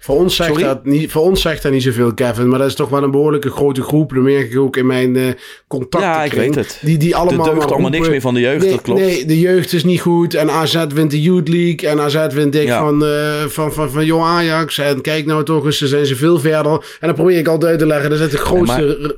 [0.00, 0.64] Voor ons, zegt Sorry?
[0.64, 2.48] dat niet, voor ons zegt dat niet zoveel, Kevin.
[2.48, 4.12] Maar dat is toch wel een behoorlijke grote groep.
[4.14, 5.26] Dat merk ik ook in mijn eh
[5.68, 6.10] contacten.
[6.10, 6.78] Ja, ik weet het.
[6.82, 9.00] Die, die allemaal er deugt allemaal niks meer van de jeugd, nee, dat klopt.
[9.00, 10.34] Nee, de jeugd is niet goed.
[10.34, 11.88] En AZ wint de Youth League.
[11.90, 12.80] En AZ wint dik Ja.
[12.80, 14.78] van, eh, van, van, van Jong Ajax.
[14.78, 16.72] En kijk nou toch eens, ze zijn ze veel verder.
[16.72, 18.10] En dan probeer ik altijd uit te leggen.
[18.10, 19.12] Dat is de grootste maar-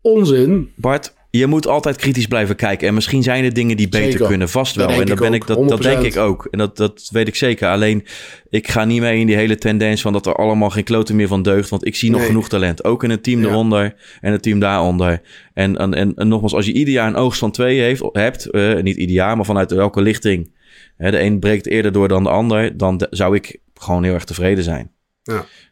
[0.00, 0.72] onzin.
[0.76, 2.88] Bart, je moet altijd kritisch blijven kijken.
[2.88, 4.26] En misschien zijn er dingen die beter Zeker.
[4.26, 4.88] kunnen, vast wel.
[4.88, 6.06] En dat, ben ook, ik, dat, dat denk 100%.
[6.06, 6.48] ik ook.
[6.50, 7.68] En dat, dat weet ik zeker.
[7.68, 8.04] Alleen,
[8.48, 11.28] ik ga niet mee in die hele tendens van dat er allemaal geen kloten meer
[11.28, 11.68] van deugt.
[11.68, 12.28] Want ik zie nog Nee.
[12.28, 12.84] genoeg talent.
[12.84, 13.48] Ook in het team Ja.
[13.48, 15.20] eronder en het team daaronder.
[15.54, 18.50] En, en, en, en nogmaals, als je ieder jaar een oogst van twee heeft, hebt,
[18.50, 20.54] eh, niet ieder jaar, maar vanuit welke lichting.
[20.96, 22.76] Hè, de een breekt eerder door dan de ander.
[22.76, 24.90] Dan de- zou ik gewoon heel erg tevreden zijn.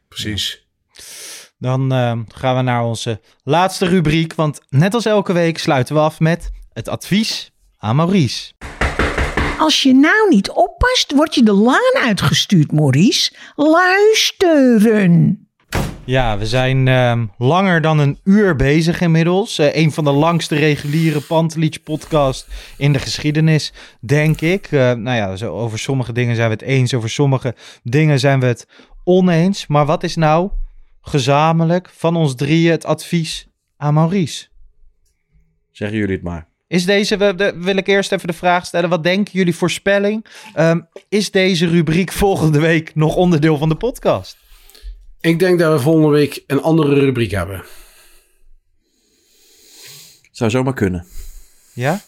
[0.08, 0.66] Precies.
[1.58, 4.34] Dan ehm, gaan we naar onze laatste rubriek.
[4.34, 8.52] Want net als elke week sluiten we af met het advies aan Maurice.
[9.58, 13.32] Als je nou niet oppast, word je de laan uitgestuurd, Maurice.
[13.56, 15.38] Luisteren.
[16.06, 19.58] Ja, we zijn ehm, langer dan een uur bezig inmiddels.
[19.58, 24.66] Eh, een van de langste reguliere Pantelich podcast in de geschiedenis, denk ik.
[24.70, 28.40] Eh, nou ja, zo over sommige dingen zijn we het eens, over sommige dingen zijn
[28.40, 28.66] we het
[29.04, 29.66] oneens.
[29.66, 30.50] Maar wat is nou
[31.04, 34.46] gezamenlijk van ons drieën het advies aan Maurice?
[35.70, 36.46] Zeggen jullie het maar.
[36.66, 37.16] Is deze,
[37.56, 40.26] wil ik eerst even de vraag stellen, wat denken jullie voorspelling?
[40.54, 44.36] Ehm, is deze rubriek volgende week nog onderdeel van de podcast?
[45.20, 47.64] Ik denk dat we volgende week een andere rubriek hebben.
[50.30, 51.06] Zou zomaar kunnen.
[51.74, 52.00] Ja?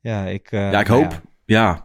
[0.00, 0.48] Ja, ik...
[0.50, 1.12] eh, Ja, ik nou hoop.
[1.12, 1.22] ja.
[1.46, 1.84] Ja,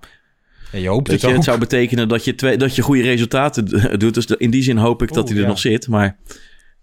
[0.71, 1.33] Ja, je hoopt Weet het je, ook.
[1.35, 3.65] het zou betekenen dat je, twee, dat je goede resultaten
[3.99, 4.13] doet.
[4.13, 5.49] Dus de- in die zin hoop ik dat hij er ja.
[5.49, 5.87] nog zit.
[5.87, 6.17] Maar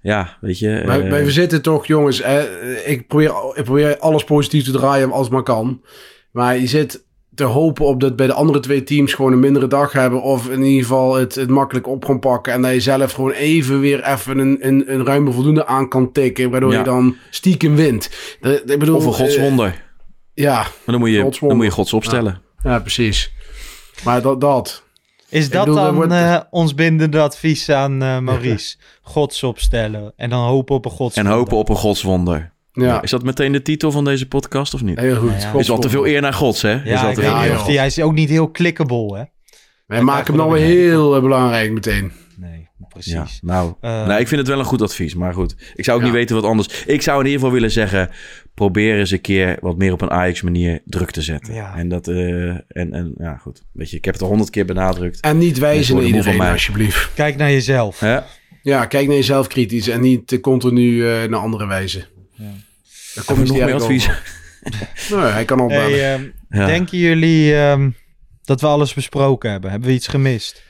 [0.00, 0.82] ja, weet je.
[0.86, 2.20] Maar, eh, maar we zitten toch, jongens.
[2.20, 2.42] eh,
[2.84, 5.82] ik, probeer, ik probeer alles positief te draaien als het maar kan.
[6.32, 7.04] Maar je zit
[7.34, 10.22] te hopen op dat bij de andere twee teams gewoon een mindere dag hebben.
[10.22, 12.52] Of in ieder geval het, het makkelijk op gaan pakken.
[12.52, 16.12] En dat je zelf gewoon even weer even een, een, een ruime voldoende aan kan
[16.12, 16.50] tikken.
[16.50, 16.78] Waardoor Ja.
[16.78, 18.10] je dan stiekem wint.
[18.40, 19.82] Dat, ik bedoel, of een eh, godswonder.
[20.34, 21.48] ja, maar dan moet, je, godswonder.
[21.48, 22.40] dan moet je gods opstellen.
[22.62, 23.32] ja, precies.
[24.05, 24.82] Maar dat, dat.
[25.28, 28.77] Is dat bedoel, dan wordt- eh, ons bindende advies aan eh, Maurice?
[29.02, 31.16] Gods opstellen en dan hopen op een gods.
[31.16, 32.55] En hopen op een godswonder.
[32.73, 34.98] Ja, Is dat meteen de titel van deze podcast of niet?
[35.01, 35.28] heel goed.
[35.31, 35.59] Nou ja.
[35.59, 36.74] Is wel te veel eer naar gods, hè?
[36.74, 37.56] is Ja, wel ik te weet veel niet eer.
[37.59, 39.24] of die, hij is ook niet heel clickable, hè?
[39.86, 42.12] Wij maken hem nou weer heel eh, belangrijk meteen.
[42.36, 43.12] Nee, precies.
[43.12, 45.56] Ja, nou, nou, ik vind het wel een goed advies, maar goed.
[45.74, 46.09] Ik zou ook Ja.
[46.10, 46.85] niet weten wat anders.
[46.85, 48.10] Ik zou in ieder geval willen zeggen,
[48.56, 51.54] probeer eens een keer wat meer op een Ajax manier druk te zetten.
[51.54, 51.76] Ja.
[51.76, 53.62] En dat, eh, en, en ja, goed.
[53.72, 55.20] Weet je, ik heb het al honderd keer benadrukt.
[55.20, 57.10] En niet wijzen naar iedereen, alsjeblieft.
[57.14, 58.00] Kijk naar jezelf.
[58.00, 58.18] Hè?
[58.62, 62.04] Ja, kijk naar jezelf kritisch en niet te continu eh, naar anderen wijzen.
[62.32, 62.44] Ja.
[63.14, 64.08] Daar Kom kom je je nog meer advies?
[65.10, 65.98] Nou, hij kan opbellen.
[65.98, 66.66] Hey, ehm, Ja.
[66.66, 67.90] Denken jullie ehm,
[68.44, 69.70] dat we alles besproken hebben?
[69.70, 70.62] Hebben we iets gemist?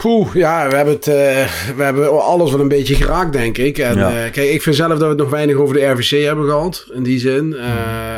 [0.00, 3.78] Poeh, ja, we hebben, het, eh, we hebben alles wel een beetje geraakt, denk ik.
[3.78, 4.08] En Ja.
[4.24, 6.86] eh, kijk, ik vind zelf dat we het nog weinig over de RVC hebben gehad,
[6.92, 7.56] in die zin.
[7.56, 7.68] Eh,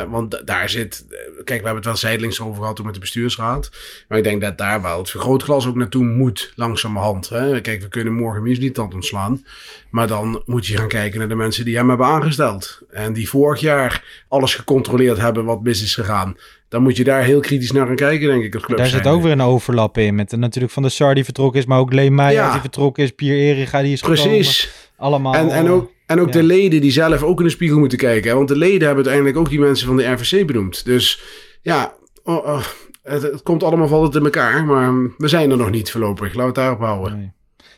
[0.09, 1.05] Want da- daar zit,
[1.35, 3.71] kijk, we hebben het wel zijdelings over gehad toen met de bestuursraad.
[4.07, 7.29] Maar ik denk dat daar wel het vergrootglas ook naartoe moet, langzamerhand.
[7.29, 7.61] Hè?
[7.61, 9.45] Kijk, we kunnen morgen Muesli-tand ontslaan.
[9.89, 12.79] Maar dan moet je gaan kijken naar de mensen die hem hebben aangesteld.
[12.91, 16.37] En die vorig jaar alles gecontroleerd hebben wat mis is gegaan.
[16.73, 19.07] Dan moet je daar heel kritisch naar gaan kijken, denk ik, als club Daar zit
[19.07, 20.15] ook weer een overlap in.
[20.15, 22.51] Met natuurlijk Van de Sar die vertrokken is, maar ook Leen Meijer Ja.
[22.51, 23.11] die vertrokken is.
[23.11, 24.59] Pierre Eriga die is Precies.
[24.59, 24.91] gekomen.
[24.97, 25.33] Allemaal.
[25.33, 26.31] En, en ook, en ook ja.
[26.33, 28.29] de leden die zelf ook in de spiegel moeten kijken.
[28.29, 28.35] Hè?
[28.35, 30.85] Want de leden hebben uiteindelijk ook die mensen van de RVC benoemd.
[30.85, 31.23] Dus
[31.61, 31.93] ja,
[32.23, 32.63] oh, oh,
[33.03, 34.65] het, het komt allemaal valt in elkaar.
[34.65, 36.33] Maar we zijn er nog niet voorlopig.
[36.33, 37.17] Laten we het daarop houden.
[37.17, 37.31] Nee.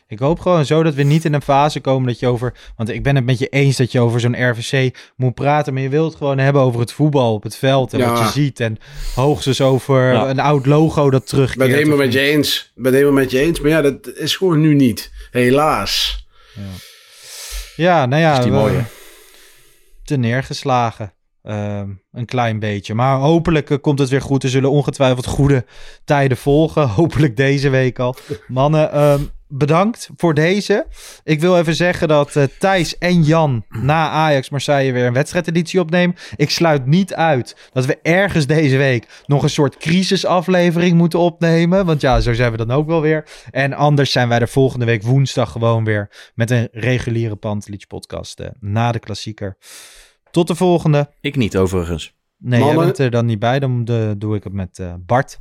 [0.08, 2.54] Ik hoop gewoon zo dat we niet in een fase komen dat je over...
[2.76, 5.72] Want ik ben het met je eens dat je over zo'n RVC moet praten.
[5.74, 7.92] Maar je wilt het gewoon hebben over het voetbal op het veld.
[7.92, 8.10] En Ja.
[8.12, 8.60] wat je ziet.
[8.60, 8.76] En
[9.14, 10.28] hoogstens over Ja.
[10.28, 11.58] een oud logo dat Ik terugkeert.
[11.58, 12.72] ben het helemaal met je eens.
[12.76, 13.60] Ik ben het helemaal met je eens.
[13.60, 15.12] Maar ja, dat is gewoon nu niet.
[15.30, 16.26] Helaas.
[17.76, 18.36] Ja, nou ja.
[18.36, 18.84] Is die we- mooie.
[20.04, 21.12] te neergeslagen.
[21.42, 22.94] Ehm, een klein beetje.
[22.94, 24.42] Maar hopelijk eh, komt het weer goed.
[24.42, 25.64] Er zullen ongetwijfeld goede
[26.04, 26.88] tijden volgen.
[27.00, 28.16] Hopelijk deze week al.
[28.46, 30.86] Mannen, ehm, bedankt voor deze.
[31.24, 35.80] Ik wil even zeggen dat eh, Thijs en Jan na Ajax Marseille weer een wedstrijdeditie
[35.80, 36.16] opnemen.
[36.36, 41.86] Ik sluit niet uit dat we ergens deze week nog een soort crisisaflevering moeten opnemen.
[41.86, 43.28] Want ja, zo zijn we dan ook wel weer.
[43.50, 48.40] En anders zijn wij er volgende week woensdag gewoon weer met een reguliere Pantelich podcast
[48.40, 49.56] eh, na de klassieker.
[50.30, 51.10] Tot de volgende.
[51.20, 52.14] Ik niet overigens.
[52.38, 52.84] Nee, jij Mannen.
[52.84, 53.58] bent er dan niet bij.
[53.58, 53.84] Dan
[54.18, 55.38] doe ik het met eh, Bart.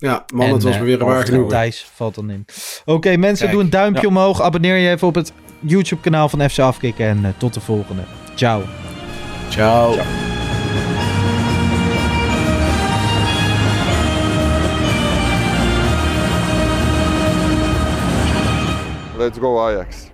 [0.00, 1.48] Ja, man, En, het was eh, me weer een waar en genoegen.
[1.48, 2.44] Thijs valt dan in.
[2.84, 4.42] Oké, mensen, Kijk, doe een duimpje omhoog.
[4.42, 7.06] Abonneer je even op het YouTube kanaal van FC Afkikken.
[7.06, 8.02] En eh, tot de volgende.
[8.34, 8.62] Ciao.
[9.48, 9.96] Ciao.
[19.16, 20.10] Let's go Ajax.